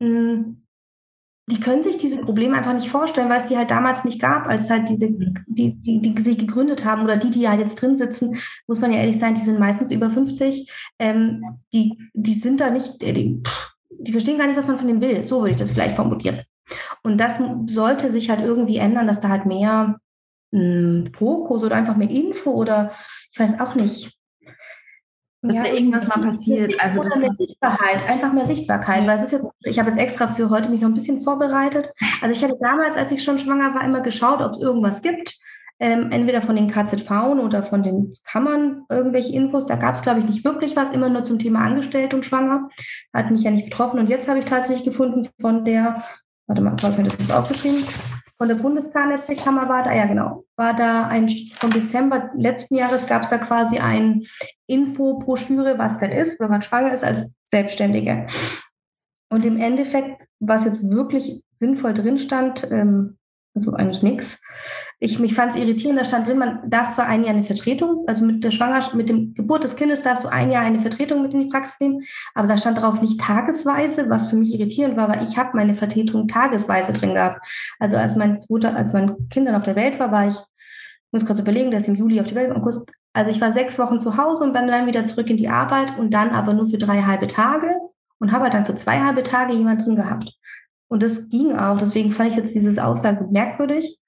mh, 0.00 0.08
hm, 0.08 0.63
die 1.46 1.60
können 1.60 1.82
sich 1.82 1.98
diese 1.98 2.18
Probleme 2.18 2.56
einfach 2.56 2.72
nicht 2.72 2.88
vorstellen, 2.88 3.28
weil 3.28 3.42
es 3.42 3.48
die 3.48 3.56
halt 3.56 3.70
damals 3.70 4.04
nicht 4.04 4.20
gab, 4.20 4.46
als 4.46 4.70
halt 4.70 4.88
diese, 4.88 5.10
die, 5.46 5.74
die, 5.74 6.00
die 6.00 6.22
sich 6.22 6.38
gegründet 6.38 6.84
haben 6.84 7.02
oder 7.02 7.16
die, 7.16 7.30
die 7.30 7.48
halt 7.48 7.60
jetzt 7.60 7.74
drin 7.74 7.98
sitzen, 7.98 8.36
muss 8.66 8.80
man 8.80 8.92
ja 8.92 9.00
ehrlich 9.00 9.18
sein, 9.18 9.34
die 9.34 9.42
sind 9.42 9.58
meistens 9.58 9.90
über 9.90 10.08
50. 10.08 10.70
Ähm, 10.98 11.44
die, 11.74 11.98
die 12.14 12.34
sind 12.34 12.60
da 12.60 12.70
nicht, 12.70 13.02
äh, 13.02 13.12
die, 13.12 13.42
die 13.90 14.12
verstehen 14.12 14.38
gar 14.38 14.46
nicht, 14.46 14.56
was 14.56 14.68
man 14.68 14.78
von 14.78 14.86
denen 14.86 15.02
will. 15.02 15.22
So 15.22 15.40
würde 15.40 15.50
ich 15.50 15.58
das 15.58 15.70
vielleicht 15.70 15.96
formulieren. 15.96 16.40
Und 17.02 17.18
das 17.18 17.38
sollte 17.66 18.10
sich 18.10 18.30
halt 18.30 18.40
irgendwie 18.40 18.78
ändern, 18.78 19.06
dass 19.06 19.20
da 19.20 19.28
halt 19.28 19.44
mehr 19.44 20.00
mh, 20.50 20.60
hm, 20.60 21.06
Fokus 21.08 21.62
oder 21.62 21.76
einfach 21.76 21.96
mehr 21.96 22.08
Info 22.08 22.52
oder 22.52 22.92
ich 23.32 23.38
weiß 23.38 23.60
auch 23.60 23.74
nicht, 23.74 24.16
dass 25.48 25.56
ja, 25.58 25.64
da 25.64 25.68
irgendwas 25.70 26.06
mal 26.06 26.20
passiert. 26.20 26.74
Also 26.80 27.02
das 27.02 27.18
mehr 27.18 27.34
Sichtbarkeit, 27.38 28.08
einfach 28.08 28.32
mehr 28.32 28.46
Sichtbarkeit. 28.46 29.06
Weil 29.06 29.18
es 29.18 29.24
ist 29.24 29.32
jetzt, 29.32 29.50
ich 29.60 29.78
habe 29.78 29.90
jetzt 29.90 29.98
extra 29.98 30.28
für 30.28 30.50
heute 30.50 30.70
mich 30.70 30.80
noch 30.80 30.88
ein 30.88 30.94
bisschen 30.94 31.20
vorbereitet. 31.20 31.92
Also 32.22 32.32
ich 32.32 32.42
hatte 32.42 32.58
damals, 32.60 32.96
als 32.96 33.12
ich 33.12 33.22
schon 33.22 33.38
schwanger 33.38 33.74
war, 33.74 33.84
immer 33.84 34.00
geschaut, 34.00 34.40
ob 34.40 34.52
es 34.52 34.60
irgendwas 34.60 35.02
gibt. 35.02 35.38
Ähm, 35.80 36.12
entweder 36.12 36.40
von 36.40 36.54
den 36.54 36.70
KZV 36.70 37.10
oder 37.42 37.64
von 37.64 37.82
den 37.82 38.12
Kammern 38.24 38.84
irgendwelche 38.88 39.32
Infos. 39.32 39.66
Da 39.66 39.76
gab 39.76 39.96
es, 39.96 40.02
glaube 40.02 40.20
ich, 40.20 40.26
nicht 40.26 40.44
wirklich 40.44 40.76
was, 40.76 40.90
immer 40.90 41.08
nur 41.08 41.24
zum 41.24 41.38
Thema 41.38 41.60
Angestellte 41.60 42.16
und 42.16 42.24
Schwanger. 42.24 42.68
Hat 43.12 43.30
mich 43.30 43.42
ja 43.42 43.50
nicht 43.50 43.68
betroffen. 43.68 43.98
Und 43.98 44.08
jetzt 44.08 44.28
habe 44.28 44.38
ich 44.38 44.44
tatsächlich 44.44 44.84
gefunden 44.84 45.28
von 45.40 45.64
der, 45.64 46.04
warte 46.46 46.62
mal, 46.62 46.74
ich 46.74 46.96
mir 46.96 47.04
das 47.04 47.18
jetzt 47.18 47.32
aufgeschrieben, 47.32 47.84
von 48.44 48.48
der 48.50 48.62
Bundeszahnärztekammer 48.62 49.70
war 49.70 49.84
da, 49.84 49.94
ja 49.94 50.04
genau, 50.04 50.44
war 50.56 50.76
da 50.76 51.06
ein, 51.06 51.30
vom 51.54 51.70
Dezember 51.70 52.30
letzten 52.36 52.74
Jahres 52.74 53.06
gab 53.06 53.22
es 53.22 53.30
da 53.30 53.38
quasi 53.38 53.78
ein 53.78 54.24
Infobroschüre, 54.66 55.78
was 55.78 55.92
das 55.98 56.10
ist, 56.14 56.40
wenn 56.40 56.50
man 56.50 56.60
schwanger 56.60 56.92
ist 56.92 57.02
als 57.02 57.26
Selbstständige. 57.50 58.26
Und 59.30 59.46
im 59.46 59.58
Endeffekt, 59.58 60.20
was 60.40 60.66
jetzt 60.66 60.90
wirklich 60.90 61.42
sinnvoll 61.52 61.94
drin 61.94 62.18
stand, 62.18 62.70
ähm, 62.70 63.16
also 63.54 63.72
eigentlich 63.72 64.02
nichts, 64.02 64.38
ich 65.04 65.18
mich 65.18 65.34
fand 65.34 65.54
es 65.54 65.60
irritierend, 65.60 66.00
da 66.00 66.04
stand 66.04 66.26
drin, 66.26 66.38
man 66.38 66.70
darf 66.70 66.94
zwar 66.94 67.06
ein 67.06 67.24
Jahr 67.24 67.34
eine 67.34 67.42
Vertretung, 67.42 68.04
also 68.06 68.24
mit 68.24 68.42
der 68.42 68.50
Schwangerschaft, 68.50 68.94
mit 68.94 69.10
dem 69.10 69.34
Geburt 69.34 69.62
des 69.62 69.76
Kindes 69.76 70.00
darfst 70.00 70.24
du 70.24 70.28
ein 70.28 70.50
Jahr 70.50 70.64
eine 70.64 70.80
Vertretung 70.80 71.20
mit 71.20 71.34
in 71.34 71.40
die 71.40 71.50
Praxis 71.50 71.78
nehmen, 71.78 72.02
aber 72.34 72.48
da 72.48 72.56
stand 72.56 72.80
drauf 72.80 73.02
nicht 73.02 73.20
tagesweise, 73.20 74.08
was 74.08 74.30
für 74.30 74.36
mich 74.36 74.54
irritierend 74.54 74.96
war, 74.96 75.10
weil 75.10 75.22
ich 75.22 75.36
habe 75.36 75.50
meine 75.52 75.74
Vertretung 75.74 76.26
tagesweise 76.26 76.94
drin 76.94 77.12
gehabt. 77.12 77.46
Also 77.78 77.98
als 77.98 78.16
mein 78.16 78.38
zweiter, 78.38 78.74
als 78.74 78.94
mein 78.94 79.28
Kind 79.28 79.46
dann 79.46 79.56
auf 79.56 79.64
der 79.64 79.76
Welt 79.76 80.00
war, 80.00 80.10
war 80.10 80.28
ich, 80.28 80.36
muss 81.12 81.26
kurz 81.26 81.38
überlegen, 81.38 81.70
ist 81.72 81.86
im 81.86 81.96
Juli 81.96 82.18
auf 82.18 82.28
die 82.28 82.34
Welt, 82.34 82.50
August, 82.56 82.90
also 83.12 83.30
ich 83.30 83.42
war 83.42 83.52
sechs 83.52 83.78
Wochen 83.78 83.98
zu 83.98 84.16
Hause 84.16 84.44
und 84.44 84.54
bin 84.54 84.66
dann 84.68 84.86
wieder 84.86 85.04
zurück 85.04 85.28
in 85.28 85.36
die 85.36 85.50
Arbeit 85.50 85.98
und 85.98 86.14
dann 86.14 86.30
aber 86.30 86.54
nur 86.54 86.68
für 86.68 86.78
drei 86.78 87.02
halbe 87.02 87.26
Tage 87.26 87.68
und 88.20 88.32
habe 88.32 88.44
halt 88.44 88.54
dann 88.54 88.64
für 88.64 88.74
zwei 88.74 89.00
halbe 89.00 89.22
Tage 89.22 89.52
jemand 89.52 89.84
drin 89.84 89.96
gehabt. 89.96 90.32
Und 90.88 91.02
das 91.02 91.28
ging 91.28 91.56
auch. 91.56 91.76
Deswegen 91.76 92.12
fand 92.12 92.30
ich 92.30 92.36
jetzt 92.36 92.54
dieses 92.54 92.78
Aussage 92.78 93.26
merkwürdig. 93.30 93.98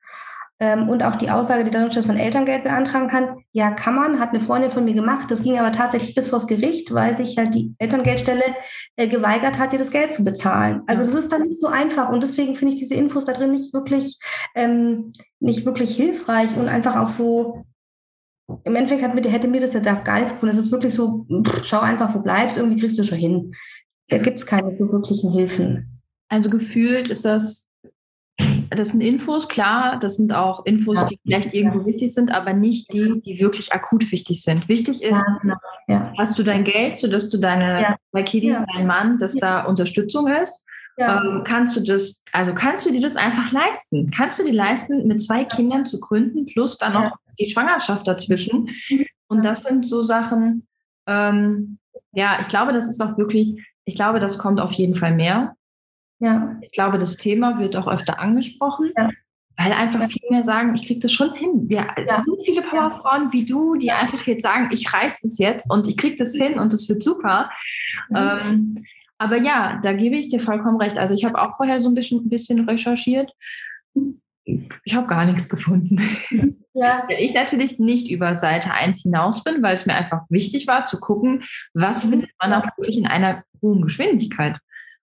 Ähm, 0.59 0.89
und 0.89 1.03
auch 1.03 1.17
die 1.17 1.31
Aussage, 1.31 1.65
die 1.65 1.71
darin 1.71 1.91
steht, 1.91 2.05
dass 2.05 2.09
man 2.09 2.17
Elterngeld 2.17 2.65
beantragen 2.65 3.09
kann. 3.09 3.45
Ja, 3.53 3.73
kann 3.73 3.95
man, 3.95 4.19
hat 4.19 4.31
eine 4.31 4.41
Freundin 4.41 4.71
von 4.71 4.87
mir 4.87 4.95
gemacht. 4.95 5.31
Das 5.31 5.43
ging 5.43 5.59
aber 5.59 5.73
tatsächlich 5.73 6.15
bis 6.15 6.29
vors 6.29 6.47
Gericht, 6.47 6.95
weil 6.95 7.15
sich 7.15 7.37
halt 7.37 7.55
die 7.55 7.75
Elterngeldstelle 7.79 8.45
äh, 8.97 9.07
geweigert 9.07 9.59
hat, 9.59 9.73
dir 9.73 9.79
das 9.79 9.91
Geld 9.91 10.15
zu 10.15 10.25
bezahlen. 10.25 10.81
Also 10.87 11.05
das 11.05 11.15
ist 11.15 11.31
dann 11.31 11.43
nicht 11.43 11.59
so 11.59 11.67
einfach. 11.67 12.09
Und 12.09 12.23
deswegen 12.23 12.57
finde 12.57 12.75
ich 12.75 12.81
diese 12.81 12.95
Infos 12.95 13.27
da 13.27 13.33
drin 13.33 13.53
nicht 13.53 13.75
wirklich, 13.75 14.19
ähm, 14.55 15.13
nicht 15.41 15.67
wirklich 15.67 15.95
hilfreich 15.95 16.57
und 16.57 16.69
einfach 16.69 16.97
auch 16.97 17.11
so. 17.11 17.67
Im 18.65 18.77
Endeffekt 18.77 19.03
hat 19.03 19.15
mir, 19.15 19.29
hätte 19.29 19.49
mir 19.49 19.61
das 19.61 19.75
jetzt 19.75 19.89
auch 19.89 20.05
gar 20.05 20.19
nichts 20.19 20.33
gefunden. 20.33 20.55
Es 20.55 20.65
ist 20.65 20.73
wirklich 20.73 20.95
so, 20.95 21.27
pff, 21.45 21.65
schau 21.65 21.81
einfach, 21.81 22.15
wo 22.15 22.21
bleibst, 22.21 22.57
irgendwie 22.57 22.81
kriegst 22.81 22.99
du 22.99 23.05
schon 23.05 23.19
hin. 23.19 23.55
Da 24.09 24.19
gibt 24.19 24.41
es 24.41 24.47
keine 24.47 24.73
so 24.73 24.91
wirklichen 24.91 25.33
Hilfen. 25.33 26.01
Also 26.29 26.49
gefühlt 26.49 27.09
ist 27.09 27.25
das 27.25 27.67
das 28.71 28.91
sind 28.91 29.01
Infos, 29.01 29.49
klar, 29.49 29.99
das 29.99 30.17
sind 30.17 30.35
auch 30.35 30.65
Infos, 30.67 31.05
die 31.07 31.19
vielleicht 31.23 31.55
irgendwo 31.55 31.85
wichtig 31.85 32.15
sind, 32.15 32.33
aber 32.33 32.53
nicht 32.53 32.93
die, 32.93 33.21
die 33.21 33.41
wirklich 33.41 33.73
akut 33.73 34.11
wichtig 34.13 34.43
sind. 34.43 34.69
Wichtig 34.69 35.03
ist, 35.03 35.25
genau. 35.43 35.57
ja. 35.89 36.13
hast 36.19 36.39
du 36.39 36.43
dein 36.43 36.65
Geld, 36.65 36.97
sodass 36.97 37.29
du 37.31 37.39
deine 37.39 37.83
ja. 37.83 37.97
zwei 38.11 38.23
Kiddies, 38.23 38.59
ja. 38.59 38.67
dein 38.75 38.87
Mann, 38.87 39.19
dass 39.19 39.35
da 39.35 39.65
Unterstützung 39.65 40.29
ist. 40.29 40.65
Ähm, 40.99 41.43
kannst 41.45 41.77
du 41.77 41.81
das, 41.83 42.23
also 42.33 42.55
kannst 42.55 42.87
du 42.87 42.91
dir 42.91 43.03
das 43.03 43.17
einfach 43.17 43.53
leisten? 43.53 44.11
Kannst 44.11 44.39
du 44.39 44.45
dir 44.45 44.55
leisten, 44.55 45.07
mit 45.07 45.21
zwei 45.23 45.45
Kindern 45.45 45.85
zu 45.85 46.01
gründen, 46.01 46.47
plus 46.47 46.79
dann 46.79 46.95
noch 46.95 47.17
die 47.39 47.51
Schwangerschaft 47.51 48.09
dazwischen? 48.09 48.71
Und 49.29 49.45
das 49.45 49.63
sind 49.63 49.87
so 49.87 50.03
Sachen, 50.03 50.67
ähm, 51.07 51.79
ja, 52.13 52.39
ich 52.41 52.49
glaube, 52.49 52.73
das 52.73 52.89
ist 52.89 53.03
auch 53.03 53.19
wirklich, 53.19 53.63
ich 53.85 53.95
glaube, 53.95 54.21
das 54.21 54.39
kommt 54.39 54.59
auf 54.59 54.73
jeden 54.73 54.95
Fall 54.95 55.15
mehr. 55.15 55.55
Ja. 56.19 56.57
Ich 56.61 56.73
glaube, 56.73 56.99
das 56.99 57.17
Thema 57.17 57.59
wird 57.59 57.77
auch 57.77 57.89
öfter 57.89 58.19
angesprochen, 58.19 58.91
ja. 58.97 59.11
weil 59.57 59.73
einfach 59.73 60.01
ja. 60.01 60.09
viel 60.09 60.31
mehr 60.31 60.45
sagen, 60.45 60.75
ich 60.75 60.87
kriege 60.87 61.01
das 61.01 61.13
schon 61.13 61.35
hin. 61.35 61.69
Wir 61.69 61.87
ja. 62.07 62.23
so 62.25 62.39
viele 62.45 62.63
Powerfrauen 62.63 63.33
wie 63.33 63.45
du, 63.45 63.77
die 63.77 63.91
einfach 63.91 64.27
jetzt 64.27 64.43
sagen, 64.43 64.71
ich 64.73 64.93
reiß 64.93 65.19
das 65.23 65.39
jetzt 65.39 65.71
und 65.71 65.87
ich 65.87 65.97
kriege 65.97 66.17
das 66.17 66.35
hin 66.35 66.59
und 66.59 66.73
es 66.73 66.89
wird 66.89 67.03
super. 67.03 67.51
Mhm. 68.09 68.17
Ähm, 68.17 68.85
aber 69.19 69.37
ja, 69.37 69.81
da 69.83 69.93
gebe 69.93 70.17
ich 70.17 70.29
dir 70.29 70.41
vollkommen 70.41 70.81
recht. 70.81 70.99
Also 70.99 71.15
ich 71.15 71.25
habe 71.25 71.41
auch 71.41 71.57
vorher 71.57 71.81
so 71.81 71.89
ein 71.89 71.95
bisschen, 71.95 72.25
ein 72.25 72.29
bisschen 72.29 72.69
recherchiert. 72.69 73.33
Ich 74.85 74.95
habe 74.95 75.07
gar 75.07 75.25
nichts 75.25 75.49
gefunden. 75.49 76.01
Ja. 76.75 77.05
Weil 77.09 77.21
ich 77.21 77.35
natürlich 77.35 77.79
nicht 77.79 78.11
über 78.11 78.37
Seite 78.37 78.71
1 78.73 79.03
hinaus 79.03 79.43
bin, 79.43 79.63
weil 79.63 79.75
es 79.75 79.87
mir 79.87 79.95
einfach 79.95 80.23
wichtig 80.29 80.67
war 80.67 80.85
zu 80.85 81.01
gucken, 81.01 81.45
was 81.73 82.05
mhm. 82.05 82.11
findet 82.11 82.31
man 82.41 82.53
auch 82.53 82.65
wirklich 82.77 82.99
in 82.99 83.07
einer 83.07 83.43
hohen 83.63 83.83
Geschwindigkeit. 83.83 84.59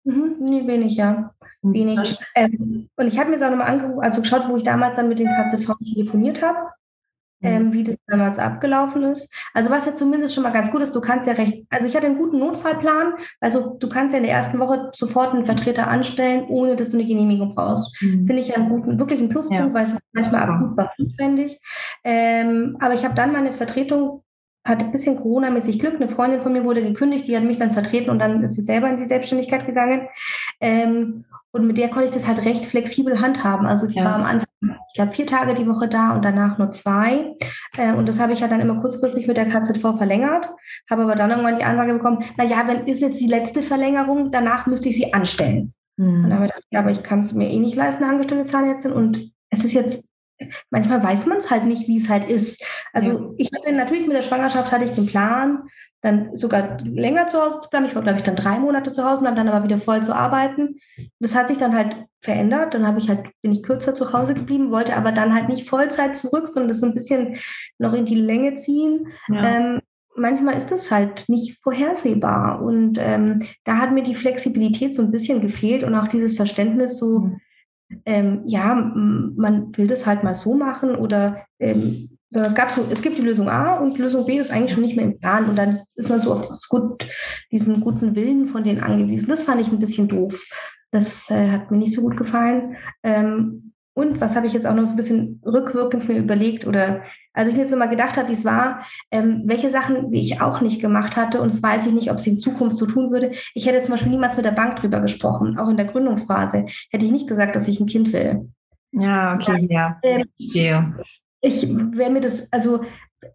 Mhm, 0.04 0.36
nee, 0.40 0.66
wenig, 0.66 0.96
ja. 0.96 1.32
Wenig. 1.62 2.18
Ähm, 2.34 2.88
und 2.96 3.06
ich 3.06 3.18
habe 3.18 3.30
mir 3.30 3.36
das 3.36 3.46
auch 3.46 3.50
nochmal 3.50 3.68
angeguckt, 3.68 4.04
also 4.04 4.20
geschaut, 4.22 4.48
wo 4.48 4.56
ich 4.56 4.64
damals 4.64 4.96
dann 4.96 5.08
mit 5.08 5.18
den 5.18 5.28
KZV 5.28 5.74
telefoniert 5.94 6.42
habe. 6.42 6.70
ähm, 7.44 7.72
wie 7.72 7.82
das 7.84 7.96
damals 8.06 8.38
abgelaufen 8.38 9.02
ist. 9.02 9.28
Also 9.52 9.68
was 9.70 9.84
ja 9.86 9.94
zumindest 9.94 10.34
schon 10.34 10.44
mal 10.44 10.52
ganz 10.52 10.70
gut 10.70 10.80
ist, 10.80 10.94
du 10.94 11.00
kannst 11.00 11.26
ja 11.26 11.34
recht, 11.34 11.66
also 11.70 11.88
ich 11.88 11.96
hatte 11.96 12.06
einen 12.06 12.16
guten 12.18 12.38
Notfallplan, 12.38 13.14
also 13.40 13.76
du 13.80 13.88
kannst 13.88 14.12
ja 14.12 14.18
in 14.18 14.24
der 14.24 14.32
ersten 14.32 14.58
Woche 14.60 14.90
sofort 14.94 15.34
einen 15.34 15.44
Vertreter 15.44 15.88
anstellen, 15.88 16.44
ohne 16.48 16.76
dass 16.76 16.90
du 16.90 16.96
eine 16.96 17.06
Genehmigung 17.06 17.54
brauchst. 17.54 18.00
Mhm. 18.00 18.26
Finde 18.26 18.42
ich 18.42 18.48
ja 18.48 18.56
einen 18.56 18.68
guten, 18.68 18.98
wirklich 18.98 19.18
einen 19.18 19.28
Pluspunkt, 19.28 19.66
ja. 19.68 19.74
weil 19.74 19.86
es 19.86 19.92
ist 19.94 20.02
manchmal 20.12 20.42
akut 20.42 20.76
was 20.76 20.96
notwendig. 20.98 21.58
Ähm, 22.04 22.76
aber 22.80 22.94
ich 22.94 23.04
habe 23.04 23.14
dann 23.14 23.32
meine 23.32 23.52
Vertretung 23.52 24.22
hatte 24.64 24.84
ein 24.84 24.92
bisschen 24.92 25.16
Corona-mäßig 25.16 25.78
Glück. 25.80 25.96
Eine 25.96 26.08
Freundin 26.08 26.42
von 26.42 26.52
mir 26.52 26.64
wurde 26.64 26.82
gekündigt, 26.82 27.26
die 27.26 27.36
hat 27.36 27.44
mich 27.44 27.58
dann 27.58 27.72
vertreten 27.72 28.10
und 28.10 28.18
dann 28.18 28.42
ist 28.42 28.54
sie 28.54 28.62
selber 28.62 28.88
in 28.88 28.96
die 28.96 29.06
Selbstständigkeit 29.06 29.66
gegangen. 29.66 30.08
Ähm, 30.60 31.24
und 31.50 31.66
mit 31.66 31.76
der 31.76 31.88
konnte 31.88 32.06
ich 32.06 32.14
das 32.14 32.26
halt 32.26 32.44
recht 32.44 32.64
flexibel 32.64 33.20
handhaben. 33.20 33.66
Also 33.66 33.86
ich 33.86 33.96
ja. 33.96 34.04
war 34.04 34.14
am 34.14 34.24
Anfang, 34.24 34.48
ich 34.62 34.94
glaube, 34.94 35.12
vier 35.12 35.26
Tage 35.26 35.54
die 35.54 35.66
Woche 35.66 35.88
da 35.88 36.12
und 36.12 36.24
danach 36.24 36.58
nur 36.58 36.70
zwei. 36.70 37.34
Äh, 37.76 37.92
und 37.94 38.08
das 38.08 38.20
habe 38.20 38.32
ich 38.32 38.40
halt 38.40 38.52
dann 38.52 38.60
immer 38.60 38.80
kurzfristig 38.80 39.26
mit 39.26 39.36
der 39.36 39.46
KZV 39.46 39.80
verlängert, 39.98 40.48
habe 40.88 41.02
aber 41.02 41.14
dann 41.14 41.30
irgendwann 41.30 41.58
die 41.58 41.64
Ansage 41.64 41.94
bekommen, 41.94 42.24
na 42.36 42.44
ja, 42.44 42.66
wenn 42.66 42.86
ist 42.86 43.02
jetzt 43.02 43.20
die 43.20 43.26
letzte 43.26 43.62
Verlängerung, 43.62 44.30
danach 44.30 44.66
müsste 44.66 44.88
ich 44.88 44.96
sie 44.96 45.12
anstellen. 45.12 45.74
Mhm. 45.96 46.06
Und 46.06 46.22
dann 46.22 46.34
habe 46.34 46.46
ich 46.46 46.52
gedacht, 46.52 46.68
ja, 46.70 46.80
aber 46.80 46.90
ich 46.90 47.02
kann 47.02 47.22
es 47.22 47.34
mir 47.34 47.50
eh 47.50 47.58
nicht 47.58 47.76
leisten, 47.76 48.04
eine 48.04 48.12
angestellte 48.12 48.46
Zahnärztin. 48.46 48.92
Und 48.92 49.32
es 49.50 49.64
ist 49.64 49.72
jetzt 49.72 50.04
manchmal 50.70 51.02
weiß 51.02 51.26
man 51.26 51.38
es 51.38 51.50
halt 51.50 51.64
nicht, 51.64 51.88
wie 51.88 51.98
es 51.98 52.08
halt 52.08 52.28
ist. 52.28 52.62
Also 52.92 53.10
ja. 53.10 53.30
ich 53.38 53.50
hatte 53.54 53.72
natürlich 53.72 54.06
mit 54.06 54.16
der 54.16 54.22
Schwangerschaft 54.22 54.72
hatte 54.72 54.84
ich 54.84 54.92
den 54.92 55.06
Plan, 55.06 55.64
dann 56.02 56.36
sogar 56.36 56.78
länger 56.82 57.28
zu 57.28 57.40
Hause 57.40 57.60
zu 57.60 57.70
bleiben. 57.70 57.86
Ich 57.86 57.94
war, 57.94 58.02
glaube 58.02 58.18
ich, 58.18 58.24
dann 58.24 58.36
drei 58.36 58.58
Monate 58.58 58.90
zu 58.90 59.04
Hause 59.04 59.20
bleiben, 59.20 59.36
dann 59.36 59.48
aber 59.48 59.64
wieder 59.64 59.78
voll 59.78 60.02
zu 60.02 60.14
arbeiten. 60.14 60.80
Das 61.20 61.34
hat 61.34 61.48
sich 61.48 61.58
dann 61.58 61.76
halt 61.76 61.96
verändert. 62.20 62.74
Dann 62.74 62.86
habe 62.86 62.98
ich 62.98 63.08
halt, 63.08 63.28
bin 63.40 63.52
ich 63.52 63.62
kürzer 63.62 63.94
zu 63.94 64.12
Hause 64.12 64.34
geblieben, 64.34 64.72
wollte 64.72 64.96
aber 64.96 65.12
dann 65.12 65.34
halt 65.34 65.48
nicht 65.48 65.68
Vollzeit 65.68 66.16
zurück, 66.16 66.48
sondern 66.48 66.68
das 66.68 66.80
so 66.80 66.86
ein 66.86 66.94
bisschen 66.94 67.36
noch 67.78 67.92
in 67.92 68.04
die 68.04 68.16
Länge 68.16 68.56
ziehen. 68.56 69.08
Ja. 69.28 69.44
Ähm, 69.44 69.80
manchmal 70.16 70.56
ist 70.56 70.72
das 70.72 70.90
halt 70.90 71.28
nicht 71.28 71.60
vorhersehbar. 71.62 72.60
Und 72.62 72.98
ähm, 73.00 73.44
da 73.64 73.78
hat 73.78 73.92
mir 73.92 74.02
die 74.02 74.16
Flexibilität 74.16 74.94
so 74.94 75.02
ein 75.02 75.12
bisschen 75.12 75.40
gefehlt 75.40 75.84
und 75.84 75.94
auch 75.94 76.08
dieses 76.08 76.36
Verständnis 76.36 76.98
so, 76.98 77.20
mhm 77.20 77.40
ähm, 78.04 78.42
ja, 78.46 78.74
man 78.74 79.76
will 79.76 79.86
das 79.86 80.06
halt 80.06 80.24
mal 80.24 80.34
so 80.34 80.54
machen 80.54 80.96
oder 80.96 81.44
ähm, 81.58 82.08
sondern 82.32 82.50
es 82.50 82.56
gab 82.56 82.70
so, 82.70 82.86
es 82.90 83.02
gibt 83.02 83.18
die 83.18 83.22
Lösung 83.22 83.50
A 83.50 83.76
und 83.76 83.98
Lösung 83.98 84.24
B 84.24 84.38
ist 84.38 84.50
eigentlich 84.50 84.72
schon 84.72 84.82
nicht 84.82 84.96
mehr 84.96 85.04
im 85.04 85.18
Plan 85.18 85.48
und 85.50 85.56
dann 85.56 85.78
ist 85.96 86.08
man 86.08 86.20
so 86.22 86.32
auf 86.32 86.48
gut, 86.70 87.06
diesen 87.50 87.80
guten 87.80 88.14
Willen 88.14 88.46
von 88.46 88.64
denen 88.64 88.82
angewiesen. 88.82 89.28
Das 89.28 89.42
fand 89.42 89.60
ich 89.60 89.68
ein 89.68 89.78
bisschen 89.78 90.08
doof. 90.08 90.42
Das 90.90 91.30
äh, 91.30 91.50
hat 91.50 91.70
mir 91.70 91.76
nicht 91.76 91.92
so 91.92 92.00
gut 92.00 92.16
gefallen. 92.16 92.76
Ähm, 93.02 93.72
und 93.94 94.20
was 94.22 94.34
habe 94.34 94.46
ich 94.46 94.54
jetzt 94.54 94.66
auch 94.66 94.74
noch 94.74 94.86
so 94.86 94.92
ein 94.92 94.96
bisschen 94.96 95.42
rückwirkend 95.44 96.08
mir 96.08 96.18
überlegt 96.18 96.66
oder 96.66 97.02
als 97.32 97.48
ich 97.48 97.56
mir 97.56 97.62
jetzt 97.62 97.74
mal 97.74 97.88
gedacht 97.88 98.16
habe, 98.16 98.28
wie 98.28 98.34
es 98.34 98.44
war, 98.44 98.84
ähm, 99.10 99.42
welche 99.46 99.70
Sachen, 99.70 100.10
die 100.10 100.20
ich 100.20 100.40
auch 100.40 100.60
nicht 100.60 100.80
gemacht 100.80 101.16
hatte, 101.16 101.40
und 101.40 101.52
das 101.52 101.62
weiß 101.62 101.86
ich 101.86 101.92
nicht, 101.92 102.10
ob 102.10 102.20
sie 102.20 102.30
in 102.30 102.38
Zukunft 102.38 102.76
so 102.76 102.86
tun 102.86 103.10
würde. 103.10 103.32
Ich 103.54 103.66
hätte 103.66 103.80
zum 103.80 103.92
Beispiel 103.92 104.10
niemals 104.10 104.36
mit 104.36 104.44
der 104.44 104.52
Bank 104.52 104.76
drüber 104.76 105.00
gesprochen, 105.00 105.58
auch 105.58 105.68
in 105.68 105.76
der 105.76 105.86
Gründungsphase. 105.86 106.66
Hätte 106.90 107.04
ich 107.04 107.12
nicht 107.12 107.28
gesagt, 107.28 107.56
dass 107.56 107.68
ich 107.68 107.80
ein 107.80 107.86
Kind 107.86 108.12
will. 108.12 108.50
Ja, 108.92 109.34
okay, 109.34 109.66
ja. 109.70 109.98
Ähm, 110.02 110.24
ja. 110.36 110.92
Ich 111.40 111.66
wäre 111.68 112.10
mir 112.10 112.20
das, 112.20 112.46
also 112.52 112.84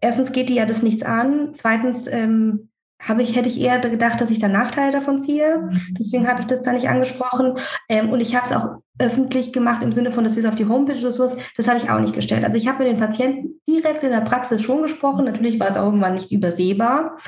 erstens 0.00 0.32
geht 0.32 0.48
die 0.48 0.54
ja 0.54 0.66
das 0.66 0.82
nichts 0.82 1.02
an, 1.02 1.50
zweitens 1.54 2.06
ähm, 2.06 2.70
habe 3.00 3.22
ich, 3.22 3.36
hätte 3.36 3.48
ich 3.48 3.60
eher 3.60 3.78
gedacht, 3.78 4.20
dass 4.20 4.30
ich 4.30 4.40
da 4.40 4.48
Nachteile 4.48 4.90
davon 4.90 5.18
ziehe. 5.18 5.58
Mhm. 5.58 5.96
Deswegen 5.98 6.28
habe 6.28 6.40
ich 6.40 6.46
das 6.46 6.62
da 6.62 6.72
nicht 6.72 6.88
angesprochen. 6.88 7.58
Ähm, 7.88 8.10
und 8.10 8.20
ich 8.20 8.34
habe 8.34 8.46
es 8.46 8.52
auch 8.52 8.78
öffentlich 8.98 9.52
gemacht 9.52 9.82
im 9.82 9.92
Sinne 9.92 10.10
von, 10.10 10.24
dass 10.24 10.34
wir 10.34 10.42
es 10.42 10.48
auf 10.48 10.56
die 10.56 10.66
Homepage 10.66 10.98
oder 10.98 11.12
sowas. 11.12 11.36
Das 11.56 11.68
habe 11.68 11.78
ich 11.78 11.88
auch 11.88 12.00
nicht 12.00 12.14
gestellt. 12.14 12.44
Also 12.44 12.58
ich 12.58 12.66
habe 12.66 12.82
mit 12.82 12.92
den 12.92 12.98
Patienten 12.98 13.60
direkt 13.68 14.02
in 14.02 14.10
der 14.10 14.22
Praxis 14.22 14.62
schon 14.62 14.82
gesprochen. 14.82 15.26
Natürlich 15.26 15.60
war 15.60 15.68
es 15.68 15.76
auch 15.76 15.84
irgendwann 15.84 16.14
nicht 16.14 16.32
übersehbar. 16.32 17.18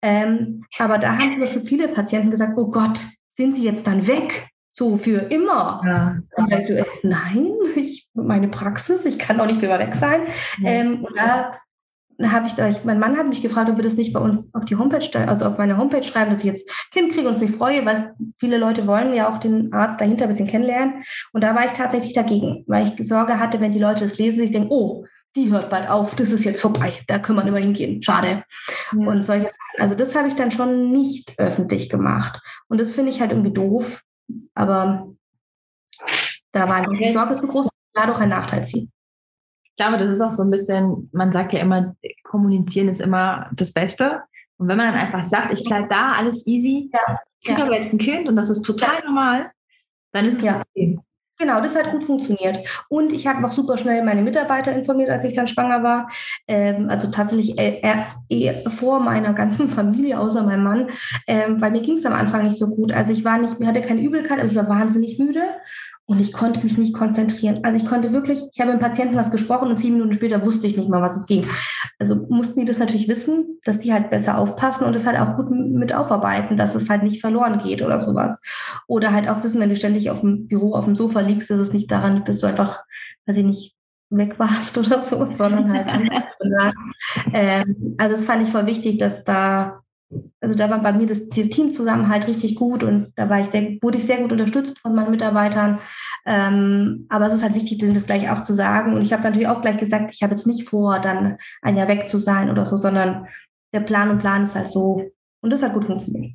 Ähm, 0.00 0.64
aber 0.78 0.98
da 0.98 1.18
haben 1.18 1.32
zum 1.32 1.40
Beispiel 1.40 1.64
viele 1.64 1.88
Patienten 1.88 2.30
gesagt, 2.30 2.56
oh 2.56 2.70
Gott, 2.70 2.98
sind 3.36 3.56
sie 3.56 3.64
jetzt 3.64 3.86
dann 3.86 4.06
weg? 4.06 4.48
So 4.72 4.96
für 4.96 5.18
immer. 5.30 5.82
Ja. 5.84 6.18
Und 6.36 6.52
ich 6.52 6.66
so, 6.66 6.74
äh, 6.74 6.84
nein, 7.02 7.52
ich, 7.76 8.08
meine 8.14 8.48
Praxis, 8.48 9.04
ich 9.04 9.18
kann 9.18 9.40
auch 9.40 9.46
nicht 9.46 9.60
für 9.60 9.66
immer 9.66 9.78
weg 9.78 9.94
sein. 9.94 10.22
Ja. 10.58 10.70
Ähm, 10.70 11.04
und 11.04 11.16
da 11.16 11.58
habe 12.26 12.48
ich 12.48 12.60
euch, 12.60 12.84
mein 12.84 12.98
Mann 12.98 13.16
hat 13.16 13.28
mich 13.28 13.42
gefragt, 13.42 13.70
ob 13.70 13.76
wir 13.76 13.84
das 13.84 13.94
nicht 13.94 14.12
bei 14.12 14.18
uns 14.18 14.52
auf 14.52 14.64
die 14.64 14.76
Homepage, 14.76 15.08
also 15.28 15.44
auf 15.44 15.56
meine 15.56 15.76
Homepage 15.76 16.02
schreiben, 16.02 16.30
dass 16.30 16.40
ich 16.40 16.46
jetzt 16.46 16.68
Kind 16.90 17.12
kriege 17.12 17.28
und 17.28 17.40
mich 17.40 17.52
freue, 17.52 17.86
weil 17.86 18.14
viele 18.38 18.58
Leute 18.58 18.86
wollen 18.88 19.14
ja 19.14 19.28
auch 19.28 19.38
den 19.38 19.72
Arzt 19.72 20.00
dahinter 20.00 20.24
ein 20.24 20.28
bisschen 20.28 20.48
kennenlernen. 20.48 21.04
Und 21.32 21.42
da 21.42 21.54
war 21.54 21.64
ich 21.64 21.72
tatsächlich 21.72 22.14
dagegen, 22.14 22.64
weil 22.66 22.88
ich 22.88 23.06
Sorge 23.06 23.38
hatte, 23.38 23.60
wenn 23.60 23.72
die 23.72 23.78
Leute 23.78 24.02
das 24.02 24.18
lesen, 24.18 24.40
sich 24.40 24.50
denken, 24.50 24.68
oh, 24.70 25.04
die 25.36 25.50
hört 25.50 25.70
bald 25.70 25.88
auf, 25.88 26.16
das 26.16 26.32
ist 26.32 26.44
jetzt 26.44 26.60
vorbei, 26.60 26.94
da 27.06 27.20
kann 27.20 27.36
man 27.36 27.46
immer 27.46 27.58
hingehen, 27.58 28.02
schade. 28.02 28.42
Ja. 28.92 29.06
Und 29.06 29.22
solche 29.22 29.50
Also 29.78 29.94
das 29.94 30.16
habe 30.16 30.26
ich 30.26 30.34
dann 30.34 30.50
schon 30.50 30.90
nicht 30.90 31.34
öffentlich 31.38 31.88
gemacht. 31.88 32.40
Und 32.68 32.80
das 32.80 32.94
finde 32.94 33.12
ich 33.12 33.20
halt 33.20 33.30
irgendwie 33.30 33.52
doof, 33.52 34.02
aber 34.54 35.08
da 36.50 36.68
war 36.68 36.82
die 36.82 37.12
Sorge 37.12 37.38
zu 37.38 37.46
groß, 37.46 37.68
dadurch 37.92 38.18
ein 38.18 38.30
Nachteil 38.30 38.64
ziehen 38.64 38.90
glaube, 39.78 39.96
das 39.96 40.10
ist 40.10 40.20
auch 40.20 40.32
so 40.32 40.42
ein 40.42 40.50
bisschen, 40.50 41.08
man 41.12 41.32
sagt 41.32 41.54
ja 41.54 41.60
immer, 41.60 41.94
kommunizieren 42.22 42.88
ist 42.88 43.00
immer 43.00 43.48
das 43.52 43.72
Beste. 43.72 44.22
Und 44.58 44.68
wenn 44.68 44.76
man 44.76 44.92
dann 44.92 45.00
einfach 45.00 45.24
sagt, 45.24 45.52
ich 45.52 45.64
bleibe 45.64 45.88
da, 45.88 46.12
alles 46.12 46.46
easy, 46.46 46.90
ja. 46.92 47.18
ich 47.40 47.46
kriege 47.46 47.60
ja. 47.60 47.66
aber 47.66 47.76
jetzt 47.76 47.92
ein 47.94 47.98
Kind 47.98 48.28
und 48.28 48.36
das 48.36 48.50
ist 48.50 48.62
total 48.62 49.02
normal, 49.04 49.50
dann 50.12 50.26
ist 50.26 50.38
es 50.38 50.44
ja. 50.44 50.62
okay. 50.74 50.98
Genau, 51.40 51.60
das 51.60 51.76
hat 51.76 51.92
gut 51.92 52.02
funktioniert. 52.02 52.66
Und 52.88 53.12
ich 53.12 53.28
habe 53.28 53.46
auch 53.46 53.52
super 53.52 53.78
schnell 53.78 54.04
meine 54.04 54.22
Mitarbeiter 54.22 54.72
informiert, 54.72 55.08
als 55.08 55.22
ich 55.22 55.34
dann 55.34 55.46
schwanger 55.46 55.84
war. 55.84 56.10
Ähm, 56.48 56.90
also 56.90 57.08
tatsächlich 57.12 57.56
äh, 57.56 57.80
äh, 58.28 58.68
vor 58.68 58.98
meiner 58.98 59.32
ganzen 59.34 59.68
Familie, 59.68 60.18
außer 60.18 60.42
meinem 60.42 60.64
Mann, 60.64 60.90
ähm, 61.28 61.60
weil 61.60 61.70
mir 61.70 61.82
ging 61.82 61.98
es 61.98 62.06
am 62.06 62.12
Anfang 62.12 62.42
nicht 62.42 62.58
so 62.58 62.74
gut. 62.74 62.90
Also 62.90 63.12
ich 63.12 63.24
war 63.24 63.38
nicht, 63.38 63.60
mir 63.60 63.68
hatte 63.68 63.82
keine 63.82 64.02
Übelkeit, 64.02 64.40
aber 64.40 64.48
ich 64.48 64.56
war 64.56 64.68
wahnsinnig 64.68 65.20
müde 65.20 65.44
und 66.08 66.22
ich 66.22 66.32
konnte 66.32 66.64
mich 66.64 66.78
nicht 66.78 66.94
konzentrieren. 66.94 67.60
Also 67.64 67.84
ich 67.84 67.86
konnte 67.86 68.14
wirklich, 68.14 68.40
ich 68.50 68.60
habe 68.60 68.72
mit 68.72 68.80
dem 68.80 68.84
Patienten 68.84 69.16
was 69.16 69.30
gesprochen 69.30 69.68
und 69.68 69.76
zehn 69.76 69.92
Minuten 69.92 70.14
später 70.14 70.42
wusste 70.42 70.66
ich 70.66 70.74
nicht 70.74 70.88
mal, 70.88 71.02
was 71.02 71.18
es 71.18 71.26
ging. 71.26 71.46
Also 71.98 72.26
mussten 72.30 72.60
die 72.60 72.66
das 72.66 72.78
natürlich 72.78 73.08
wissen, 73.08 73.60
dass 73.64 73.78
die 73.80 73.92
halt 73.92 74.08
besser 74.08 74.38
aufpassen 74.38 74.84
und 74.84 74.96
es 74.96 75.06
halt 75.06 75.18
auch 75.18 75.36
gut 75.36 75.50
mit 75.50 75.94
aufarbeiten, 75.94 76.56
dass 76.56 76.74
es 76.74 76.88
halt 76.88 77.02
nicht 77.02 77.20
verloren 77.20 77.58
geht 77.58 77.82
oder 77.82 78.00
sowas. 78.00 78.40
Oder 78.86 79.12
halt 79.12 79.28
auch 79.28 79.44
wissen, 79.44 79.60
wenn 79.60 79.68
du 79.68 79.76
ständig 79.76 80.08
auf 80.08 80.22
dem 80.22 80.48
Büro, 80.48 80.74
auf 80.74 80.86
dem 80.86 80.96
Sofa 80.96 81.20
liegst, 81.20 81.50
dass 81.50 81.60
es 81.60 81.74
nicht 81.74 81.90
daran 81.90 82.14
liegt, 82.14 82.28
dass 82.30 82.40
du 82.40 82.46
einfach, 82.46 82.84
weiß 83.26 83.36
ich 83.36 83.44
nicht, 83.44 83.74
weg 84.08 84.38
warst 84.38 84.78
oder 84.78 85.02
so, 85.02 85.26
sondern 85.26 85.70
halt 85.70 86.10
ähm, 87.34 87.96
also 87.98 88.16
das 88.16 88.24
fand 88.24 88.42
ich 88.44 88.48
voll 88.48 88.64
wichtig, 88.64 88.98
dass 88.98 89.24
da 89.24 89.82
also 90.40 90.54
da 90.54 90.70
war 90.70 90.82
bei 90.82 90.92
mir 90.92 91.06
das, 91.06 91.28
der 91.28 91.50
Teamzusammenhalt 91.50 92.26
richtig 92.26 92.54
gut 92.54 92.82
und 92.82 93.12
da 93.16 93.28
war 93.28 93.40
ich 93.40 93.48
sehr, 93.50 93.76
wurde 93.82 93.98
ich 93.98 94.04
sehr 94.04 94.18
gut 94.18 94.32
unterstützt 94.32 94.78
von 94.78 94.94
meinen 94.94 95.10
Mitarbeitern. 95.10 95.80
Ähm, 96.24 97.06
aber 97.08 97.28
es 97.28 97.34
ist 97.34 97.42
halt 97.42 97.54
wichtig, 97.54 97.78
denen 97.78 97.94
das 97.94 98.06
gleich 98.06 98.30
auch 98.30 98.42
zu 98.42 98.54
sagen. 98.54 98.94
Und 98.94 99.02
ich 99.02 99.12
habe 99.12 99.22
natürlich 99.22 99.48
auch 99.48 99.60
gleich 99.60 99.76
gesagt, 99.76 100.10
ich 100.14 100.22
habe 100.22 100.34
jetzt 100.34 100.46
nicht 100.46 100.68
vor, 100.68 100.98
dann 101.00 101.36
ein 101.62 101.76
Jahr 101.76 101.88
weg 101.88 102.08
zu 102.08 102.16
sein 102.16 102.50
oder 102.50 102.64
so, 102.64 102.76
sondern 102.76 103.26
der 103.74 103.80
Plan 103.80 104.10
und 104.10 104.18
Plan 104.18 104.44
ist 104.44 104.54
halt 104.54 104.70
so. 104.70 105.10
Und 105.40 105.50
das 105.50 105.62
hat 105.62 105.74
gut 105.74 105.84
funktioniert. 105.84 106.34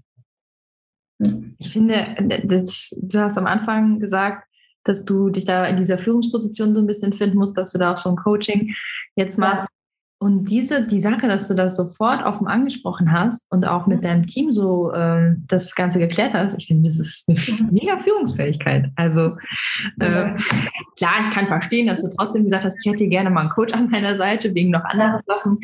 Ich 1.57 1.71
finde, 1.71 2.15
das, 2.43 2.95
du 3.01 3.19
hast 3.19 3.37
am 3.37 3.47
Anfang 3.47 3.99
gesagt, 3.99 4.47
dass 4.83 5.05
du 5.05 5.29
dich 5.29 5.45
da 5.45 5.65
in 5.65 5.77
dieser 5.77 5.97
Führungsposition 5.97 6.73
so 6.73 6.79
ein 6.79 6.87
bisschen 6.87 7.13
finden 7.13 7.37
musst, 7.37 7.57
dass 7.57 7.71
du 7.71 7.79
da 7.79 7.93
auch 7.93 7.97
so 7.97 8.09
ein 8.09 8.17
Coaching 8.17 8.75
jetzt 9.15 9.39
machst. 9.39 9.65
Und 10.23 10.45
diese, 10.45 10.87
die 10.87 11.01
Sache, 11.01 11.27
dass 11.27 11.49
du 11.49 11.53
das 11.53 11.75
sofort 11.75 12.23
offen 12.23 12.47
angesprochen 12.47 13.11
hast 13.11 13.45
und 13.51 13.67
auch 13.67 13.87
mit 13.87 14.05
deinem 14.05 14.25
Team 14.25 14.53
so 14.53 14.93
ähm, 14.93 15.43
das 15.49 15.75
Ganze 15.75 15.99
geklärt 15.99 16.33
hast, 16.33 16.57
ich 16.57 16.67
finde, 16.67 16.87
das 16.87 16.97
ist 16.97 17.27
eine 17.27 17.69
mega 17.69 17.99
Führungsfähigkeit. 17.99 18.89
Also 18.95 19.35
äh, 19.99 20.37
klar, 20.95 21.15
ich 21.19 21.29
kann 21.31 21.47
verstehen, 21.47 21.87
dass 21.87 22.03
du 22.03 22.07
trotzdem 22.15 22.45
gesagt 22.45 22.63
hast, 22.63 22.77
ich 22.81 22.89
hätte 22.89 23.05
gerne 23.09 23.29
mal 23.31 23.41
einen 23.41 23.49
Coach 23.49 23.73
an 23.73 23.89
meiner 23.89 24.15
Seite 24.15 24.55
wegen 24.55 24.69
noch 24.69 24.85
anderen 24.85 25.19
Sachen. 25.25 25.59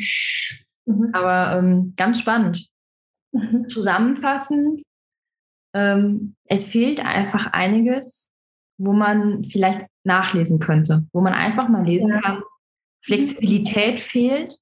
Mhm. 0.84 1.08
Aber 1.14 1.58
ähm, 1.58 1.94
ganz 1.96 2.20
spannend. 2.20 2.68
Mhm. 3.32 3.66
Zusammenfassend, 3.66 4.82
ähm, 5.74 6.34
es 6.44 6.68
fehlt 6.68 7.00
einfach 7.00 7.46
einiges, 7.54 8.30
wo 8.76 8.92
man 8.92 9.42
vielleicht 9.46 9.86
nachlesen 10.04 10.58
könnte, 10.58 11.06
wo 11.14 11.22
man 11.22 11.32
einfach 11.32 11.70
mal 11.70 11.86
lesen 11.86 12.10
kann, 12.10 12.42
Flexibilität 13.02 14.00
fehlt. 14.00 14.56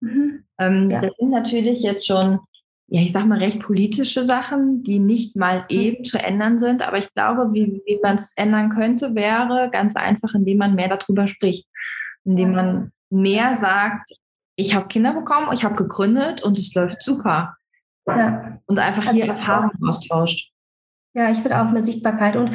Mhm. 0.00 0.44
Ähm, 0.58 0.88
ja. 0.90 1.00
Das 1.00 1.12
sind 1.18 1.30
natürlich 1.30 1.82
jetzt 1.82 2.06
schon, 2.06 2.40
ja, 2.88 3.00
ich 3.00 3.12
sag 3.12 3.26
mal, 3.26 3.38
recht 3.38 3.60
politische 3.60 4.24
Sachen, 4.24 4.82
die 4.82 4.98
nicht 4.98 5.36
mal 5.36 5.60
mhm. 5.60 5.66
eben 5.68 6.04
zu 6.04 6.18
ändern 6.18 6.58
sind. 6.58 6.82
Aber 6.82 6.98
ich 6.98 7.12
glaube, 7.14 7.52
wie, 7.52 7.82
wie 7.86 7.98
man 8.02 8.16
es 8.16 8.32
ändern 8.36 8.70
könnte, 8.70 9.14
wäre 9.14 9.70
ganz 9.70 9.96
einfach, 9.96 10.34
indem 10.34 10.58
man 10.58 10.74
mehr 10.74 10.88
darüber 10.88 11.26
spricht. 11.26 11.66
Indem 12.24 12.52
man 12.52 12.92
mehr 13.10 13.58
sagt, 13.58 14.10
ich 14.56 14.74
habe 14.74 14.88
Kinder 14.88 15.12
bekommen, 15.12 15.52
ich 15.52 15.64
habe 15.64 15.74
gegründet 15.74 16.42
und 16.42 16.56
es 16.58 16.74
läuft 16.74 17.02
super. 17.02 17.56
Ja. 18.06 18.58
Und 18.66 18.78
einfach 18.78 19.10
hier 19.10 19.26
Erfahrungen 19.26 19.70
austauscht. 19.88 20.52
Ja, 21.14 21.30
ich 21.30 21.42
würde 21.42 21.60
auch 21.60 21.70
mehr 21.70 21.82
Sichtbarkeit. 21.82 22.36
Und 22.36 22.50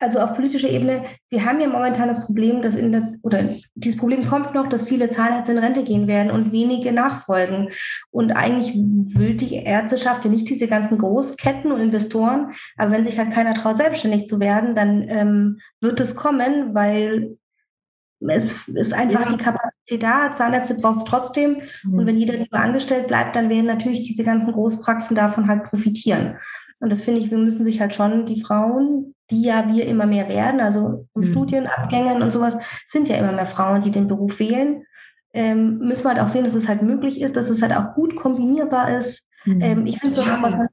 also 0.00 0.18
auf 0.18 0.34
politischer 0.34 0.68
Ebene, 0.68 1.04
wir 1.28 1.44
haben 1.44 1.60
ja 1.60 1.68
momentan 1.68 2.08
das 2.08 2.24
Problem, 2.24 2.62
dass 2.62 2.74
in 2.74 2.90
der, 2.90 3.12
oder 3.22 3.50
dieses 3.74 3.98
Problem 3.98 4.26
kommt 4.26 4.54
noch, 4.54 4.68
dass 4.68 4.88
viele 4.88 5.10
Zahnärzte 5.10 5.52
in 5.52 5.58
Rente 5.58 5.84
gehen 5.84 6.06
werden 6.06 6.32
und 6.32 6.52
wenige 6.52 6.90
nachfolgen. 6.90 7.68
Und 8.10 8.32
eigentlich 8.32 8.74
will 8.74 9.34
die 9.34 9.56
Ärzteschaft 9.56 10.24
ja 10.24 10.30
nicht 10.30 10.48
diese 10.48 10.68
ganzen 10.68 10.96
Großketten 10.96 11.70
und 11.70 11.82
Investoren, 11.82 12.52
aber 12.78 12.92
wenn 12.92 13.04
sich 13.04 13.18
halt 13.18 13.32
keiner 13.32 13.52
traut, 13.52 13.76
selbstständig 13.76 14.26
zu 14.26 14.40
werden, 14.40 14.74
dann 14.74 15.06
ähm, 15.06 15.60
wird 15.82 16.00
es 16.00 16.16
kommen, 16.16 16.74
weil 16.74 17.36
es 18.20 18.68
ist 18.68 18.92
einfach 18.94 19.26
ja. 19.26 19.36
die 19.36 19.42
Kapazität 19.42 20.02
da, 20.02 20.32
Zahnärzte 20.32 20.74
braucht 20.74 20.98
es 20.98 21.04
trotzdem. 21.04 21.62
Mhm. 21.84 21.94
Und 21.94 22.06
wenn 22.06 22.16
jeder 22.16 22.34
lieber 22.36 22.58
angestellt 22.58 23.08
bleibt, 23.08 23.36
dann 23.36 23.50
werden 23.50 23.66
natürlich 23.66 24.04
diese 24.04 24.24
ganzen 24.24 24.52
Großpraxen 24.52 25.14
davon 25.14 25.46
halt 25.46 25.64
profitieren. 25.64 26.36
Und 26.80 26.90
das 26.90 27.02
finde 27.02 27.20
ich, 27.20 27.30
wir 27.30 27.38
müssen 27.38 27.64
sich 27.64 27.80
halt 27.80 27.94
schon 27.94 28.24
die 28.24 28.42
Frauen, 28.42 29.14
die 29.30 29.42
ja 29.42 29.68
wir 29.68 29.86
immer 29.86 30.06
mehr 30.06 30.28
werden, 30.28 30.60
also 30.60 31.06
im 31.14 31.22
mhm. 31.22 31.26
Studienabgängen 31.26 32.22
und 32.22 32.30
sowas, 32.30 32.56
sind 32.88 33.08
ja 33.08 33.16
immer 33.16 33.32
mehr 33.32 33.46
Frauen, 33.46 33.82
die 33.82 33.90
den 33.90 34.08
Beruf 34.08 34.40
wählen. 34.40 34.84
Ähm, 35.32 35.78
müssen 35.78 36.04
wir 36.04 36.10
halt 36.10 36.20
auch 36.20 36.28
sehen, 36.28 36.44
dass 36.44 36.54
es 36.54 36.68
halt 36.68 36.82
möglich 36.82 37.20
ist, 37.20 37.36
dass 37.36 37.50
es 37.50 37.62
halt 37.62 37.72
auch 37.72 37.94
gut 37.94 38.16
kombinierbar 38.16 38.98
ist. 38.98 39.28
Mhm. 39.44 39.60
Ähm, 39.60 39.86
ich 39.86 39.98
finde 40.00 40.20
es 40.20 40.28
auch, 40.28 40.42
was 40.42 40.54
man 40.54 40.68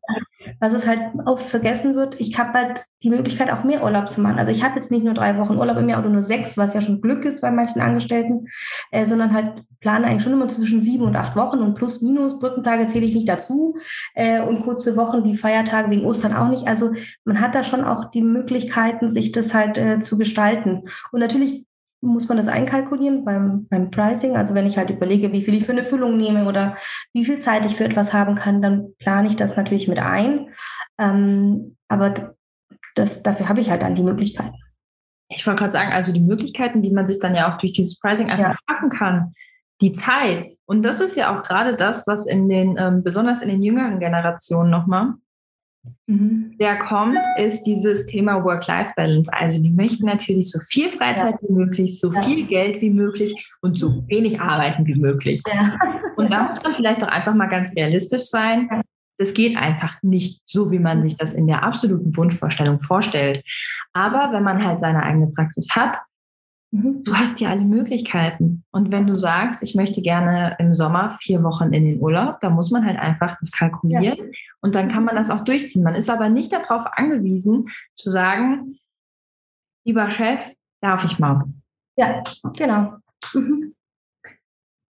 was 0.59 0.73
es 0.73 0.87
halt 0.87 0.99
oft 1.25 1.45
vergessen 1.47 1.95
wird, 1.95 2.19
ich 2.19 2.37
habe 2.37 2.53
halt 2.53 2.85
die 3.03 3.09
Möglichkeit, 3.09 3.51
auch 3.51 3.63
mehr 3.63 3.83
Urlaub 3.83 4.09
zu 4.09 4.21
machen. 4.21 4.39
Also 4.39 4.51
ich 4.51 4.63
habe 4.63 4.75
jetzt 4.75 4.89
nicht 4.89 5.03
nur 5.03 5.13
drei 5.13 5.37
Wochen 5.37 5.57
Urlaub 5.57 5.77
im 5.77 5.87
Jahr 5.87 5.99
oder 5.99 6.09
nur 6.09 6.23
sechs, 6.23 6.57
was 6.57 6.73
ja 6.73 6.81
schon 6.81 7.01
Glück 7.01 7.25
ist 7.25 7.41
bei 7.41 7.51
manchen 7.51 7.79
Angestellten, 7.79 8.47
äh, 8.91 9.05
sondern 9.05 9.33
halt 9.33 9.63
plane 9.79 10.07
eigentlich 10.07 10.23
schon 10.23 10.33
immer 10.33 10.47
zwischen 10.47 10.81
sieben 10.81 11.03
und 11.03 11.15
acht 11.15 11.35
Wochen 11.35 11.59
und 11.59 11.75
plus 11.75 12.01
minus 12.01 12.39
Brückentage 12.39 12.87
zähle 12.87 13.05
ich 13.05 13.13
nicht 13.13 13.29
dazu 13.29 13.77
äh, 14.15 14.41
und 14.41 14.63
kurze 14.63 14.97
Wochen 14.97 15.23
wie 15.23 15.37
Feiertage 15.37 15.91
wegen 15.91 16.05
Ostern 16.05 16.33
auch 16.33 16.49
nicht. 16.49 16.67
Also 16.67 16.93
man 17.23 17.39
hat 17.39 17.53
da 17.53 17.63
schon 17.63 17.83
auch 17.83 18.09
die 18.11 18.21
Möglichkeiten, 18.21 19.09
sich 19.09 19.31
das 19.31 19.53
halt 19.53 19.77
äh, 19.77 19.99
zu 19.99 20.17
gestalten. 20.17 20.89
Und 21.11 21.19
natürlich 21.19 21.67
muss 22.01 22.27
man 22.27 22.37
das 22.37 22.47
einkalkulieren 22.47 23.25
beim, 23.25 23.67
beim 23.69 23.89
Pricing. 23.89 24.35
Also 24.35 24.53
wenn 24.53 24.67
ich 24.67 24.77
halt 24.77 24.89
überlege, 24.89 25.31
wie 25.31 25.43
viel 25.43 25.55
ich 25.55 25.65
für 25.65 25.71
eine 25.71 25.83
Füllung 25.83 26.17
nehme 26.17 26.47
oder 26.47 26.77
wie 27.13 27.25
viel 27.25 27.39
Zeit 27.39 27.65
ich 27.65 27.75
für 27.75 27.85
etwas 27.85 28.13
haben 28.13 28.35
kann, 28.35 28.61
dann 28.61 28.93
plane 28.99 29.27
ich 29.27 29.35
das 29.35 29.57
natürlich 29.57 29.87
mit 29.87 29.99
ein. 29.99 30.49
Ähm, 30.99 31.77
aber 31.87 32.35
das, 32.95 33.23
dafür 33.23 33.49
habe 33.49 33.61
ich 33.61 33.69
halt 33.69 33.81
dann 33.81 33.95
die 33.95 34.03
Möglichkeiten. 34.03 34.55
Ich 35.29 35.45
wollte 35.45 35.63
gerade 35.63 35.73
sagen, 35.73 35.91
also 35.91 36.13
die 36.13 36.21
Möglichkeiten, 36.21 36.81
die 36.81 36.91
man 36.91 37.07
sich 37.07 37.19
dann 37.19 37.35
ja 37.35 37.51
auch 37.51 37.57
durch 37.57 37.73
dieses 37.73 37.99
Pricing 37.99 38.29
einfach 38.29 38.51
ja. 38.51 38.57
schaffen 38.69 38.89
kann, 38.89 39.33
die 39.81 39.93
Zeit. 39.93 40.57
Und 40.65 40.83
das 40.83 40.99
ist 40.99 41.15
ja 41.15 41.35
auch 41.35 41.43
gerade 41.43 41.75
das, 41.75 42.07
was 42.07 42.25
in 42.25 42.47
den, 42.47 42.77
ähm, 42.79 43.03
besonders 43.03 43.41
in 43.41 43.49
den 43.49 43.61
jüngeren 43.61 43.99
Generationen 43.99 44.69
nochmal. 44.69 45.13
Der 46.07 46.77
kommt, 46.77 47.17
ist 47.37 47.63
dieses 47.63 48.05
Thema 48.05 48.43
Work-Life-Balance. 48.43 49.31
Also 49.33 49.61
die 49.61 49.71
möchten 49.71 50.05
natürlich 50.05 50.51
so 50.51 50.59
viel 50.69 50.89
Freizeit 50.89 51.35
ja. 51.41 51.47
wie 51.47 51.53
möglich, 51.53 51.99
so 51.99 52.11
ja. 52.11 52.21
viel 52.21 52.47
Geld 52.47 52.81
wie 52.81 52.89
möglich 52.89 53.51
und 53.61 53.77
so 53.77 54.03
wenig 54.07 54.39
arbeiten 54.39 54.85
wie 54.85 54.95
möglich. 54.95 55.41
Ja. 55.47 55.77
Und 56.15 56.31
da 56.33 56.49
muss 56.49 56.63
man 56.63 56.73
vielleicht 56.73 57.03
auch 57.03 57.09
einfach 57.09 57.35
mal 57.35 57.47
ganz 57.47 57.75
realistisch 57.75 58.23
sein. 58.23 58.69
Das 59.17 59.33
geht 59.33 59.57
einfach 59.57 60.01
nicht 60.03 60.41
so, 60.45 60.71
wie 60.71 60.79
man 60.79 61.03
sich 61.03 61.17
das 61.17 61.33
in 61.33 61.47
der 61.47 61.63
absoluten 61.63 62.15
Wunschvorstellung 62.15 62.81
vorstellt. 62.81 63.43
Aber 63.93 64.31
wenn 64.31 64.43
man 64.43 64.63
halt 64.63 64.79
seine 64.79 65.03
eigene 65.03 65.27
Praxis 65.27 65.69
hat, 65.75 65.97
Mhm. 66.77 67.03
Du 67.03 67.15
hast 67.15 67.39
ja 67.39 67.49
alle 67.49 67.61
Möglichkeiten. 67.61 68.63
Und 68.71 68.91
wenn 68.91 69.07
du 69.07 69.17
sagst, 69.17 69.63
ich 69.63 69.73
möchte 69.73 70.01
gerne 70.01 70.55
im 70.59 70.75
Sommer 70.75 71.17
vier 71.19 71.41
Wochen 71.43 71.73
in 71.73 71.85
den 71.85 71.99
Urlaub, 71.99 72.39
dann 72.41 72.53
muss 72.53 72.69
man 72.69 72.85
halt 72.85 72.99
einfach 72.99 73.37
das 73.39 73.51
kalkulieren 73.51 74.03
ja. 74.03 74.15
und 74.61 74.75
dann 74.75 74.87
kann 74.87 75.03
man 75.03 75.15
das 75.15 75.31
auch 75.31 75.41
durchziehen. 75.41 75.83
Man 75.83 75.95
ist 75.95 76.09
aber 76.09 76.29
nicht 76.29 76.53
darauf 76.53 76.85
angewiesen 76.91 77.69
zu 77.95 78.11
sagen, 78.11 78.77
lieber 79.85 80.11
Chef, 80.11 80.51
darf 80.81 81.03
ich 81.03 81.17
mal? 81.17 81.45
Ja, 81.97 82.23
genau. 82.55 82.97
Mhm. 83.33 83.73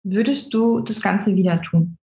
Würdest 0.03 0.53
du 0.53 0.81
das 0.81 1.01
Ganze 1.01 1.35
wieder 1.35 1.61
tun? 1.61 1.97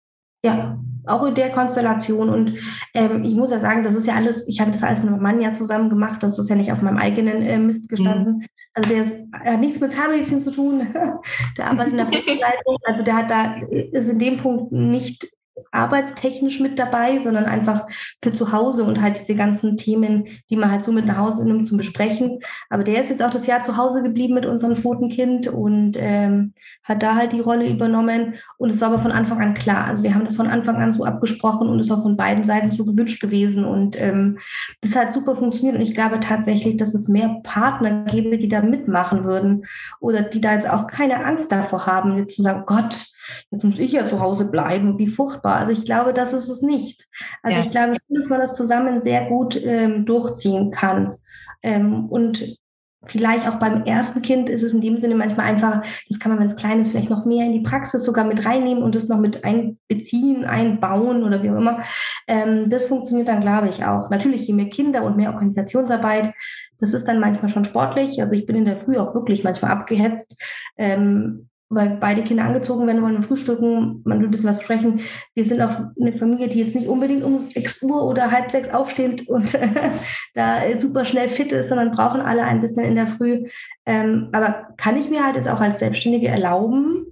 Ja, 0.43 0.79
auch 1.05 1.25
in 1.25 1.35
der 1.35 1.51
Konstellation. 1.51 2.29
Und 2.29 2.59
ähm, 2.93 3.23
ich 3.23 3.35
muss 3.35 3.51
ja 3.51 3.59
sagen, 3.59 3.83
das 3.83 3.95
ist 3.95 4.07
ja 4.07 4.15
alles, 4.15 4.45
ich 4.47 4.59
habe 4.61 4.71
das 4.71 4.83
alles 4.83 5.01
mit 5.01 5.11
meinem 5.11 5.23
Mann 5.23 5.41
ja 5.41 5.53
zusammen 5.53 5.89
gemacht, 5.89 6.23
das 6.23 6.39
ist 6.39 6.49
ja 6.49 6.55
nicht 6.55 6.71
auf 6.71 6.81
meinem 6.81 6.97
eigenen 6.97 7.41
äh, 7.41 7.57
Mist 7.57 7.89
gestanden. 7.89 8.37
Mhm. 8.37 8.45
Also 8.73 8.89
der 8.89 9.03
ist, 9.03 9.15
hat 9.33 9.59
nichts 9.59 9.79
mit 9.79 9.91
Zahnmedizin 9.91 10.39
zu 10.39 10.51
tun, 10.51 10.87
der 11.57 11.67
arbeitet 11.67 11.93
in 11.93 11.97
der 11.97 12.07
Rückenleitung, 12.11 12.77
also 12.83 13.03
der 13.03 13.15
hat 13.15 13.31
da, 13.31 13.55
ist 13.69 14.09
in 14.09 14.19
dem 14.19 14.37
Punkt 14.37 14.71
nicht 14.71 15.27
arbeitstechnisch 15.71 16.59
mit 16.59 16.79
dabei, 16.79 17.19
sondern 17.19 17.45
einfach 17.45 17.87
für 18.21 18.31
zu 18.31 18.51
Hause 18.51 18.83
und 18.83 19.01
halt 19.01 19.19
diese 19.19 19.35
ganzen 19.35 19.77
Themen, 19.77 20.27
die 20.49 20.55
man 20.55 20.71
halt 20.71 20.83
so 20.83 20.91
mit 20.91 21.05
nach 21.05 21.17
Hause 21.17 21.45
nimmt 21.45 21.67
zum 21.67 21.77
Besprechen. 21.77 22.39
Aber 22.69 22.83
der 22.83 23.01
ist 23.01 23.09
jetzt 23.09 23.23
auch 23.23 23.29
das 23.29 23.47
Jahr 23.47 23.61
zu 23.61 23.77
Hause 23.77 24.01
geblieben 24.01 24.33
mit 24.33 24.45
unserem 24.45 24.75
zweiten 24.75 25.09
Kind 25.09 25.47
und 25.47 25.93
ähm, 25.97 26.53
hat 26.83 27.03
da 27.03 27.15
halt 27.15 27.33
die 27.33 27.39
Rolle 27.39 27.69
übernommen. 27.69 28.35
Und 28.57 28.69
es 28.71 28.81
war 28.81 28.89
aber 28.89 28.99
von 28.99 29.11
Anfang 29.11 29.39
an 29.41 29.53
klar. 29.53 29.85
Also 29.85 30.03
wir 30.03 30.13
haben 30.13 30.25
das 30.25 30.35
von 30.35 30.47
Anfang 30.47 30.77
an 30.77 30.93
so 30.93 31.05
abgesprochen 31.05 31.69
und 31.69 31.79
es 31.79 31.89
war 31.89 32.01
von 32.01 32.17
beiden 32.17 32.43
Seiten 32.43 32.71
so 32.71 32.85
gewünscht 32.85 33.21
gewesen. 33.21 33.65
Und 33.65 33.99
ähm, 33.99 34.39
das 34.81 34.95
hat 34.95 35.13
super 35.13 35.35
funktioniert. 35.35 35.75
Und 35.75 35.81
ich 35.81 35.93
glaube 35.93 36.19
tatsächlich, 36.19 36.77
dass 36.77 36.93
es 36.93 37.07
mehr 37.07 37.39
Partner 37.43 38.05
gäbe, 38.05 38.37
die 38.37 38.47
da 38.47 38.61
mitmachen 38.61 39.23
würden 39.23 39.65
oder 39.99 40.23
die 40.23 40.41
da 40.41 40.53
jetzt 40.53 40.69
auch 40.69 40.87
keine 40.87 41.23
Angst 41.25 41.51
davor 41.51 41.85
haben, 41.85 42.17
jetzt 42.17 42.35
zu 42.35 42.41
sagen, 42.41 42.63
Gott, 42.65 43.05
jetzt 43.51 43.63
muss 43.63 43.77
ich 43.77 43.91
ja 43.91 44.07
zu 44.07 44.19
Hause 44.19 44.45
bleiben, 44.45 44.97
wie 44.97 45.07
furchtbar. 45.07 45.48
Also 45.55 45.71
ich 45.71 45.85
glaube, 45.85 46.13
das 46.13 46.33
ist 46.33 46.49
es 46.49 46.61
nicht. 46.61 47.07
Also 47.43 47.57
ja. 47.57 47.63
ich 47.63 47.71
glaube 47.71 47.95
schon, 47.95 48.15
dass 48.15 48.29
man 48.29 48.39
das 48.39 48.53
zusammen 48.53 49.01
sehr 49.01 49.25
gut 49.25 49.59
ähm, 49.61 50.05
durchziehen 50.05 50.71
kann. 50.71 51.15
Ähm, 51.61 52.05
und 52.05 52.57
vielleicht 53.05 53.47
auch 53.47 53.55
beim 53.55 53.85
ersten 53.85 54.21
Kind 54.21 54.49
ist 54.49 54.63
es 54.63 54.73
in 54.73 54.81
dem 54.81 54.97
Sinne 54.97 55.15
manchmal 55.15 55.45
einfach, 55.45 55.83
das 56.09 56.19
kann 56.19 56.31
man, 56.31 56.39
wenn 56.39 56.47
es 56.47 56.55
klein 56.55 56.79
ist, 56.79 56.91
vielleicht 56.91 57.09
noch 57.09 57.25
mehr 57.25 57.45
in 57.45 57.53
die 57.53 57.61
Praxis 57.61 58.03
sogar 58.03 58.25
mit 58.25 58.45
reinnehmen 58.45 58.83
und 58.83 58.95
das 58.95 59.07
noch 59.07 59.19
mit 59.19 59.43
einbeziehen, 59.43 60.45
einbauen 60.45 61.23
oder 61.23 61.41
wie 61.41 61.49
auch 61.49 61.57
immer. 61.57 61.81
Ähm, 62.27 62.69
das 62.69 62.85
funktioniert 62.85 63.27
dann, 63.27 63.41
glaube 63.41 63.69
ich, 63.69 63.85
auch. 63.85 64.09
Natürlich, 64.09 64.47
je 64.47 64.53
mehr 64.53 64.69
Kinder 64.69 65.03
und 65.03 65.17
mehr 65.17 65.33
Organisationsarbeit, 65.33 66.33
das 66.79 66.93
ist 66.93 67.07
dann 67.07 67.19
manchmal 67.19 67.49
schon 67.49 67.65
sportlich. 67.65 68.21
Also 68.21 68.35
ich 68.35 68.45
bin 68.45 68.55
in 68.55 68.65
der 68.65 68.77
Früh 68.77 68.97
auch 68.97 69.13
wirklich 69.15 69.43
manchmal 69.43 69.71
abgehetzt. 69.71 70.33
Ähm, 70.77 71.49
weil 71.69 71.97
beide 71.99 72.23
Kinder 72.23 72.45
angezogen 72.45 72.87
werden 72.87 73.03
wollen, 73.03 73.21
frühstücken, 73.21 74.01
man 74.03 74.19
will 74.19 74.27
ein 74.27 74.31
bisschen 74.31 74.49
was 74.49 74.57
besprechen. 74.57 75.01
Wir 75.35 75.45
sind 75.45 75.61
auch 75.61 75.71
eine 75.99 76.13
Familie, 76.13 76.47
die 76.47 76.59
jetzt 76.59 76.73
nicht 76.73 76.87
unbedingt 76.87 77.23
um 77.23 77.37
6 77.37 77.83
Uhr 77.83 78.03
oder 78.03 78.31
halb 78.31 78.49
sechs 78.49 78.69
aufsteht 78.69 79.29
und 79.29 79.57
da 80.33 80.79
super 80.79 81.05
schnell 81.05 81.29
fit 81.29 81.51
ist, 81.51 81.69
sondern 81.69 81.91
brauchen 81.91 82.21
alle 82.21 82.43
ein 82.43 82.61
bisschen 82.61 82.85
in 82.85 82.95
der 82.95 83.05
Früh. 83.05 83.47
Ähm, 83.85 84.29
aber 84.31 84.69
kann 84.77 84.97
ich 84.97 85.09
mir 85.09 85.23
halt 85.23 85.35
jetzt 85.35 85.47
auch 85.47 85.61
als 85.61 85.79
Selbstständige 85.79 86.27
erlauben, 86.27 87.05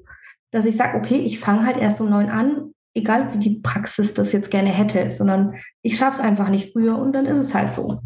dass 0.51 0.65
ich 0.65 0.75
sage, 0.75 0.97
okay, 0.97 1.17
ich 1.17 1.39
fange 1.39 1.65
halt 1.65 1.77
erst 1.77 2.01
um 2.01 2.09
neun 2.09 2.29
an, 2.29 2.71
egal 2.95 3.31
wie 3.33 3.37
die 3.37 3.59
Praxis 3.59 4.15
das 4.15 4.31
jetzt 4.31 4.49
gerne 4.49 4.69
hätte, 4.69 5.11
sondern 5.11 5.55
ich 5.83 5.97
schaffe 5.97 6.17
es 6.17 6.25
einfach 6.25 6.49
nicht 6.49 6.73
früher 6.73 6.97
und 6.97 7.13
dann 7.13 7.27
ist 7.27 7.37
es 7.37 7.53
halt 7.53 7.69
so. 7.69 7.99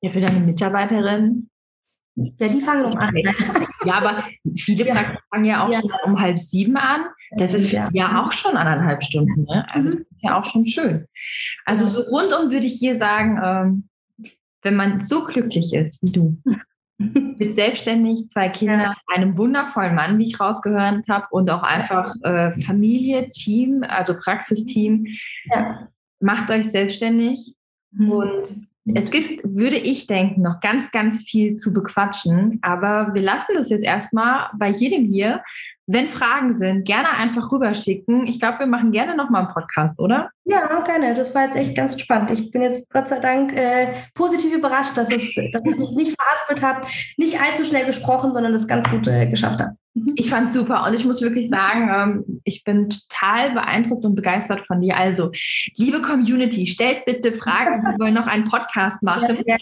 Ja, 0.00 0.10
für 0.10 0.20
deine 0.20 0.40
Mitarbeiterin 0.40 1.48
ja, 2.16 2.48
die 2.48 2.60
fangen 2.60 2.84
um 2.84 2.96
acht 2.98 3.14
an. 3.14 3.66
Ja, 3.84 3.94
aber 3.94 4.24
viele 4.56 4.86
ja. 4.86 5.16
fangen 5.30 5.44
ja 5.44 5.66
auch 5.66 5.72
ja. 5.72 5.80
schon 5.80 5.90
um 6.04 6.20
halb 6.20 6.38
sieben 6.38 6.76
an. 6.76 7.06
Das 7.36 7.54
ist 7.54 7.72
ja, 7.72 7.88
ja 7.92 8.24
auch 8.24 8.32
schon 8.32 8.56
anderthalb 8.56 9.02
Stunden. 9.02 9.44
Ne? 9.44 9.66
Also 9.72 9.88
mhm. 9.88 9.92
das 9.92 10.00
ist 10.02 10.22
ja 10.22 10.38
auch 10.38 10.44
schon 10.44 10.66
schön. 10.66 11.06
Also 11.64 11.86
so 11.86 12.02
rundum 12.02 12.52
würde 12.52 12.66
ich 12.66 12.78
hier 12.78 12.96
sagen, 12.96 13.40
ähm, 13.42 13.88
wenn 14.62 14.76
man 14.76 15.00
so 15.00 15.24
glücklich 15.24 15.74
ist 15.74 16.02
wie 16.02 16.12
du, 16.12 16.38
mit 16.98 17.56
selbstständig, 17.56 18.28
zwei 18.28 18.48
Kindern, 18.48 18.94
einem 19.12 19.36
wundervollen 19.36 19.94
Mann, 19.94 20.18
wie 20.18 20.24
ich 20.24 20.38
rausgehört 20.38 21.08
habe, 21.08 21.26
und 21.30 21.50
auch 21.50 21.62
einfach 21.62 22.14
äh, 22.22 22.52
Familie, 22.52 23.30
Team, 23.30 23.84
also 23.86 24.14
Praxisteam, 24.16 25.06
macht 26.20 26.50
euch 26.50 26.70
selbstständig 26.70 27.54
mhm. 27.90 28.10
und 28.10 28.56
es 28.86 29.10
gibt, 29.10 29.40
würde 29.44 29.76
ich 29.76 30.06
denken, 30.06 30.42
noch 30.42 30.60
ganz, 30.60 30.90
ganz 30.90 31.22
viel 31.22 31.56
zu 31.56 31.72
bequatschen. 31.72 32.58
Aber 32.62 33.14
wir 33.14 33.22
lassen 33.22 33.52
das 33.54 33.70
jetzt 33.70 33.84
erstmal 33.84 34.50
bei 34.58 34.68
jedem 34.68 35.06
hier. 35.06 35.42
Wenn 35.86 36.06
Fragen 36.06 36.54
sind, 36.54 36.86
gerne 36.86 37.10
einfach 37.10 37.52
rüberschicken. 37.52 38.26
Ich 38.26 38.40
glaube, 38.40 38.60
wir 38.60 38.66
machen 38.66 38.92
gerne 38.92 39.16
nochmal 39.16 39.44
einen 39.44 39.54
Podcast, 39.54 39.98
oder? 40.00 40.30
Ja, 40.44 40.80
gerne. 40.80 41.14
Das 41.14 41.34
war 41.34 41.44
jetzt 41.44 41.56
echt 41.56 41.76
ganz 41.76 42.00
spannend. 42.00 42.30
Ich 42.30 42.50
bin 42.50 42.62
jetzt 42.62 42.90
Gott 42.90 43.08
sei 43.08 43.18
Dank 43.18 43.52
äh, 43.54 43.94
positiv 44.14 44.54
überrascht, 44.54 44.96
dass, 44.96 45.10
es, 45.10 45.34
dass 45.52 45.64
ich 45.64 45.76
mich 45.76 45.90
nicht 45.90 46.16
verhaspelt 46.18 46.62
habe, 46.62 46.86
nicht 47.16 47.40
allzu 47.40 47.64
schnell 47.64 47.86
gesprochen, 47.86 48.32
sondern 48.32 48.52
das 48.52 48.66
ganz 48.66 48.88
gut 48.90 49.06
äh, 49.06 49.26
geschafft 49.26 49.60
habe. 49.60 49.76
Mhm. 49.94 50.14
Ich 50.16 50.28
fand 50.28 50.50
super 50.50 50.86
und 50.86 50.94
ich 50.94 51.04
muss 51.04 51.22
wirklich 51.22 51.48
sagen, 51.48 51.90
ähm, 51.92 52.40
ich 52.44 52.64
bin 52.64 52.88
total 52.88 53.52
beeindruckt 53.52 54.04
und 54.04 54.14
begeistert 54.14 54.66
von 54.66 54.80
dir. 54.80 54.96
Also, 54.96 55.30
liebe 55.76 56.02
Community, 56.02 56.66
stellt 56.66 57.04
bitte 57.04 57.32
Fragen, 57.32 57.82
wir 57.82 57.98
wollen 57.98 58.14
noch 58.14 58.26
einen 58.26 58.48
Podcast 58.48 59.02
machen. 59.02 59.38
Ja, 59.46 59.56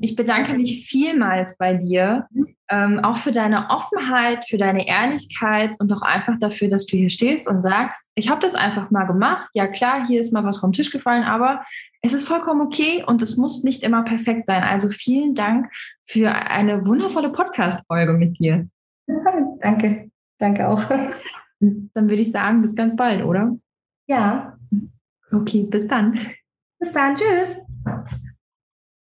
ich 0.00 0.14
bedanke 0.14 0.54
mich 0.54 0.86
vielmals 0.86 1.56
bei 1.58 1.74
dir. 1.74 2.26
Ähm, 2.72 3.00
auch 3.00 3.18
für 3.18 3.32
deine 3.32 3.68
Offenheit, 3.68 4.48
für 4.48 4.56
deine 4.56 4.88
Ehrlichkeit 4.88 5.78
und 5.78 5.92
auch 5.92 6.00
einfach 6.00 6.38
dafür, 6.40 6.68
dass 6.68 6.86
du 6.86 6.96
hier 6.96 7.10
stehst 7.10 7.46
und 7.46 7.60
sagst, 7.60 8.10
ich 8.14 8.30
habe 8.30 8.40
das 8.40 8.54
einfach 8.54 8.90
mal 8.90 9.04
gemacht. 9.04 9.50
Ja 9.52 9.66
klar, 9.66 10.06
hier 10.06 10.20
ist 10.20 10.32
mal 10.32 10.42
was 10.42 10.58
vom 10.58 10.72
Tisch 10.72 10.90
gefallen, 10.90 11.22
aber 11.22 11.64
es 12.00 12.14
ist 12.14 12.26
vollkommen 12.26 12.62
okay 12.62 13.04
und 13.06 13.20
es 13.20 13.36
muss 13.36 13.62
nicht 13.62 13.82
immer 13.82 14.02
perfekt 14.04 14.46
sein. 14.46 14.62
Also 14.62 14.88
vielen 14.88 15.34
Dank 15.34 15.70
für 16.06 16.32
eine 16.32 16.86
wundervolle 16.86 17.28
Podcast-Folge 17.28 18.14
mit 18.14 18.38
dir. 18.38 18.66
Danke, 19.60 20.10
danke 20.38 20.66
auch. 20.66 20.82
Dann 21.60 22.08
würde 22.08 22.22
ich 22.22 22.32
sagen, 22.32 22.62
bis 22.62 22.74
ganz 22.74 22.96
bald, 22.96 23.22
oder? 23.22 23.54
Ja. 24.08 24.56
Okay, 25.30 25.62
bis 25.62 25.86
dann. 25.86 26.18
Bis 26.80 26.90
dann, 26.90 27.14
tschüss. 27.14 27.56